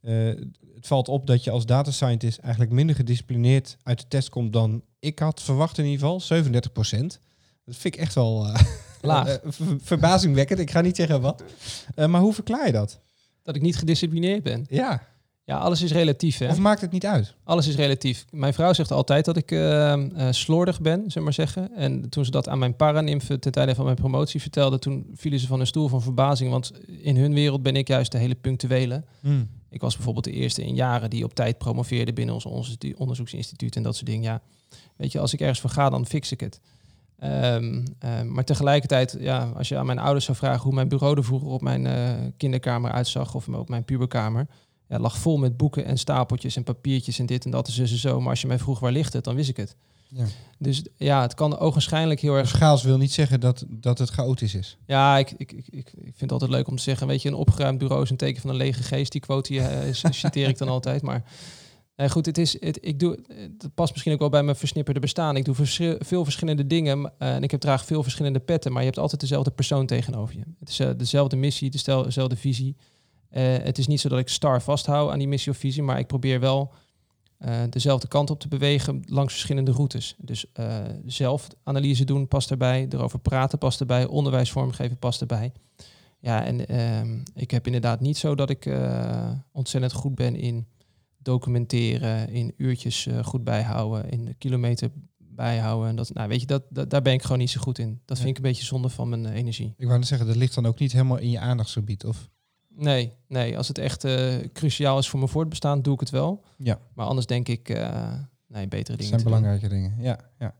eh, 0.00 0.44
het 0.74 0.86
valt 0.86 1.08
op 1.08 1.26
dat 1.26 1.44
je 1.44 1.50
als 1.50 1.66
data 1.66 1.90
scientist 1.90 2.38
eigenlijk 2.38 2.72
minder 2.72 2.96
gedisciplineerd 2.96 3.76
uit 3.82 3.98
de 4.00 4.08
test 4.08 4.28
komt 4.28 4.52
dan 4.52 4.82
ik 4.98 5.18
had 5.18 5.42
verwacht 5.42 5.78
in 5.78 5.84
ieder 5.84 5.98
geval. 6.00 6.20
37% 6.20 7.20
Dat 7.64 7.76
vind 7.76 7.94
ik 7.94 8.00
echt 8.00 8.14
wel 8.14 8.46
Laag. 9.00 9.28
ver- 9.44 9.76
verbazingwekkend. 9.82 10.58
Ik 10.58 10.70
ga 10.70 10.80
niet 10.80 10.96
zeggen 10.96 11.20
wat. 11.20 11.42
Maar 12.06 12.20
hoe 12.20 12.32
verklaar 12.32 12.66
je 12.66 12.72
dat? 12.72 13.00
Dat 13.42 13.56
ik 13.56 13.62
niet 13.62 13.76
gedisciplineerd 13.76 14.42
ben. 14.42 14.66
Ja. 14.68 15.10
Ja, 15.44 15.58
alles 15.58 15.82
is 15.82 15.92
relatief, 15.92 16.38
hè. 16.38 16.48
Of 16.48 16.58
maakt 16.58 16.80
het 16.80 16.90
niet 16.92 17.06
uit? 17.06 17.34
Alles 17.44 17.66
is 17.66 17.74
relatief. 17.74 18.24
Mijn 18.30 18.54
vrouw 18.54 18.72
zegt 18.72 18.90
altijd 18.90 19.24
dat 19.24 19.36
ik 19.36 19.50
eh, 19.50 19.92
eh, 19.92 20.32
slordig 20.32 20.80
ben, 20.80 21.04
we 21.14 21.20
maar 21.20 21.32
zeggen. 21.32 21.74
En 21.74 22.08
toen 22.08 22.24
ze 22.24 22.30
dat 22.30 22.48
aan 22.48 22.58
mijn 22.58 22.76
paranimfen 22.76 23.40
ten 23.40 23.52
tijde 23.52 23.74
van 23.74 23.84
mijn 23.84 23.96
promotie 23.96 24.40
vertelde, 24.40 24.78
toen 24.78 25.10
vielen 25.14 25.38
ze 25.38 25.46
van 25.46 25.58
hun 25.58 25.66
stoel 25.66 25.88
van 25.88 26.02
verbazing. 26.02 26.50
Want 26.50 26.72
in 26.86 27.16
hun 27.16 27.34
wereld 27.34 27.62
ben 27.62 27.76
ik 27.76 27.88
juist 27.88 28.12
de 28.12 28.18
hele 28.18 28.34
punctuele. 28.34 29.04
Ik 29.70 29.80
was 29.80 29.94
bijvoorbeeld 29.94 30.24
de 30.24 30.32
eerste 30.32 30.64
in 30.64 30.74
jaren 30.74 31.10
die 31.10 31.24
op 31.24 31.34
tijd 31.34 31.58
promoveerde 31.58 32.12
binnen 32.12 32.34
ons 32.34 32.46
onderzoeks- 32.46 32.94
onderzoeksinstituut 32.96 33.76
en 33.76 33.82
dat 33.82 33.94
soort 33.94 34.06
dingen. 34.06 34.22
Ja, 34.22 34.40
weet 34.96 35.12
je, 35.12 35.18
als 35.18 35.32
ik 35.32 35.40
ergens 35.40 35.60
voor 35.60 35.70
ga, 35.70 35.90
dan 35.90 36.06
fix 36.06 36.32
ik 36.32 36.40
het. 36.40 36.60
Ehm, 37.22 37.84
ehm, 37.98 38.32
maar 38.32 38.44
tegelijkertijd, 38.44 39.16
ja, 39.20 39.52
als 39.56 39.68
je 39.68 39.76
aan 39.76 39.86
mijn 39.86 39.98
ouders 39.98 40.24
zou 40.24 40.36
vragen 40.36 40.62
hoe 40.62 40.74
mijn 40.74 40.88
bureau 40.88 41.16
er 41.16 41.24
vroeger 41.24 41.48
op 41.48 41.62
mijn 41.62 41.86
eh, 41.86 42.10
kinderkamer 42.36 42.90
uitzag 42.90 43.34
of 43.34 43.48
op 43.48 43.68
mijn 43.68 43.84
puberkamer, 43.84 44.46
ja, 44.88 44.98
lag 44.98 45.18
vol 45.18 45.36
met 45.36 45.56
boeken 45.56 45.84
en 45.84 45.98
stapeltjes 45.98 46.56
en 46.56 46.62
papiertjes 46.62 47.18
en 47.18 47.26
dit 47.26 47.44
en 47.44 47.50
dat 47.50 47.68
en 47.68 47.88
zo. 47.88 48.20
Maar 48.20 48.30
als 48.30 48.40
je 48.40 48.46
mij 48.46 48.58
vroeg 48.58 48.78
waar 48.78 48.92
ligt 48.92 49.12
het, 49.12 49.24
dan 49.24 49.34
wist 49.34 49.48
ik 49.48 49.56
het. 49.56 49.76
Ja. 50.08 50.24
Dus 50.58 50.82
ja, 50.96 51.22
het 51.22 51.34
kan 51.34 51.58
ogenschijnlijk 51.58 52.20
heel 52.20 52.34
erg 52.34 52.50
Dus 52.50 52.60
chaos 52.60 52.82
wil 52.82 52.98
niet 52.98 53.12
zeggen 53.12 53.40
dat, 53.40 53.64
dat 53.68 53.98
het 53.98 54.10
chaotisch 54.10 54.54
is. 54.54 54.76
ja, 54.86 55.18
ik, 55.18 55.30
ik, 55.36 55.52
ik, 55.52 55.66
ik 55.70 55.92
vind 55.92 56.20
het 56.20 56.32
altijd 56.32 56.50
leuk 56.50 56.68
om 56.68 56.76
te 56.76 56.82
zeggen, 56.82 57.06
weet 57.06 57.22
je, 57.22 57.28
een 57.28 57.34
opgeruimd 57.34 57.78
bureau 57.78 58.02
is 58.02 58.10
een 58.10 58.16
teken 58.16 58.40
van 58.40 58.50
een 58.50 58.56
lege 58.56 58.82
geest. 58.82 59.12
Die 59.12 59.20
quote 59.20 59.60
eh, 59.60 59.92
citeer 60.10 60.48
ik 60.48 60.58
dan 60.58 60.68
altijd. 60.68 61.02
Maar 61.02 61.22
nee, 61.96 62.10
goed, 62.10 62.26
het 62.26 62.38
is, 62.38 62.60
het, 62.60 62.78
ik 62.80 63.00
doe, 63.00 63.18
het 63.58 63.74
past 63.74 63.90
misschien 63.92 64.12
ook 64.12 64.18
wel 64.18 64.28
bij 64.28 64.42
mijn 64.42 64.56
versnipperde 64.56 65.00
bestaan. 65.00 65.36
Ik 65.36 65.44
doe 65.44 65.54
veel 65.98 66.24
verschillende 66.24 66.66
dingen 66.66 67.12
eh, 67.18 67.34
en 67.34 67.42
ik 67.42 67.50
heb 67.50 67.60
draag 67.60 67.84
veel 67.84 68.02
verschillende 68.02 68.40
petten, 68.40 68.72
maar 68.72 68.80
je 68.80 68.88
hebt 68.88 69.00
altijd 69.00 69.20
dezelfde 69.20 69.50
persoon 69.50 69.86
tegenover 69.86 70.36
je. 70.36 70.44
Het 70.58 70.68
is 70.68 70.78
eh, 70.78 70.90
dezelfde 70.96 71.36
missie, 71.36 71.70
dezelfde 71.70 72.36
visie. 72.36 72.76
Eh, 73.28 73.42
het 73.42 73.78
is 73.78 73.86
niet 73.86 74.00
zo 74.00 74.08
dat 74.08 74.18
ik 74.18 74.28
star 74.28 74.62
vasthoud 74.62 75.10
aan 75.10 75.18
die 75.18 75.28
missie 75.28 75.52
of 75.52 75.58
visie, 75.58 75.82
maar 75.82 75.98
ik 75.98 76.06
probeer 76.06 76.40
wel 76.40 76.72
dezelfde 77.70 78.08
kant 78.08 78.30
op 78.30 78.40
te 78.40 78.48
bewegen 78.48 79.02
langs 79.06 79.32
verschillende 79.32 79.72
routes. 79.72 80.14
Dus 80.18 80.46
zelf 81.06 81.48
analyse 81.62 82.04
doen 82.04 82.28
past 82.28 82.50
erbij, 82.50 82.86
erover 82.90 83.18
praten 83.18 83.58
past 83.58 83.80
erbij, 83.80 84.06
onderwijs 84.06 84.50
vormgeven 84.50 84.98
past 84.98 85.20
erbij. 85.20 85.52
Ja, 86.18 86.44
en 86.44 86.68
ehm, 86.68 87.18
ik 87.34 87.50
heb 87.50 87.66
inderdaad 87.66 88.00
niet 88.00 88.16
zo 88.16 88.34
dat 88.34 88.50
ik 88.50 88.70
ontzettend 89.52 89.92
goed 89.92 90.14
ben 90.14 90.36
in 90.36 90.66
documenteren, 91.22 92.28
in 92.28 92.54
uurtjes 92.56 93.06
eh, 93.06 93.24
goed 93.24 93.44
bijhouden, 93.44 94.10
in 94.10 94.24
de 94.24 94.34
kilometer 94.34 94.90
bijhouden. 95.18 95.88
En 95.88 95.96
dat, 95.96 96.14
nou, 96.14 96.28
weet 96.28 96.40
je, 96.40 96.46
dat, 96.46 96.62
dat, 96.68 96.90
daar 96.90 97.02
ben 97.02 97.12
ik 97.12 97.22
gewoon 97.22 97.38
niet 97.38 97.50
zo 97.50 97.60
goed 97.60 97.78
in. 97.78 98.00
Dat 98.04 98.16
vind 98.16 98.30
ik 98.30 98.36
een 98.36 98.42
beetje 98.42 98.64
zonde 98.64 98.88
van 98.88 99.08
mijn 99.08 99.26
eh, 99.26 99.34
energie. 99.34 99.74
Ik 99.76 99.86
wou 99.86 99.98
net 99.98 100.08
zeggen, 100.08 100.26
dat 100.26 100.36
ligt 100.36 100.54
dan 100.54 100.66
ook 100.66 100.78
niet 100.78 100.92
helemaal 100.92 101.18
in 101.18 101.30
je 101.30 101.38
aandachtsgebied. 101.38 102.04
Of 102.04 102.30
Nee, 102.74 103.12
nee. 103.28 103.56
Als 103.56 103.68
het 103.68 103.78
echt 103.78 104.04
uh, 104.04 104.34
cruciaal 104.52 104.98
is 104.98 105.08
voor 105.08 105.18
mijn 105.18 105.30
voortbestaan, 105.30 105.82
doe 105.82 105.94
ik 105.94 106.00
het 106.00 106.10
wel. 106.10 106.44
Ja. 106.56 106.78
Maar 106.94 107.06
anders 107.06 107.26
denk 107.26 107.48
ik, 107.48 107.68
nee, 108.48 108.68
betere 108.68 108.96
dingen. 108.96 109.12
Dat 109.12 109.20
zijn 109.20 109.22
belangrijke 109.22 109.68
dingen, 109.68 109.94
ja, 109.98 110.18
ja. 110.38 110.54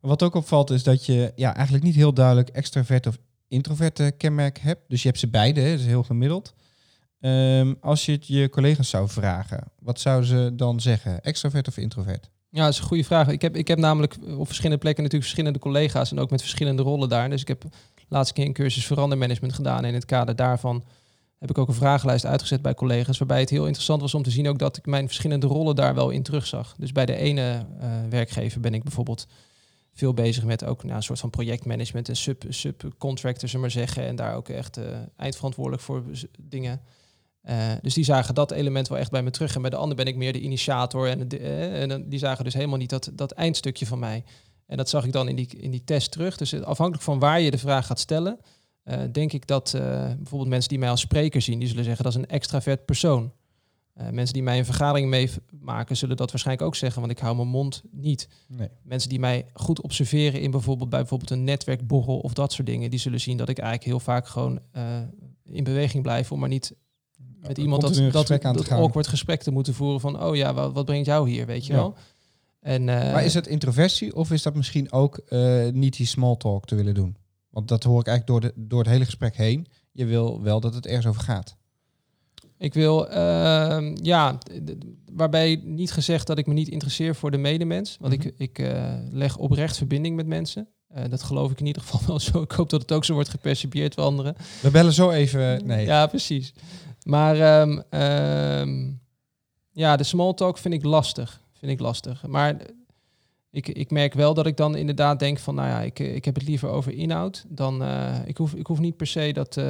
Wat 0.00 0.22
ook 0.22 0.34
opvalt 0.34 0.70
is 0.70 0.82
dat 0.82 1.06
je 1.06 1.32
ja, 1.34 1.54
eigenlijk 1.54 1.84
niet 1.84 1.94
heel 1.94 2.14
duidelijk 2.14 2.48
extravert 2.48 3.06
of 3.06 3.18
introverte 3.48 4.14
kenmerk 4.16 4.58
hebt. 4.58 4.80
Dus 4.88 5.02
je 5.02 5.08
hebt 5.08 5.20
ze 5.20 5.28
beide, 5.28 5.60
hè, 5.60 5.70
dat 5.70 5.80
is 5.80 5.86
heel 5.86 6.02
gemiddeld. 6.02 6.54
Um, 7.26 7.76
als 7.80 8.06
je 8.06 8.12
het 8.12 8.26
je 8.26 8.48
collega's 8.50 8.88
zou 8.88 9.08
vragen, 9.08 9.64
wat 9.78 10.00
zouden 10.00 10.28
ze 10.28 10.52
dan 10.54 10.80
zeggen? 10.80 11.22
Extrovert 11.22 11.68
of 11.68 11.76
introvert? 11.76 12.30
Ja, 12.50 12.64
dat 12.64 12.72
is 12.72 12.78
een 12.78 12.86
goede 12.86 13.04
vraag. 13.04 13.28
Ik 13.28 13.42
heb, 13.42 13.56
ik 13.56 13.68
heb 13.68 13.78
namelijk 13.78 14.16
op 14.36 14.46
verschillende 14.46 14.78
plekken 14.78 15.02
natuurlijk 15.02 15.30
verschillende 15.30 15.58
collega's 15.58 16.10
en 16.10 16.18
ook 16.18 16.30
met 16.30 16.40
verschillende 16.40 16.82
rollen 16.82 17.08
daar. 17.08 17.30
Dus 17.30 17.40
ik 17.40 17.48
heb 17.48 17.64
laatst 18.08 18.32
keer 18.32 18.46
een 18.46 18.52
cursus 18.52 18.86
verandermanagement 18.86 19.52
gedaan. 19.52 19.78
En 19.78 19.88
in 19.88 19.94
het 19.94 20.04
kader 20.04 20.36
daarvan 20.36 20.84
heb 21.38 21.50
ik 21.50 21.58
ook 21.58 21.68
een 21.68 21.74
vragenlijst 21.74 22.26
uitgezet 22.26 22.62
bij 22.62 22.74
collega's. 22.74 23.18
Waarbij 23.18 23.40
het 23.40 23.50
heel 23.50 23.64
interessant 23.64 24.00
was 24.00 24.14
om 24.14 24.22
te 24.22 24.30
zien 24.30 24.48
ook 24.48 24.58
dat 24.58 24.76
ik 24.76 24.86
mijn 24.86 25.06
verschillende 25.06 25.46
rollen 25.46 25.76
daar 25.76 25.94
wel 25.94 26.10
in 26.10 26.22
terugzag. 26.22 26.74
Dus 26.78 26.92
bij 26.92 27.06
de 27.06 27.16
ene 27.16 27.66
uh, 27.80 27.86
werkgever 28.10 28.60
ben 28.60 28.74
ik 28.74 28.82
bijvoorbeeld 28.82 29.26
veel 29.92 30.14
bezig 30.14 30.44
met 30.44 30.64
ook 30.64 30.84
nou, 30.84 30.96
een 30.96 31.02
soort 31.02 31.20
van 31.20 31.30
projectmanagement 31.30 32.08
en 32.08 32.16
sub, 32.16 32.44
subcontractors, 32.48 33.56
maar 33.56 33.70
zeggen. 33.70 34.06
En 34.06 34.16
daar 34.16 34.34
ook 34.34 34.48
echt 34.48 34.78
uh, 34.78 34.84
eindverantwoordelijk 35.16 35.82
voor 35.82 36.02
dingen. 36.40 36.80
Uh, 37.48 37.72
dus 37.82 37.94
die 37.94 38.04
zagen 38.04 38.34
dat 38.34 38.50
element 38.50 38.88
wel 38.88 38.98
echt 38.98 39.10
bij 39.10 39.22
me 39.22 39.30
terug. 39.30 39.54
En 39.54 39.60
bij 39.60 39.70
de 39.70 39.76
ander 39.76 39.96
ben 39.96 40.06
ik 40.06 40.16
meer 40.16 40.32
de 40.32 40.40
initiator. 40.40 41.08
En, 41.08 41.28
de, 41.28 41.40
uh, 41.40 41.82
en 41.82 42.08
die 42.08 42.18
zagen 42.18 42.44
dus 42.44 42.54
helemaal 42.54 42.78
niet 42.78 42.90
dat, 42.90 43.10
dat 43.12 43.32
eindstukje 43.32 43.86
van 43.86 43.98
mij. 43.98 44.24
En 44.66 44.76
dat 44.76 44.88
zag 44.88 45.04
ik 45.04 45.12
dan 45.12 45.28
in 45.28 45.36
die, 45.36 45.48
in 45.56 45.70
die 45.70 45.84
test 45.84 46.10
terug. 46.10 46.36
Dus 46.36 46.62
afhankelijk 46.62 47.04
van 47.04 47.18
waar 47.18 47.40
je 47.40 47.50
de 47.50 47.58
vraag 47.58 47.86
gaat 47.86 48.00
stellen, 48.00 48.38
uh, 48.84 48.98
denk 49.12 49.32
ik 49.32 49.46
dat 49.46 49.70
bijvoorbeeld 50.16 50.50
mensen 50.50 50.68
die 50.68 50.78
mij 50.78 50.90
als 50.90 51.00
spreker 51.00 51.42
zien, 51.42 51.58
die 51.58 51.68
zullen 51.68 51.84
zeggen 51.84 52.04
dat 52.04 52.12
is 52.12 52.18
een 52.18 52.28
extravert 52.28 52.84
persoon. 52.84 53.32
mensen 54.10 54.34
die 54.34 54.42
mij 54.42 54.58
een 54.58 54.64
vergadering 54.64 55.08
meemaken, 55.08 55.96
zullen 55.96 56.16
dat 56.16 56.30
waarschijnlijk 56.30 56.66
ook 56.66 56.76
zeggen, 56.76 57.00
want 57.00 57.12
ik 57.12 57.18
hou 57.18 57.36
mijn 57.36 57.48
mond 57.48 57.82
niet. 57.90 58.28
Nee. 58.48 58.68
Mensen 58.82 59.08
die 59.08 59.18
mij 59.18 59.46
goed 59.52 59.80
observeren 59.80 60.40
in 60.40 60.50
bijvoorbeeld 60.50 60.90
bij 60.90 61.00
bijvoorbeeld 61.00 61.30
een 61.30 61.44
netwerkborrel 61.44 62.18
of 62.18 62.32
dat 62.32 62.52
soort 62.52 62.66
dingen, 62.66 62.90
die 62.90 62.98
zullen 62.98 63.20
zien 63.20 63.36
dat 63.36 63.48
ik 63.48 63.58
eigenlijk 63.58 63.88
heel 63.88 64.00
vaak 64.00 64.26
gewoon 64.26 64.60
in 65.44 65.64
beweging 65.64 66.02
blijf 66.02 66.32
om 66.32 66.38
maar 66.38 66.48
niet 66.48 66.74
met 67.48 67.58
iemand 67.58 67.82
dat, 67.82 67.94
dat, 67.94 68.26
dat, 68.26 68.42
dat 68.42 68.70
awkward 68.70 69.06
gesprek 69.06 69.42
te 69.42 69.50
moeten 69.50 69.74
voeren 69.74 70.00
van, 70.00 70.22
oh 70.22 70.36
ja, 70.36 70.54
wat, 70.54 70.72
wat 70.72 70.84
brengt 70.84 71.06
jou 71.06 71.30
hier, 71.30 71.46
weet 71.46 71.66
je 71.66 71.72
Ja. 71.72 71.78
wel? 71.78 71.94
En, 72.60 72.80
uh, 72.80 73.12
Maar 73.12 73.24
is 73.24 73.34
het 73.34 73.46
introversie 73.46 74.16
of 74.16 74.30
is 74.30 74.42
dat 74.42 74.54
misschien 74.54 74.92
ook 74.92 75.20
uh, 75.28 75.68
niet 75.68 75.96
die 75.96 76.06
small 76.06 76.36
talk 76.36 76.66
te 76.66 76.74
willen 76.74 76.94
doen? 76.94 77.16
Want 77.50 77.68
dat 77.68 77.82
hoor 77.82 78.00
ik 78.00 78.06
eigenlijk 78.06 78.42
door, 78.42 78.52
de, 78.52 78.68
door 78.68 78.78
het 78.78 78.88
hele 78.88 79.04
gesprek 79.04 79.36
heen. 79.36 79.66
Je 79.92 80.04
wil 80.04 80.42
wel 80.42 80.60
dat 80.60 80.74
het 80.74 80.86
ergens 80.86 81.06
over 81.06 81.22
gaat. 81.22 81.56
Ik 82.58 82.74
wil, 82.74 83.10
uh, 83.10 83.94
ja, 83.94 84.38
waarbij 85.12 85.60
niet 85.64 85.92
gezegd 85.92 86.26
dat 86.26 86.38
ik 86.38 86.46
me 86.46 86.52
niet 86.54 86.68
interesseer 86.68 87.14
voor 87.14 87.30
de 87.30 87.36
medemens. 87.36 87.96
Want 88.00 88.14
mm 88.14 88.20
-hmm. 88.20 88.30
ik, 88.36 88.56
ik 88.56 88.58
uh, 88.58 88.94
leg 89.10 89.36
oprecht 89.36 89.76
verbinding 89.76 90.16
met 90.16 90.26
mensen. 90.26 90.68
Uh, 90.96 91.02
dat 91.10 91.22
geloof 91.22 91.50
ik 91.50 91.60
in 91.60 91.66
ieder 91.66 91.82
geval 91.82 92.00
wel 92.06 92.20
zo. 92.20 92.42
Ik 92.42 92.50
hoop 92.50 92.70
dat 92.70 92.80
het 92.80 92.92
ook 92.92 93.04
zo 93.04 93.14
wordt 93.14 93.28
gepercipieerd 93.28 93.94
door 93.94 94.04
anderen. 94.04 94.36
We 94.62 94.70
bellen 94.70 94.92
zo 94.92 95.10
even. 95.10 95.66
Nee. 95.66 95.86
Ja, 95.86 96.06
precies. 96.06 96.52
Maar 97.06 97.60
um, 97.60 97.82
um, 97.90 99.00
ja, 99.70 99.96
de 99.96 100.04
small 100.04 100.34
talk 100.34 100.58
vind 100.58 100.74
ik 100.74 100.84
lastig. 100.84 101.40
Vind 101.52 101.72
ik 101.72 101.80
lastig. 101.80 102.26
Maar 102.26 102.56
ik, 103.50 103.68
ik 103.68 103.90
merk 103.90 104.14
wel 104.14 104.34
dat 104.34 104.46
ik 104.46 104.56
dan 104.56 104.76
inderdaad 104.76 105.18
denk 105.18 105.38
van, 105.38 105.54
nou 105.54 105.68
ja, 105.68 105.80
ik, 105.80 105.98
ik 105.98 106.24
heb 106.24 106.34
het 106.34 106.46
liever 106.46 106.68
over 106.68 106.92
inhoud. 106.92 107.44
Dan, 107.48 107.82
uh, 107.82 108.16
ik, 108.24 108.36
hoef, 108.36 108.54
ik 108.54 108.66
hoef 108.66 108.78
niet 108.78 108.96
per 108.96 109.06
se 109.06 109.32
dat, 109.32 109.56
uh, 109.56 109.64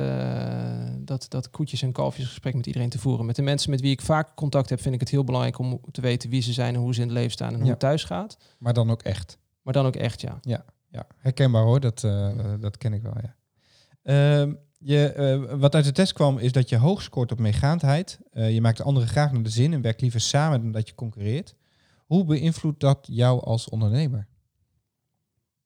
dat, 0.98 1.26
dat 1.28 1.50
koetjes 1.50 1.82
en 1.82 1.92
kalfjes 1.92 2.26
gesprek 2.26 2.54
met 2.54 2.66
iedereen 2.66 2.88
te 2.88 2.98
voeren. 2.98 3.26
Met 3.26 3.36
de 3.36 3.42
mensen 3.42 3.70
met 3.70 3.80
wie 3.80 3.90
ik 3.90 4.00
vaak 4.00 4.34
contact 4.34 4.70
heb, 4.70 4.80
vind 4.80 4.94
ik 4.94 5.00
het 5.00 5.10
heel 5.10 5.24
belangrijk 5.24 5.58
om 5.58 5.80
te 5.90 6.00
weten 6.00 6.30
wie 6.30 6.42
ze 6.42 6.52
zijn 6.52 6.74
en 6.74 6.80
hoe 6.80 6.94
ze 6.94 7.00
in 7.00 7.06
het 7.06 7.16
leven 7.16 7.32
staan 7.32 7.54
en 7.54 7.60
hoe 7.60 7.70
het 7.70 7.80
thuis 7.80 8.04
gaat. 8.04 8.36
Maar 8.58 8.74
dan 8.74 8.90
ook 8.90 9.02
echt. 9.02 9.38
Maar 9.62 9.72
dan 9.72 9.86
ook 9.86 9.96
echt, 9.96 10.20
ja. 10.20 10.38
Ja, 10.40 10.64
ja. 10.90 11.06
herkenbaar 11.16 11.62
hoor. 11.62 11.80
Dat, 11.80 12.02
uh, 12.02 12.28
dat 12.60 12.78
ken 12.78 12.92
ik 12.92 13.02
wel, 13.02 13.14
ja. 13.22 13.34
Ehm, 14.02 14.52
je, 14.78 15.14
uh, 15.50 15.58
wat 15.58 15.74
uit 15.74 15.84
de 15.84 15.92
test 15.92 16.12
kwam 16.12 16.38
is 16.38 16.52
dat 16.52 16.68
je 16.68 16.76
hoog 16.76 17.02
scoort 17.02 17.32
op 17.32 17.38
meegaandheid. 17.38 18.18
Uh, 18.32 18.54
je 18.54 18.60
maakt 18.60 18.76
de 18.76 18.82
anderen 18.82 19.08
graag 19.08 19.32
naar 19.32 19.42
de 19.42 19.48
zin 19.48 19.72
en 19.72 19.80
werkt 19.80 20.00
liever 20.00 20.20
samen 20.20 20.62
dan 20.62 20.72
dat 20.72 20.88
je 20.88 20.94
concurreert. 20.94 21.54
Hoe 22.06 22.24
beïnvloedt 22.24 22.80
dat 22.80 23.08
jou 23.10 23.44
als 23.44 23.68
ondernemer? 23.68 24.26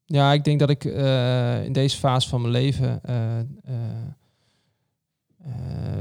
Ja, 0.05 0.33
ik 0.33 0.45
denk 0.45 0.59
dat 0.59 0.71
ik 0.71 0.85
uh, 0.85 1.65
in 1.65 1.73
deze 1.73 1.97
fase 1.97 2.29
van 2.29 2.41
mijn 2.41 2.53
leven 2.53 3.01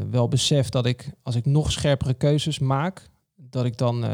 wel 0.09 0.27
besef 0.27 0.69
dat 0.69 0.85
ik, 0.85 1.11
als 1.23 1.35
ik 1.35 1.45
nog 1.45 1.71
scherpere 1.71 2.13
keuzes 2.13 2.59
maak, 2.59 3.09
dat 3.35 3.65
ik 3.65 3.77
dan 3.77 4.05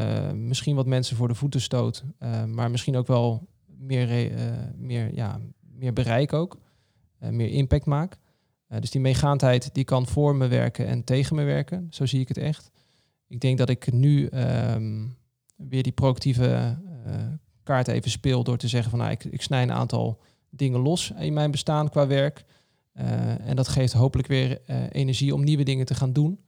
misschien 0.48 0.76
wat 0.76 0.86
mensen 0.86 1.16
voor 1.16 1.28
de 1.28 1.36
voeten 1.36 1.62
stoot, 1.62 2.04
maar 2.48 2.72
misschien 2.72 2.98
ook 2.98 3.08
wel 3.08 3.48
meer, 3.66 4.32
meer, 4.78 5.14
ja, 5.14 5.40
meer 5.60 5.94
bereik 5.94 6.34
ook, 6.34 6.58
meer 7.20 7.50
impact 7.50 7.86
maak. 7.86 8.18
Uh, 8.70 8.80
dus 8.80 8.92
die 8.92 9.02
meegaandheid 9.02 9.74
die 9.74 9.84
kan 9.84 10.08
voor 10.08 10.36
me 10.36 10.48
werken 10.48 10.88
en 10.88 11.04
tegen 11.04 11.36
me 11.36 11.44
werken. 11.44 11.88
Zo 11.90 12.06
zie 12.06 12.20
ik 12.20 12.28
het 12.28 12.38
echt. 12.38 12.72
Ik 13.28 13.40
denk 13.40 13.58
dat 13.58 13.70
ik 13.70 13.92
nu 13.92 14.30
um, 14.34 15.18
weer 15.56 15.84
die 15.84 15.92
proactieve 15.92 16.78
uh, 17.08 17.14
kaart 17.64 17.88
even 17.88 18.12
speel 18.12 18.44
door 18.44 18.58
te 18.58 18.68
zeggen 18.68 18.90
van 18.90 19.00
nou, 19.00 19.12
ik, 19.12 19.24
ik 19.24 19.42
snij 19.42 19.62
een 19.62 19.72
aantal 19.72 20.22
dingen 20.50 20.80
los 20.80 21.12
in 21.18 21.34
mijn 21.34 21.52
bestaan 21.52 21.90
qua 21.90 22.08
werk. 22.08 22.44
Uh, 22.94 23.48
en 23.48 23.56
dat 23.56 23.68
geeft 23.68 23.94
hopelijk 23.94 24.28
weer 24.28 24.62
energie 24.92 25.34
om 25.34 25.44
nieuwe 25.44 25.64
dingen 25.64 25.86
te 25.86 25.96
gaan 25.96 26.14
doen. 26.14 26.40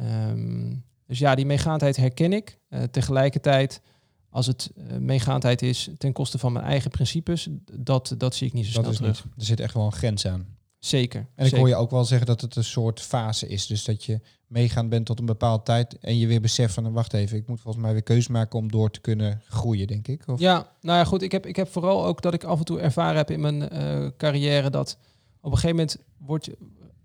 Um, 0.00 0.84
dus 1.06 1.18
ja, 1.18 1.34
die 1.34 1.46
meegaandheid 1.46 1.96
herken 1.96 2.32
ik. 2.32 2.58
tegelijkertijd, 2.90 3.82
als 4.28 4.46
het 4.46 4.72
meegaandheid 4.98 5.62
is 5.62 5.90
ten 5.98 6.12
koste 6.12 6.38
van 6.38 6.52
mijn 6.52 6.64
eigen 6.64 6.90
principes, 6.90 7.48
dat, 7.72 8.14
dat 8.18 8.34
zie 8.34 8.46
ik 8.46 8.52
niet 8.52 8.66
zo 8.66 8.82
dat 8.82 8.94
snel 8.94 9.12
terug. 9.12 9.24
Niet. 9.24 9.34
Er 9.36 9.44
zit 9.44 9.60
echt 9.60 9.74
wel 9.74 9.84
een 9.84 9.92
grens 9.92 10.26
aan. 10.26 10.46
Zeker. 10.84 11.20
En 11.20 11.26
ik 11.36 11.42
zeker. 11.44 11.58
hoor 11.58 11.68
je 11.68 11.74
ook 11.74 11.90
wel 11.90 12.04
zeggen 12.04 12.26
dat 12.26 12.40
het 12.40 12.56
een 12.56 12.64
soort 12.64 13.00
fase 13.00 13.48
is. 13.48 13.66
Dus 13.66 13.84
dat 13.84 14.04
je 14.04 14.20
meegaan 14.46 14.88
bent 14.88 15.06
tot 15.06 15.18
een 15.18 15.26
bepaalde 15.26 15.62
tijd 15.62 15.98
en 15.98 16.18
je 16.18 16.26
weer 16.26 16.40
beseft 16.40 16.74
van, 16.74 16.92
wacht 16.92 17.12
even, 17.12 17.36
ik 17.36 17.46
moet 17.46 17.60
volgens 17.60 17.84
mij 17.84 17.92
weer 17.92 18.02
keuze 18.02 18.32
maken 18.32 18.58
om 18.58 18.70
door 18.70 18.90
te 18.90 19.00
kunnen 19.00 19.42
groeien, 19.48 19.86
denk 19.86 20.08
ik. 20.08 20.22
Of? 20.26 20.40
Ja, 20.40 20.72
nou 20.80 20.98
ja, 20.98 21.04
goed. 21.04 21.22
Ik 21.22 21.32
heb, 21.32 21.46
ik 21.46 21.56
heb 21.56 21.72
vooral 21.72 22.06
ook 22.06 22.22
dat 22.22 22.34
ik 22.34 22.44
af 22.44 22.58
en 22.58 22.64
toe 22.64 22.80
ervaren 22.80 23.16
heb 23.16 23.30
in 23.30 23.40
mijn 23.40 23.74
uh, 23.74 24.08
carrière 24.16 24.70
dat 24.70 24.98
op 25.40 25.52
een 25.52 25.58
gegeven 25.58 25.76
moment 25.76 25.98
wordt, 26.18 26.50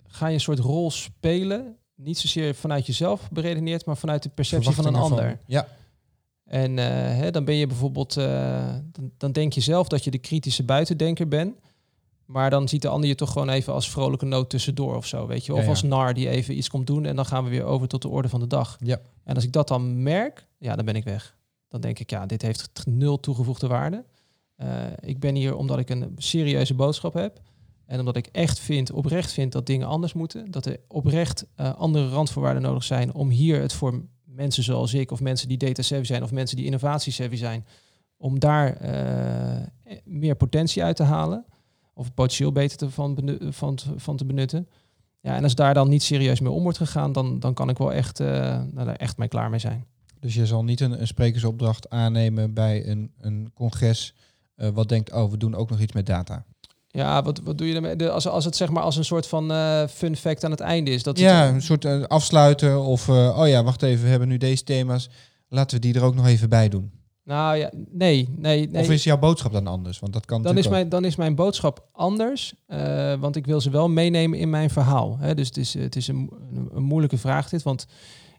ga 0.07 0.27
je 0.27 0.33
een 0.33 0.39
soort 0.39 0.59
rol 0.59 0.91
spelen. 0.91 1.75
Niet 1.95 2.17
zozeer 2.17 2.55
vanuit 2.55 2.85
jezelf 2.85 3.29
beredeneerd, 3.31 3.85
maar 3.85 3.97
vanuit 3.97 4.23
de 4.23 4.29
perceptie 4.29 4.71
van 4.71 4.85
een 4.85 4.95
ander. 4.95 5.25
Van, 5.25 5.37
ja. 5.45 5.67
En 6.45 6.77
uh, 6.77 6.85
hè, 6.85 7.31
dan 7.31 7.45
ben 7.45 7.55
je 7.55 7.67
bijvoorbeeld, 7.67 8.17
uh, 8.17 8.73
dan, 8.91 9.11
dan 9.17 9.31
denk 9.31 9.53
je 9.53 9.61
zelf 9.61 9.87
dat 9.87 10.03
je 10.03 10.11
de 10.11 10.17
kritische 10.17 10.63
buitendenker 10.63 11.27
bent. 11.27 11.55
Maar 12.29 12.49
dan 12.49 12.67
ziet 12.67 12.81
de 12.81 12.87
ander 12.87 13.09
je 13.09 13.15
toch 13.15 13.31
gewoon 13.31 13.49
even 13.49 13.73
als 13.73 13.89
vrolijke 13.89 14.25
noot 14.25 14.49
tussendoor 14.49 14.95
of 14.95 15.05
zo, 15.05 15.27
weet 15.27 15.45
je. 15.45 15.51
Of 15.51 15.57
Ja, 15.57 15.63
ja. 15.63 15.69
als 15.69 15.83
nar 15.83 16.13
die 16.13 16.29
even 16.29 16.57
iets 16.57 16.69
komt 16.69 16.87
doen 16.87 17.05
en 17.05 17.15
dan 17.15 17.25
gaan 17.25 17.43
we 17.43 17.49
weer 17.49 17.63
over 17.63 17.87
tot 17.87 18.01
de 18.01 18.07
orde 18.07 18.29
van 18.29 18.39
de 18.39 18.47
dag. 18.47 18.77
Ja. 18.79 18.99
En 19.23 19.35
als 19.35 19.43
ik 19.43 19.51
dat 19.51 19.67
dan 19.67 20.03
merk, 20.03 20.47
ja, 20.57 20.75
dan 20.75 20.85
ben 20.85 20.95
ik 20.95 21.03
weg. 21.03 21.37
Dan 21.67 21.81
denk 21.81 21.99
ik, 21.99 22.09
ja, 22.09 22.25
dit 22.25 22.41
heeft 22.41 22.85
nul 22.85 23.19
toegevoegde 23.19 23.67
waarde. 23.67 24.05
Uh, 24.57 24.67
ik 24.99 25.19
ben 25.19 25.35
hier 25.35 25.55
omdat 25.55 25.79
ik 25.79 25.89
een 25.89 26.15
serieuze 26.17 26.73
boodschap 26.73 27.13
heb. 27.13 27.39
En 27.85 27.99
omdat 27.99 28.15
ik 28.15 28.27
echt 28.27 28.59
vind, 28.59 28.91
oprecht 28.91 29.31
vind 29.31 29.51
dat 29.51 29.65
dingen 29.65 29.87
anders 29.87 30.13
moeten. 30.13 30.51
Dat 30.51 30.65
er 30.65 30.79
oprecht 30.87 31.45
uh, 31.57 31.75
andere 31.75 32.09
randvoorwaarden 32.09 32.61
nodig 32.61 32.83
zijn 32.83 33.13
om 33.13 33.29
hier 33.29 33.61
het 33.61 33.73
voor 33.73 34.01
mensen 34.23 34.63
zoals 34.63 34.93
ik, 34.93 35.11
of 35.11 35.19
mensen 35.19 35.47
die 35.47 35.57
data 35.57 35.81
savvy 35.81 36.05
zijn, 36.05 36.23
of 36.23 36.31
mensen 36.31 36.57
die 36.57 36.65
innovatie 36.65 37.11
savvy 37.11 37.35
zijn, 37.35 37.65
om 38.17 38.39
daar 38.39 38.81
uh, 38.81 39.93
meer 40.03 40.35
potentie 40.35 40.83
uit 40.83 40.95
te 40.95 41.03
halen 41.03 41.45
of 41.99 42.05
het 42.05 42.13
potentieel 42.13 42.51
beter 42.51 42.77
te 42.77 42.89
van, 42.89 43.15
benut, 43.15 43.43
van, 43.49 43.77
van 43.95 44.17
te 44.17 44.25
benutten. 44.25 44.67
Ja, 45.21 45.35
en 45.35 45.43
als 45.43 45.55
daar 45.55 45.73
dan 45.73 45.89
niet 45.89 46.03
serieus 46.03 46.39
mee 46.39 46.51
om 46.51 46.63
wordt 46.63 46.77
gegaan, 46.77 47.11
dan, 47.11 47.39
dan 47.39 47.53
kan 47.53 47.69
ik 47.69 47.77
wel 47.77 47.93
echt, 47.93 48.19
uh, 48.19 48.27
nou, 48.71 48.85
daar 48.85 48.95
echt 48.95 49.17
mee 49.17 49.27
klaar 49.27 49.49
mee 49.49 49.59
zijn. 49.59 49.85
Dus 50.19 50.33
je 50.33 50.45
zal 50.45 50.63
niet 50.63 50.79
een, 50.79 51.01
een 51.01 51.07
sprekersopdracht 51.07 51.89
aannemen 51.89 52.53
bij 52.53 52.87
een, 52.87 53.11
een 53.19 53.51
congres 53.53 54.13
uh, 54.57 54.69
wat 54.69 54.89
denkt, 54.89 55.11
oh, 55.11 55.31
we 55.31 55.37
doen 55.37 55.55
ook 55.55 55.69
nog 55.69 55.79
iets 55.79 55.93
met 55.93 56.05
data. 56.05 56.45
Ja, 56.87 57.23
wat, 57.23 57.41
wat 57.43 57.57
doe 57.57 57.67
je 57.67 57.75
ermee? 57.75 57.95
De, 57.95 58.11
als, 58.11 58.27
als 58.27 58.45
het 58.45 58.55
zeg 58.55 58.69
maar 58.69 58.83
als 58.83 58.95
een 58.95 59.05
soort 59.05 59.27
van 59.27 59.51
uh, 59.51 59.87
fun 59.87 60.15
fact 60.15 60.43
aan 60.43 60.51
het 60.51 60.59
einde 60.59 60.91
is. 60.91 61.03
Dat 61.03 61.19
ja, 61.19 61.45
het, 61.45 61.53
een 61.53 61.61
soort 61.61 62.09
afsluiten 62.09 62.81
of, 62.81 63.09
oh 63.09 63.47
ja, 63.47 63.63
wacht 63.63 63.81
even, 63.81 64.03
we 64.03 64.09
hebben 64.09 64.27
nu 64.27 64.37
deze 64.37 64.63
thema's. 64.63 65.09
Laten 65.47 65.75
we 65.75 65.81
die 65.81 65.93
er 65.93 66.03
ook 66.03 66.15
nog 66.15 66.27
even 66.27 66.49
bij 66.49 66.69
doen. 66.69 66.91
Nou 67.29 67.57
ja, 67.57 67.71
nee, 67.89 68.29
nee, 68.37 68.69
nee. 68.69 68.81
Of 68.81 68.89
is 68.89 69.03
jouw 69.03 69.17
boodschap 69.17 69.51
dan 69.51 69.67
anders? 69.67 69.99
Want 69.99 70.13
dat 70.13 70.25
kan 70.25 70.41
dan 70.41 70.57
is, 70.57 70.67
mijn, 70.67 70.89
dan 70.89 71.05
is 71.05 71.15
mijn 71.15 71.35
boodschap 71.35 71.87
anders, 71.91 72.53
uh, 72.67 73.13
want 73.19 73.35
ik 73.35 73.45
wil 73.45 73.61
ze 73.61 73.69
wel 73.69 73.89
meenemen 73.89 74.39
in 74.39 74.49
mijn 74.49 74.69
verhaal. 74.69 75.17
Hè? 75.19 75.35
Dus 75.35 75.47
het 75.47 75.57
is, 75.57 75.73
het 75.73 75.95
is 75.95 76.07
een, 76.07 76.31
een, 76.53 76.69
een, 76.73 76.83
moeilijke 76.83 77.17
vraag 77.17 77.49
dit, 77.49 77.63
want 77.63 77.87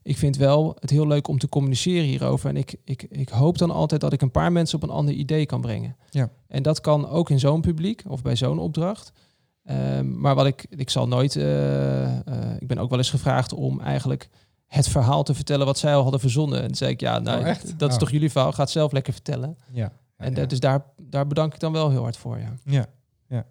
ik 0.03 0.17
vind 0.17 0.37
wel 0.37 0.77
het 0.81 0.91
heel 0.91 1.07
leuk 1.07 1.29
om 1.29 1.39
te 1.39 1.49
communiceren 1.49 2.05
hierover. 2.05 2.49
En 2.49 2.57
ik, 2.57 2.75
ik, 2.85 3.07
ik 3.11 3.29
hoop 3.29 3.59
dan 3.59 3.71
altijd 3.71 4.01
dat 4.01 4.13
ik 4.13 4.23
een 4.23 4.31
paar 4.31 4.53
mensen 4.53 4.77
op 4.77 4.83
een 4.83 4.95
ander 4.95 5.15
idee 5.15 5.47
kan 5.47 5.61
brengen. 5.61 5.97
Ja. 6.11 6.31
En 6.47 6.63
dat 6.63 6.81
kan 6.81 7.09
ook 7.09 7.31
in 7.31 7.39
zo'n 7.39 7.61
publiek 7.61 8.03
of 8.09 8.23
bij 8.23 8.37
zo'n 8.37 8.59
opdracht. 8.59 9.13
Ehm, 9.65 10.21
maar 10.21 10.35
wat 10.35 10.47
ik, 10.47 10.67
ik 10.71 10.91
zal 10.91 11.09
nooit, 11.09 11.37
eh, 11.37 12.17
eh, 12.17 12.57
ik 12.59 12.67
ben 12.67 12.79
ook 12.79 12.91
wel 12.91 12.99
eens 12.99 13.11
gevraagd 13.11 13.53
om 13.53 13.81
eigenlijk 13.81 14.29
het 14.71 14.89
verhaal 14.89 15.23
te 15.23 15.35
vertellen 15.35 15.67
wat 15.67 15.79
zij 15.79 15.95
al 15.95 16.03
hadden 16.03 16.21
verzonnen. 16.21 16.59
En 16.61 16.67
toen 16.67 16.75
zei 16.77 16.91
ik, 16.91 17.01
ja, 17.01 17.19
nou, 17.19 17.41
Oh, 17.41 17.55
dat 17.77 17.89
is 17.89 17.95
Oh. 17.95 18.01
toch 18.01 18.11
jullie 18.11 18.31
verhaal, 18.31 18.53
ga 18.53 18.63
het 18.63 18.71
zelf 18.71 18.93
lekker 18.93 19.13
vertellen. 19.13 19.57
Ja. 19.73 19.93
en 20.17 20.35
ja. 20.35 20.41
eh, 20.43 20.49
dus 20.49 20.61
daar, 20.61 20.85
daar 21.03 21.27
bedank 21.27 21.55
ik 21.55 21.61
dan 21.61 21.73
wel 21.73 21.91
heel 21.91 22.03
hard 22.03 22.17
voor, 22.17 22.39
ja. 22.39 22.55
Ja, 22.65 22.87
ja. 23.29 23.47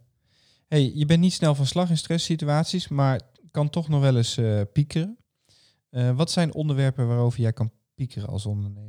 Hey, 0.68 0.92
je 0.96 1.06
bent 1.06 1.20
niet 1.20 1.34
snel 1.34 1.56
van 1.56 1.66
slag 1.66 1.90
in 1.90 1.98
stresssituaties, 1.98 2.88
maar 2.88 3.20
kan 3.52 3.70
toch 3.70 3.88
nog 3.90 4.02
wel 4.02 4.16
eens 4.18 4.38
eh, 4.38 4.62
piekeren. 4.74 5.18
Eh, 5.90 6.12
wat 6.16 6.32
zijn 6.32 6.54
onderwerpen 6.54 7.08
waarover 7.08 7.40
jij 7.42 7.54
kan 7.54 7.72
piekeren 7.96 8.28
als 8.30 8.46
ondernemer? 8.46 8.88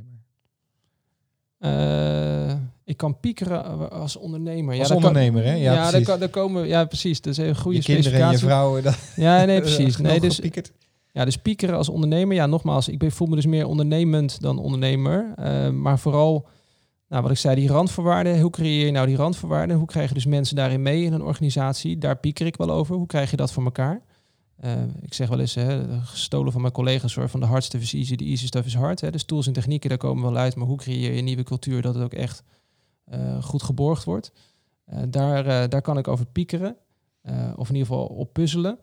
Ik 2.83 2.97
kan 2.97 3.19
piekeren 3.19 3.89
als 3.91 4.15
ondernemer. 4.15 4.79
Als 4.79 4.87
kan- 4.87 4.95
ondernemer, 4.97 5.43
hè? 5.43 5.51
Ja, 5.53 5.57
Ja, 5.57 5.73
daar, 5.75 5.89
precies. 5.89 6.07
kan, 6.07 6.19
daar 6.19 6.29
komen, 6.29 6.67
ja, 6.67 6.85
precies. 6.85 7.21
Dat 7.21 7.31
is 7.31 7.37
een 7.37 7.55
goede 7.55 7.77
je 7.77 7.83
kinderen 7.83 8.11
en 8.11 8.17
je 8.19 8.23
specificatie. 8.37 8.47
vrouwen. 8.47 8.83
Dat, 8.83 8.97
Ja, 9.15 9.45
nee, 9.45 9.59
precies. 9.61 9.97
Nee, 10.07 10.19
dus. 10.19 10.39
Ja, 11.11 11.25
dus 11.25 11.37
piekeren 11.37 11.75
als 11.75 11.89
ondernemer. 11.89 12.35
Ja, 12.35 12.45
nogmaals, 12.45 12.89
ik 12.89 13.11
voel 13.11 13.27
me 13.27 13.35
dus 13.35 13.45
meer 13.45 13.65
ondernemend 13.65 14.41
dan 14.41 14.59
ondernemer. 14.59 15.33
Eh, 15.35 15.69
maar 15.69 15.99
vooral, 15.99 16.47
nou, 17.07 17.21
wat 17.21 17.31
ik 17.31 17.37
zei, 17.37 17.55
die 17.55 17.69
randvoorwaarden. 17.69 18.41
Hoe 18.41 18.49
creëer 18.49 18.85
je 18.85 18.91
nou 18.91 19.07
die 19.07 19.15
randvoorwaarden? 19.15 19.77
Hoe 19.77 19.87
krijg 19.87 20.07
je 20.07 20.13
dus 20.13 20.25
mensen 20.25 20.55
daarin 20.55 20.81
mee 20.81 21.03
in 21.03 21.13
een 21.13 21.23
organisatie? 21.23 21.97
Daar 21.97 22.17
pieker 22.17 22.45
ik 22.45 22.55
wel 22.55 22.71
over. 22.71 22.95
Hoe 22.95 23.07
krijg 23.07 23.31
je 23.31 23.37
dat 23.37 23.51
voor 23.51 23.63
elkaar? 23.63 24.01
Eh, 24.57 24.71
ik 25.01 25.13
zeg 25.13 25.29
wel 25.29 25.39
eens, 25.39 25.55
hè, 25.55 25.99
gestolen 26.01 26.51
van 26.51 26.61
mijn 26.61 26.73
collega's, 26.73 27.15
hoor, 27.15 27.29
van 27.29 27.39
de 27.39 27.45
hard 27.45 27.63
stuff 27.63 27.83
is 27.83 27.93
easy, 27.93 28.15
de 28.15 28.25
easy 28.25 28.45
stuff 28.45 28.65
is 28.65 28.75
hard. 28.75 29.01
Hè. 29.01 29.11
Dus 29.11 29.23
tools 29.23 29.47
en 29.47 29.53
technieken, 29.53 29.89
daar 29.89 29.97
komen 29.97 30.23
we 30.23 30.29
wel 30.29 30.39
uit. 30.39 30.55
Maar 30.55 30.67
hoe 30.67 30.77
creëer 30.77 31.11
je 31.11 31.17
een 31.17 31.23
nieuwe 31.23 31.43
cultuur 31.43 31.81
dat 31.81 31.93
het 31.93 32.03
ook 32.03 32.13
echt 32.13 32.43
eh, 33.05 33.43
goed 33.43 33.63
geborgd 33.63 34.03
wordt? 34.03 34.31
Eh, 34.85 34.99
daar, 35.09 35.45
eh, 35.45 35.69
daar 35.69 35.81
kan 35.81 35.97
ik 35.97 36.07
over 36.07 36.25
piekeren. 36.25 36.75
Of 37.55 37.69
in 37.69 37.75
ieder 37.75 37.87
geval 37.87 38.05
op 38.05 38.33
puzzelen. 38.33 38.79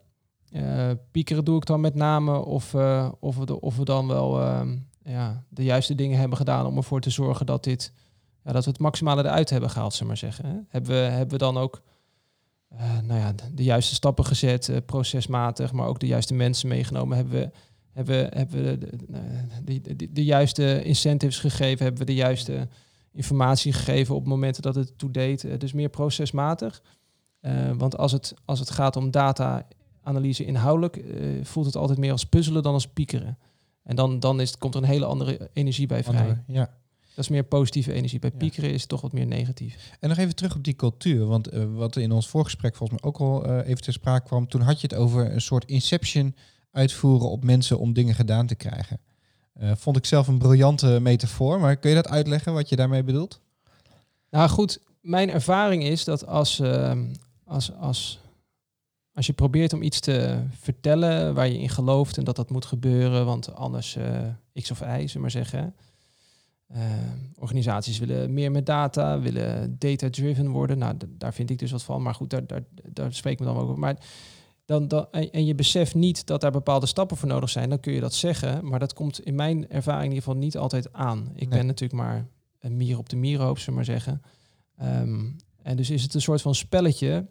Eh, 0.53 0.91
piekeren 1.11 1.45
doe 1.45 1.57
ik 1.57 1.67
dan 1.67 1.81
met 1.81 1.95
name 1.95 2.45
of, 2.45 2.75
eh, 2.75 3.09
of, 3.21 3.37
we, 3.37 3.47
de- 3.47 3.61
of 3.61 3.77
we 3.77 3.85
dan 3.85 4.07
wel 4.07 4.41
ehm, 4.41 4.77
ja, 5.03 5.45
de 5.49 5.65
juiste 5.65 5.95
dingen 5.95 6.19
hebben 6.19 6.39
gedaan 6.39 6.67
om 6.67 6.77
ervoor 6.77 7.01
te 7.01 7.11
zorgen 7.11 7.47
dat, 7.47 7.65
dit, 7.65 7.93
ja, 8.45 8.53
dat 8.53 8.65
we 8.65 8.71
het 8.71 8.81
maximale 8.81 9.23
eruit 9.23 9.51
hebben 9.51 9.71
gehaald, 9.71 9.93
zullen 9.93 10.07
maar 10.07 10.17
zeggen. 10.17 10.45
Hè. 10.45 10.57
Hebben, 10.69 10.91
we, 10.91 10.97
hebben 10.97 11.39
we 11.39 11.45
dan 11.45 11.57
ook 11.57 11.83
eh, 12.69 12.99
nou 13.01 13.21
ja, 13.21 13.35
de, 13.53 13.63
juiste 13.63 13.95
stappen 13.95 14.25
gezet, 14.25 14.73
procesmatig, 14.87 15.73
maar 15.73 15.87
ook 15.87 16.01
de 16.01 16.07
juiste 16.07 16.35
mensen 16.35 16.69
meegenomen? 16.69 17.17
Hebben 17.17 17.41
we, 17.41 17.51
hebben, 17.93 18.29
hebben 18.37 18.65
we 18.65 18.79
de, 19.65 19.97
de, 19.97 20.13
de, 20.13 20.25
juiste 20.25 20.83
incentives 20.83 21.39
gegeven? 21.39 21.85
Hebben 21.85 22.07
we 22.07 22.13
de 22.13 22.19
juiste 22.19 22.69
informatie 23.13 23.73
gegeven 23.73 24.15
op 24.15 24.27
momenten 24.27 24.63
dat 24.63 24.75
het 24.75 24.99
toe 24.99 25.11
deed? 25.11 25.45
Eh, 25.45 25.59
dus 25.59 25.73
meer 25.73 25.89
procesmatig. 25.89 26.83
Want 27.77 27.97
als 27.97 28.13
het, 28.13 28.35
als 28.45 28.59
het 28.59 28.71
gaat 28.71 28.97
om 28.97 29.11
data-analyse 30.09 30.45
inhoudelijk, 30.45 30.97
eh, 30.97 31.45
voelt 31.45 31.67
het 31.67 31.77
altijd 31.77 31.99
meer 31.99 32.13
als 32.13 32.25
puzzelen 32.27 32.63
dan 32.63 32.73
als 32.73 32.89
piekeren. 32.89 33.39
En 33.83 33.97
dan, 33.97 34.21
dan 34.21 34.41
is 34.41 34.51
het, 34.51 34.59
komt 34.59 34.75
er 34.75 34.83
een 34.83 34.89
hele 34.89 35.05
andere 35.05 35.51
energie 35.53 35.87
bij 35.87 36.05
vrij. 36.05 36.21
Andere- 36.21 36.43
ja. 36.47 36.71
Dat 37.15 37.27
is 37.27 37.29
meer 37.29 37.45
positieve 37.45 37.93
energie. 37.93 38.19
Bij 38.19 38.31
Ja. 38.33 38.37
piekeren 38.37 38.73
is 38.73 38.81
het 38.81 38.89
toch 38.89 39.01
wat 39.01 39.13
meer 39.13 39.27
negatief. 39.27 39.97
En 40.01 40.09
nog 40.09 40.19
even 40.19 40.35
terug 40.35 40.57
op 40.57 40.65
die 40.65 40.77
cultuur. 40.77 41.27
Want 41.27 41.49
eh, 41.49 41.65
wat 41.75 41.97
in 41.97 42.13
ons 42.13 42.29
voorgesprek 42.29 42.77
volgens 42.77 43.01
mij 43.01 43.11
ook 43.11 43.19
al 43.19 43.45
eh, 43.45 43.69
even 43.69 43.83
ter 43.83 43.93
sprake 43.93 44.27
kwam. 44.27 44.49
Toen 44.49 44.61
had 44.61 44.81
je 44.81 44.87
het 44.87 44.97
over 44.97 45.33
een 45.33 45.41
soort 45.41 45.65
inception 45.65 46.35
uitvoeren 46.71 47.31
op 47.31 47.45
mensen 47.45 47.79
om 47.79 47.93
dingen 47.93 48.15
gedaan 48.15 48.47
te 48.47 48.55
krijgen. 48.55 49.01
Vond 49.61 49.97
ik 49.97 50.05
zelf 50.05 50.29
een 50.29 50.39
briljante 50.39 50.99
metafoor. 51.01 51.61
Maar 51.61 51.77
kun 51.77 51.91
je 51.91 51.97
dat 51.97 52.09
uitleggen 52.09 52.53
wat 52.53 52.69
je 52.69 52.77
daarmee 52.77 53.03
bedoelt? 53.03 53.41
Nou 54.31 54.49
goed, 54.49 54.81
mijn 55.01 55.31
ervaring 55.31 55.85
is 55.85 56.05
dat 56.05 56.27
als, 56.27 56.63
als, 57.45 57.73
als, 57.73 58.21
als 59.19 59.27
je 59.27 59.33
probeert 59.33 59.73
om 59.73 59.83
iets 59.83 60.01
te 60.01 60.43
vertellen 60.61 61.35
waar 61.35 61.49
je 61.49 61.59
in 61.59 61.69
gelooft 61.69 62.19
en 62.19 62.25
dat 62.25 62.37
dat 62.37 62.51
moet 62.51 62.65
gebeuren, 62.65 63.25
want 63.25 63.55
anders 63.55 63.97
eh, 63.97 64.21
X 64.53 64.71
of 64.71 64.81
Y, 64.81 64.85
zullen 64.85 65.13
we 65.13 65.19
maar 65.19 65.31
zeggen. 65.31 65.75
Eh, 66.67 66.83
organisaties 67.39 67.99
willen 67.99 68.35
meer 68.35 68.51
met 68.51 68.67
data, 68.67 69.21
willen 69.21 69.79
data-driven 69.79 70.49
worden. 70.49 70.79
Nou, 70.79 70.95
daar 71.09 71.35
vind 71.35 71.51
ik 71.51 71.59
dus 71.59 71.71
wat 71.71 71.83
van. 71.83 72.03
Maar 72.03 72.15
goed, 72.15 72.31
daar, 72.31 72.47
daar, 72.47 72.63
daar 72.93 73.15
spreek 73.15 73.33
ik 73.33 73.39
me 73.39 73.45
dan 73.45 73.57
ook 73.57 73.63
over. 73.63 73.79
Maar 73.79 73.97
dan, 74.65 74.89
dan, 74.89 75.11
en, 75.11 75.45
je 75.45 75.55
beseft 75.55 75.95
niet 75.95 76.27
dat 76.27 76.41
daar 76.41 76.51
bepaalde 76.51 76.87
stappen 76.87 77.17
voor 77.17 77.29
nodig 77.29 77.51
zijn, 77.51 77.69
dan 77.69 77.81
kun 77.81 77.93
je 77.93 78.01
dat 78.01 78.15
zeggen. 78.15 78.69
Maar 78.69 78.79
dat 78.79 78.93
komt 78.93 79.21
in 79.21 79.35
mijn 79.35 79.69
ervaring 79.71 80.05
in 80.05 80.13
ieder 80.15 80.25
geval 80.25 80.41
niet 80.41 80.57
altijd 80.57 80.93
aan. 80.93 81.31
Ik 81.35 81.49
Nee. 81.49 81.59
ben 81.59 81.67
natuurlijk 81.67 82.01
maar 82.01 82.27
een 82.61 82.77
mier 82.77 82.99
op 82.99 83.09
de 83.09 83.17
mierenhoop, 83.17 83.59
zullen 83.59 83.75
maar 83.75 83.85
zeggen. 83.85 84.23
Ehm, 84.77 85.27
en 85.63 85.77
dus 85.77 85.91
is 85.91 86.03
het 86.03 86.15
een 86.15 86.21
soort 86.21 86.43
van 86.43 86.55
spelletje. 86.55 87.27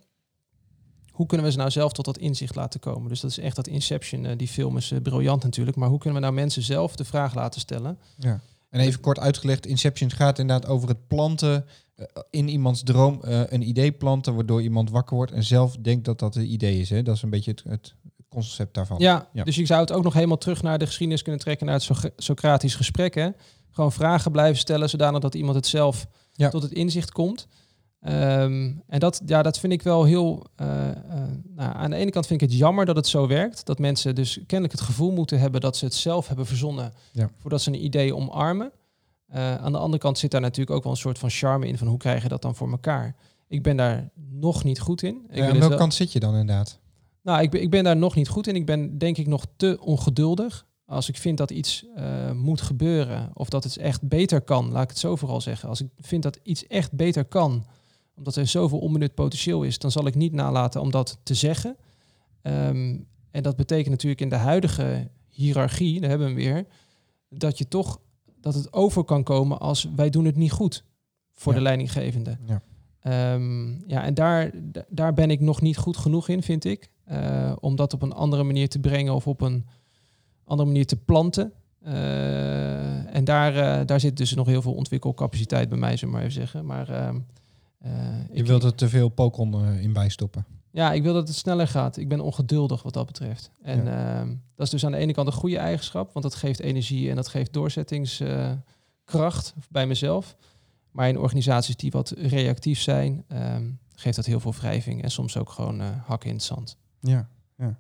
Hoe 1.18 1.26
kunnen 1.26 1.45
we 1.45 1.51
ze 1.51 1.57
nou 1.57 1.72
zelf 1.72 1.91
tot 1.93 2.05
dat 2.05 2.18
inzicht 2.18 2.55
laten 2.55 2.80
komen? 2.80 3.09
Dus 3.09 3.20
dat 3.20 3.32
is 3.32 3.38
echt 3.39 3.55
dat 3.55 3.68
Inception. 3.68 4.26
eh, 4.26 4.38
die 4.38 4.47
film 4.47 4.78
is 4.78 4.91
eh, 4.91 5.01
briljant 5.01 5.43
natuurlijk. 5.43 5.78
Maar 5.78 5.89
hoe 5.89 5.97
kunnen 5.99 6.20
we 6.20 6.26
nou 6.26 6.38
mensen 6.38 6.61
zelf 6.61 6.95
de 6.95 7.05
vraag 7.05 7.34
laten 7.36 7.59
stellen? 7.61 7.97
Ja. 8.18 8.39
En 8.70 8.80
even 8.80 8.99
kort 8.99 9.20
uitgelegd, 9.20 9.65
Inception 9.65 10.11
gaat 10.11 10.39
inderdaad 10.39 10.70
over 10.70 10.88
het 10.88 11.07
planten 11.07 11.65
eh, 11.95 12.05
in 12.30 12.47
iemands 12.47 12.84
droom 12.84 13.20
een 13.22 13.68
idee 13.68 13.91
planten, 13.91 14.36
waardoor 14.36 14.61
iemand 14.61 14.89
wakker 14.89 15.15
wordt 15.15 15.32
en 15.32 15.43
zelf 15.43 15.76
denkt 15.82 16.05
dat 16.05 16.20
dat 16.20 16.36
een 16.36 16.51
idee 16.51 16.80
is. 16.80 16.89
Hè? 16.89 17.03
Dat 17.03 17.15
is 17.15 17.22
een 17.22 17.30
beetje 17.30 17.51
het, 17.51 17.63
het 17.68 17.93
concept 18.30 18.74
daarvan. 18.74 18.99
Ja, 18.99 19.28
Ja. 19.34 19.43
dus 19.43 19.55
je 19.55 19.65
zou 19.65 19.82
het 19.82 19.91
ook 19.91 20.03
nog 20.03 20.13
helemaal 20.13 20.38
terug 20.38 20.61
naar 20.61 20.78
de 20.80 20.86
geschiedenis 20.86 21.22
kunnen 21.22 21.41
trekken, 21.41 21.65
naar 21.65 21.76
het 21.76 21.84
Soc- 21.84 22.09
Socratisch 22.18 22.76
gesprek. 22.76 23.15
Hè? 23.15 23.30
Gewoon 23.72 23.91
vragen 23.91 24.32
blijven 24.32 24.57
stellen, 24.59 24.89
zodanig 24.89 25.20
dat 25.22 25.36
iemand 25.36 25.55
het 25.55 25.68
zelf 25.68 26.07
Ja. 26.34 26.49
tot 26.49 26.61
het 26.61 26.72
inzicht 26.72 27.11
komt. 27.11 27.47
Ehm, 27.99 28.71
en 28.87 28.99
dat, 28.99 29.21
ja, 29.25 29.41
dat 29.41 29.59
vind 29.59 29.73
ik 29.73 29.81
wel 29.81 30.03
heel. 30.03 30.45
eh, 30.55 30.89
eh, 30.89 30.95
nou, 31.55 31.75
aan 31.75 31.89
de 31.89 31.95
ene 31.95 32.11
kant 32.11 32.27
vind 32.27 32.41
ik 32.41 32.49
het 32.49 32.57
jammer 32.57 32.85
dat 32.85 32.95
het 32.95 33.07
zo 33.07 33.27
werkt. 33.27 33.65
Dat 33.65 33.79
mensen 33.79 34.15
dus 34.15 34.33
kennelijk 34.45 34.71
het 34.79 34.81
gevoel 34.87 35.11
moeten 35.11 35.39
hebben 35.39 35.61
dat 35.61 35.77
ze 35.77 35.85
het 35.85 35.93
zelf 35.93 36.27
hebben 36.27 36.45
verzonnen. 36.45 36.93
Ja. 37.11 37.29
Voordat 37.37 37.61
ze 37.61 37.69
een 37.69 37.83
idee 37.83 38.15
omarmen. 38.15 38.71
Eh, 39.27 39.55
aan 39.55 39.71
de 39.71 39.77
andere 39.77 40.01
kant 40.01 40.17
zit 40.17 40.31
daar 40.31 40.41
natuurlijk 40.41 40.77
ook 40.77 40.83
wel 40.83 40.91
een 40.91 40.97
soort 40.97 41.19
van 41.19 41.29
charme 41.29 41.67
in. 41.67 41.77
Van 41.77 41.87
hoe 41.87 41.97
krijg 41.97 42.23
je 42.23 42.29
dat 42.29 42.41
dan 42.41 42.55
voor 42.55 42.71
elkaar? 42.71 43.15
Ik 43.47 43.63
ben 43.63 43.77
daar 43.77 44.09
nog 44.29 44.63
niet 44.63 44.79
goed 44.79 45.01
in. 45.03 45.25
Ik 45.29 45.35
Ja, 45.35 45.45
aan 45.45 45.51
welke 45.51 45.67
wel- 45.69 45.77
kant 45.77 45.93
zit 45.93 46.11
je 46.11 46.19
dan 46.19 46.31
inderdaad? 46.35 46.79
nou, 47.21 47.41
ik 47.41 47.49
ben, 47.49 47.61
ik 47.61 47.69
ben 47.69 47.83
daar 47.83 47.97
nog 47.97 48.15
niet 48.15 48.27
goed 48.27 48.47
in. 48.47 48.55
Ik 48.55 48.65
ben 48.65 48.97
denk 48.97 49.17
ik 49.17 49.27
nog 49.27 49.45
te 49.55 49.77
ongeduldig. 49.81 50.65
Als 50.85 51.09
ik 51.09 51.17
vind 51.17 51.37
dat 51.37 51.51
iets 51.51 51.85
moet 52.33 52.61
gebeuren 52.61 53.29
of 53.33 53.49
dat 53.49 53.63
het 53.63 53.77
echt 53.77 54.01
beter 54.07 54.41
kan, 54.41 54.71
laat 54.71 54.83
ik 54.83 54.89
het 54.89 54.99
zo 54.99 55.15
vooral 55.15 55.41
zeggen. 55.41 55.69
Als 55.69 55.81
ik 55.81 55.87
vind 55.97 56.23
dat 56.23 56.39
iets 56.43 56.67
echt 56.67 56.91
beter 56.91 57.25
kan, 57.25 57.65
omdat 58.18 58.36
er 58.36 58.47
zoveel 58.47 58.80
onbenut 58.80 59.13
potentieel 59.13 59.63
is, 59.63 59.80
dan 59.80 59.91
zal 59.91 60.07
ik 60.07 60.15
niet 60.15 60.34
nalaten 60.34 60.82
om 60.82 60.91
dat 60.91 61.20
te 61.24 61.34
zeggen. 61.34 61.76
Ehm, 62.41 62.97
en 63.32 63.43
dat 63.43 63.55
betekent 63.55 63.89
natuurlijk 63.89 64.22
in 64.22 64.30
de 64.30 64.36
huidige 64.36 65.09
hiërarchie, 65.30 65.99
daar 65.99 66.09
hebben 66.09 66.28
we 66.28 66.34
hem 66.41 66.43
weer, 66.53 66.65
dat 67.30 67.57
je 67.57 67.68
toch 67.68 67.99
dat 68.41 68.53
het 68.53 68.74
over 68.74 69.03
kan 69.03 69.24
komen 69.24 69.59
als 69.59 69.89
wij 69.95 70.09
doen 70.09 70.26
het 70.26 70.36
niet 70.36 70.51
goed 70.51 70.84
voor 71.34 71.51
Ja. 71.51 71.57
de 71.57 71.63
leidinggevende. 71.63 72.38
Ja. 72.45 72.61
Ehm, 72.99 73.89
ja, 73.89 74.03
en 74.03 74.13
daar, 74.13 74.51
daar 74.89 75.13
ben 75.13 75.30
ik 75.32 75.39
nog 75.39 75.61
niet 75.61 75.78
goed 75.78 75.97
genoeg 75.97 76.28
in, 76.28 76.43
vind 76.43 76.65
ik. 76.65 76.89
Eh, 77.03 77.53
om 77.59 77.76
dat 77.76 77.93
op 77.93 78.01
een 78.01 78.13
andere 78.13 78.43
manier 78.43 78.70
te 78.70 78.80
brengen 78.80 79.13
of 79.13 79.28
op 79.28 79.41
een 79.41 79.65
andere 80.43 80.70
manier 80.70 80.86
te 80.86 80.95
planten. 80.97 81.53
Eh, 81.82 83.15
en 83.15 83.24
daar, 83.24 83.55
eh, 83.80 83.86
daar 83.86 83.99
zit 83.99 84.18
dus 84.18 84.34
nog 84.34 84.47
heel 84.47 84.61
veel 84.61 84.74
ontwikkelcapaciteit 84.74 85.70
bij 85.70 85.78
mij, 85.78 85.97
zullen 85.97 86.13
we 86.13 86.20
maar 86.20 86.30
even 86.30 86.41
zeggen. 86.41 86.65
Maar 86.65 86.89
ehm, 86.89 87.15
eh, 87.15 87.22
Je 87.84 88.25
ik, 88.32 88.45
wilt 88.45 88.63
er 88.63 88.75
te 88.75 88.89
veel 88.89 89.09
pokon 89.09 89.53
eh, 89.53 89.84
in 89.84 89.93
bijstoppen. 89.93 90.45
ja, 90.71 90.93
ik 90.93 91.03
wil 91.03 91.13
dat 91.13 91.28
het 91.28 91.38
sneller 91.38 91.67
gaat. 91.67 91.97
Ik 91.97 92.07
ben 92.07 92.19
ongeduldig 92.19 92.84
wat 92.84 92.93
dat 92.93 93.05
betreft. 93.05 93.51
En 93.61 93.88
ehm, 93.88 94.28
dat 94.55 94.65
is 94.65 94.71
dus 94.71 94.86
aan 94.86 94.91
de 94.91 94.97
ene 94.97 95.13
kant 95.13 95.28
een 95.28 95.34
goede 95.34 95.57
eigenschap, 95.57 96.13
want 96.13 96.25
dat 96.25 96.36
geeft 96.36 96.59
energie 96.59 97.09
en 97.09 97.15
dat 97.15 97.28
geeft 97.28 97.53
doorzettingskracht 97.53 99.53
bij 99.69 99.88
mezelf. 99.88 100.36
Maar 100.91 101.09
in 101.09 101.19
organisaties 101.19 101.75
die 101.75 101.91
wat 101.91 102.09
reactief 102.09 102.80
zijn, 102.80 103.23
ehm, 103.28 103.69
geeft 103.95 104.15
dat 104.15 104.25
heel 104.25 104.39
veel 104.39 104.53
wrijving 104.53 105.03
en 105.03 105.11
soms 105.11 105.38
ook 105.38 105.49
gewoon 105.49 105.82
eh, 105.82 105.88
hakken 106.05 106.30
in 106.30 106.36
het 106.36 106.43
zand. 106.43 106.78
Ja, 106.99 107.30
ja. 107.57 107.80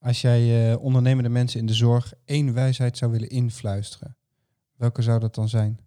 Als 0.00 0.20
jij 0.20 0.72
eh, 0.72 0.82
ondernemende 0.82 1.28
mensen 1.28 1.60
in 1.60 1.66
de 1.66 1.74
zorg 1.74 2.12
één 2.24 2.52
wijsheid 2.52 2.98
zou 2.98 3.10
willen 3.10 3.28
influisteren, 3.28 4.16
welke 4.76 5.02
zou 5.02 5.20
dat 5.20 5.34
dan 5.34 5.48
zijn? 5.48 5.80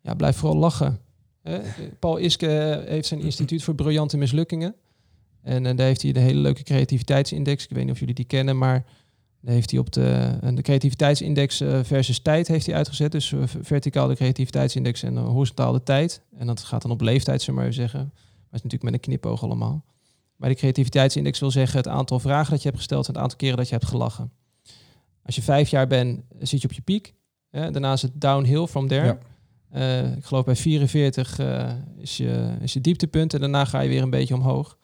Ja, 0.00 0.14
blijf 0.14 0.36
vooral 0.36 0.58
lachen. 0.58 0.98
Eh, 1.44 1.58
Paul 1.98 2.16
Iske 2.16 2.82
heeft 2.86 3.08
zijn 3.08 3.20
instituut 3.20 3.62
voor 3.62 3.74
briljante 3.74 4.16
mislukkingen. 4.16 4.74
En 5.42 5.66
eh, 5.66 5.76
daar 5.76 5.86
heeft 5.86 6.02
hij 6.02 6.12
de 6.12 6.20
hele 6.20 6.40
leuke 6.40 6.62
creativiteitsindex. 6.62 7.64
Ik 7.64 7.70
weet 7.70 7.84
niet 7.84 7.92
of 7.92 7.98
jullie 7.98 8.14
die 8.14 8.24
kennen, 8.24 8.58
maar 8.58 8.84
heeft 9.44 9.70
hij 9.70 9.80
op 9.80 9.92
de, 9.92 10.38
en 10.40 10.54
de 10.54 10.62
creativiteitsindex 10.62 11.60
eh, 11.60 11.80
versus 11.82 12.18
tijd 12.18 12.48
heeft 12.48 12.66
hij 12.66 12.74
uitgezet. 12.74 13.12
Dus 13.12 13.32
eh, 13.32 13.42
verticaal 13.60 14.08
de 14.08 14.14
creativiteitsindex 14.14 15.02
en 15.02 15.16
eh, 15.16 15.24
horizontaal 15.24 15.72
de 15.72 15.82
tijd. 15.82 16.22
En 16.36 16.46
dat 16.46 16.60
gaat 16.60 16.82
dan 16.82 16.90
op 16.90 17.00
leeftijd, 17.00 17.42
zullen 17.42 17.60
we 17.60 17.66
maar 17.66 17.74
zeggen. 17.74 17.98
Maar 17.98 18.08
het 18.50 18.54
is 18.54 18.62
natuurlijk 18.62 18.82
met 18.82 18.92
een 18.92 19.00
knipoog 19.00 19.42
allemaal. 19.42 19.84
Maar 20.36 20.48
de 20.48 20.54
creativiteitsindex 20.54 21.40
wil 21.40 21.50
zeggen 21.50 21.78
het 21.78 21.88
aantal 21.88 22.18
vragen 22.18 22.50
dat 22.50 22.62
je 22.62 22.68
hebt 22.68 22.80
gesteld 22.80 23.06
en 23.06 23.12
het 23.12 23.22
aantal 23.22 23.38
keren 23.38 23.56
dat 23.56 23.68
je 23.68 23.74
hebt 23.74 23.86
gelachen. 23.86 24.32
Als 25.22 25.34
je 25.34 25.42
vijf 25.42 25.68
jaar 25.68 25.86
bent, 25.86 26.22
zit 26.38 26.60
je 26.60 26.68
op 26.68 26.74
je 26.74 26.82
piek. 26.82 27.14
Hè? 27.50 27.70
Daarna 27.70 27.92
is 27.92 28.02
het 28.02 28.20
downhill 28.20 28.66
from 28.66 28.88
there. 28.88 29.06
Ja. 29.06 29.18
Eh, 29.74 30.16
ik 30.16 30.24
geloof 30.24 30.44
bij 30.44 30.56
44 30.56 31.38
eh, 31.38 31.72
is, 31.96 32.16
je, 32.16 32.56
is 32.60 32.72
je 32.72 32.80
dieptepunt 32.80 33.34
en 33.34 33.40
daarna 33.40 33.64
ga 33.64 33.80
je 33.80 33.88
weer 33.88 34.02
een 34.02 34.10
beetje 34.10 34.34
omhoog. 34.34 34.78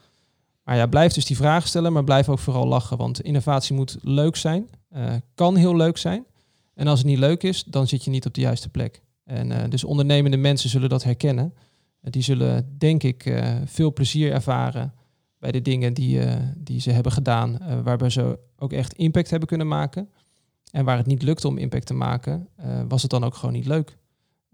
Maar 0.64 0.76
ja, 0.76 0.86
blijf 0.86 1.12
dus 1.12 1.24
die 1.24 1.36
vragen 1.36 1.68
stellen, 1.68 1.92
maar 1.92 2.04
blijf 2.04 2.28
ook 2.28 2.38
vooral 2.38 2.66
lachen. 2.66 2.96
Want 2.96 3.20
innovatie 3.20 3.74
moet 3.74 3.96
leuk 4.02 4.36
zijn, 4.36 4.68
uh, 4.96 5.12
kan 5.34 5.56
heel 5.56 5.76
leuk 5.76 5.96
zijn. 5.96 6.26
En 6.74 6.86
als 6.86 6.98
het 6.98 7.08
niet 7.08 7.18
leuk 7.18 7.42
is, 7.42 7.64
dan 7.64 7.86
zit 7.86 8.04
je 8.04 8.10
niet 8.10 8.26
op 8.26 8.34
de 8.34 8.40
juiste 8.40 8.68
plek. 8.68 9.02
En 9.24 9.70
dus 9.70 9.84
ondernemende 9.84 10.36
mensen 10.36 10.70
zullen 10.70 10.88
dat 10.88 11.02
herkennen. 11.02 11.54
Die 12.00 12.22
zullen, 12.22 12.74
denk 12.78 13.02
ik, 13.02 13.42
veel 13.64 13.92
plezier 13.92 14.32
ervaren 14.32 14.94
bij 15.38 15.52
de 15.52 15.62
dingen 15.62 15.94
die, 15.94 16.20
die 16.56 16.80
ze 16.80 16.90
hebben 16.90 17.12
gedaan, 17.12 17.58
waarbij 17.84 18.10
ze 18.10 18.38
ook 18.56 18.72
echt 18.72 18.92
impact 18.92 19.30
hebben 19.30 19.48
kunnen 19.48 19.68
maken. 19.68 20.10
En 20.70 20.84
waar 20.84 20.96
het 20.96 21.06
niet 21.06 21.22
lukte 21.22 21.48
om 21.48 21.58
impact 21.58 21.86
te 21.86 21.94
maken, 21.94 22.48
was 22.88 23.02
het 23.02 23.10
dan 23.10 23.24
ook 23.24 23.34
gewoon 23.34 23.54
niet 23.54 23.66
leuk. 23.66 23.98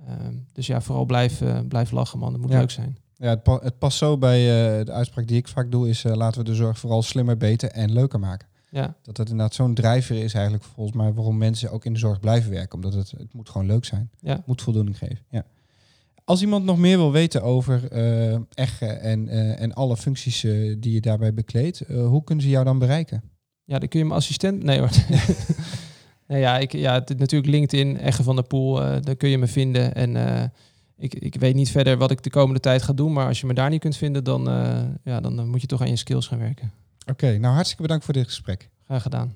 Ehm, 0.07 0.35
dus 0.53 0.67
ja, 0.67 0.81
vooral 0.81 1.05
blijf, 1.05 1.43
blijf 1.69 1.91
lachen, 1.91 2.19
man. 2.19 2.33
Het 2.33 2.41
moet 2.41 2.51
leuk 2.51 2.71
zijn. 2.71 2.97
Ja, 3.19 3.29
het, 3.29 3.43
pa 3.43 3.59
het, 3.63 3.79
past 3.79 3.99
zo 3.99 4.19
bij 4.19 4.41
uh, 4.41 4.85
de 4.85 4.93
uitspraak 4.93 5.27
die 5.27 5.37
ik 5.37 5.49
vaak 5.49 5.71
doe, 5.71 5.89
is 5.89 6.05
uh, 6.05 6.15
laten 6.15 6.39
we 6.39 6.45
de 6.45 6.55
zorg 6.55 6.79
vooral 6.79 7.03
slimmer, 7.03 7.37
beter 7.37 7.71
en 7.71 7.93
leuker 7.93 8.19
maken. 8.19 8.49
Ja. 8.71 8.97
Dat 9.03 9.17
dat 9.17 9.29
inderdaad 9.29 9.55
zo'n 9.55 9.75
drijver 9.75 10.17
is 10.17 10.35
eigenlijk 10.35 10.65
volgens 10.65 10.97
mij 10.97 11.13
waarom 11.13 11.39
mensen 11.39 11.71
ook 11.71 11.85
in 11.85 11.93
de 11.93 11.99
zorg 11.99 12.21
blijven 12.21 12.51
werken. 12.51 12.75
Omdat 12.75 12.95
het, 12.95 13.11
het 13.11 13.33
moet 13.33 13.49
gewoon 13.49 13.67
leuk 13.67 13.85
zijn. 13.85 14.11
Ja. 14.21 14.37
Het 14.37 14.47
moet 14.47 14.63
voldoening 14.63 14.99
geven. 14.99 15.19
Ja. 15.31 15.45
Als 16.25 16.43
iemand 16.43 16.65
nog 16.65 16.79
meer 16.79 16.97
wil 16.97 17.13
weten 17.13 17.43
over 17.43 17.93
uh, 17.93 18.39
EGGE 18.55 18.87
en, 18.87 19.29
en 19.59 19.75
alle 19.75 19.97
functies 19.97 20.41
die 20.79 20.93
je 20.93 21.01
daarbij 21.01 21.35
bekleedt, 21.35 21.83
hoe 21.89 22.25
kunnen 22.25 22.45
ze 22.45 22.51
jou 22.51 22.65
dan 22.65 22.79
bereiken? 22.79 23.23
Ja, 23.65 23.79
dan 23.79 23.89
kun 23.89 23.99
je 23.99 24.05
mijn 24.05 24.19
assistent... 24.19 24.63
Nee 24.63 24.79
hoor. 24.79 24.91
nee, 26.27 26.41
ja, 26.41 26.59
ik, 26.59 26.73
ja, 26.73 26.95
het, 26.95 27.19
natuurlijk 27.19 27.53
LinkedIn, 27.53 27.97
Egge 27.97 28.23
van 28.23 28.37
der 28.37 28.45
Poel, 28.45 28.75
daar 28.75 29.17
kun 29.17 29.29
je 29.29 29.39
me 29.39 29.47
vinden. 29.47 29.95
En 29.95 30.17
ik, 30.99 31.15
ik 31.15 31.35
weet 31.35 31.55
niet 31.55 31.71
verder 31.71 31.97
wat 31.97 32.11
ik 32.11 32.23
de 32.23 32.31
komende 32.31 32.61
tijd 32.61 32.83
ga 32.83 32.93
doen, 32.93 33.13
maar 33.13 33.27
als 33.27 33.41
je 33.41 33.47
me 33.47 33.55
daar 33.55 33.71
niet 33.71 33.81
kunt 33.81 33.97
vinden, 33.97 34.25
dan, 34.25 34.49
uh, 34.49 34.79
ja, 35.05 35.21
dan 35.21 35.49
moet 35.49 35.61
je 35.61 35.67
toch 35.67 35.81
aan 35.81 35.89
je 35.89 35.97
skills 35.97 36.27
gaan 36.27 36.39
werken. 36.39 36.73
Oké, 37.01 37.11
okay, 37.11 37.37
nou 37.37 37.55
hartstikke 37.55 37.83
bedankt 37.83 38.05
voor 38.05 38.15
dit 38.15 38.25
gesprek. 38.25 38.69
Graag 38.85 39.03
gedaan. 39.03 39.35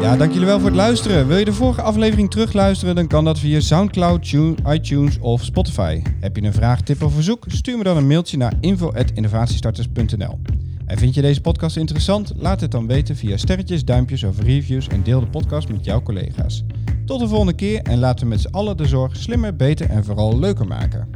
Ja, 0.00 0.16
dank 0.16 0.32
jullie 0.32 0.46
wel 0.46 0.58
voor 0.58 0.68
het 0.68 0.76
luisteren. 0.76 1.26
Wil 1.26 1.36
je 1.36 1.44
de 1.44 1.52
vorige 1.52 1.82
aflevering 1.82 2.30
terugluisteren, 2.30 2.94
dan 2.94 3.06
kan 3.06 3.24
dat 3.24 3.38
via 3.38 3.60
SoundCloud, 3.60 4.32
iTunes 4.66 5.18
of 5.18 5.44
Spotify. 5.44 6.02
Heb 6.20 6.36
je 6.36 6.42
een 6.42 6.52
vraag, 6.52 6.80
tip 6.80 7.02
of 7.02 7.14
verzoek? 7.14 7.44
Stuur 7.48 7.78
me 7.78 7.84
dan 7.84 7.96
een 7.96 8.06
mailtje 8.06 8.36
naar 8.36 8.52
info.innovatiestarters.nl. 8.60 10.38
En 10.86 10.98
vind 10.98 11.14
je 11.14 11.20
deze 11.20 11.40
podcast 11.40 11.76
interessant? 11.76 12.32
Laat 12.36 12.60
het 12.60 12.70
dan 12.70 12.86
weten 12.86 13.16
via 13.16 13.36
sterretjes, 13.36 13.84
duimpjes 13.84 14.24
of 14.24 14.40
reviews 14.40 14.88
en 14.88 15.02
deel 15.02 15.20
de 15.20 15.26
podcast 15.26 15.68
met 15.68 15.84
jouw 15.84 16.02
collega's. 16.02 16.64
Tot 17.04 17.20
de 17.20 17.28
volgende 17.28 17.54
keer 17.54 17.82
en 17.82 17.98
laten 17.98 18.24
we 18.24 18.30
met 18.30 18.40
z'n 18.40 18.50
allen 18.50 18.76
de 18.76 18.86
zorg 18.86 19.16
slimmer, 19.16 19.56
beter 19.56 19.90
en 19.90 20.04
vooral 20.04 20.38
leuker 20.38 20.66
maken. 20.66 21.15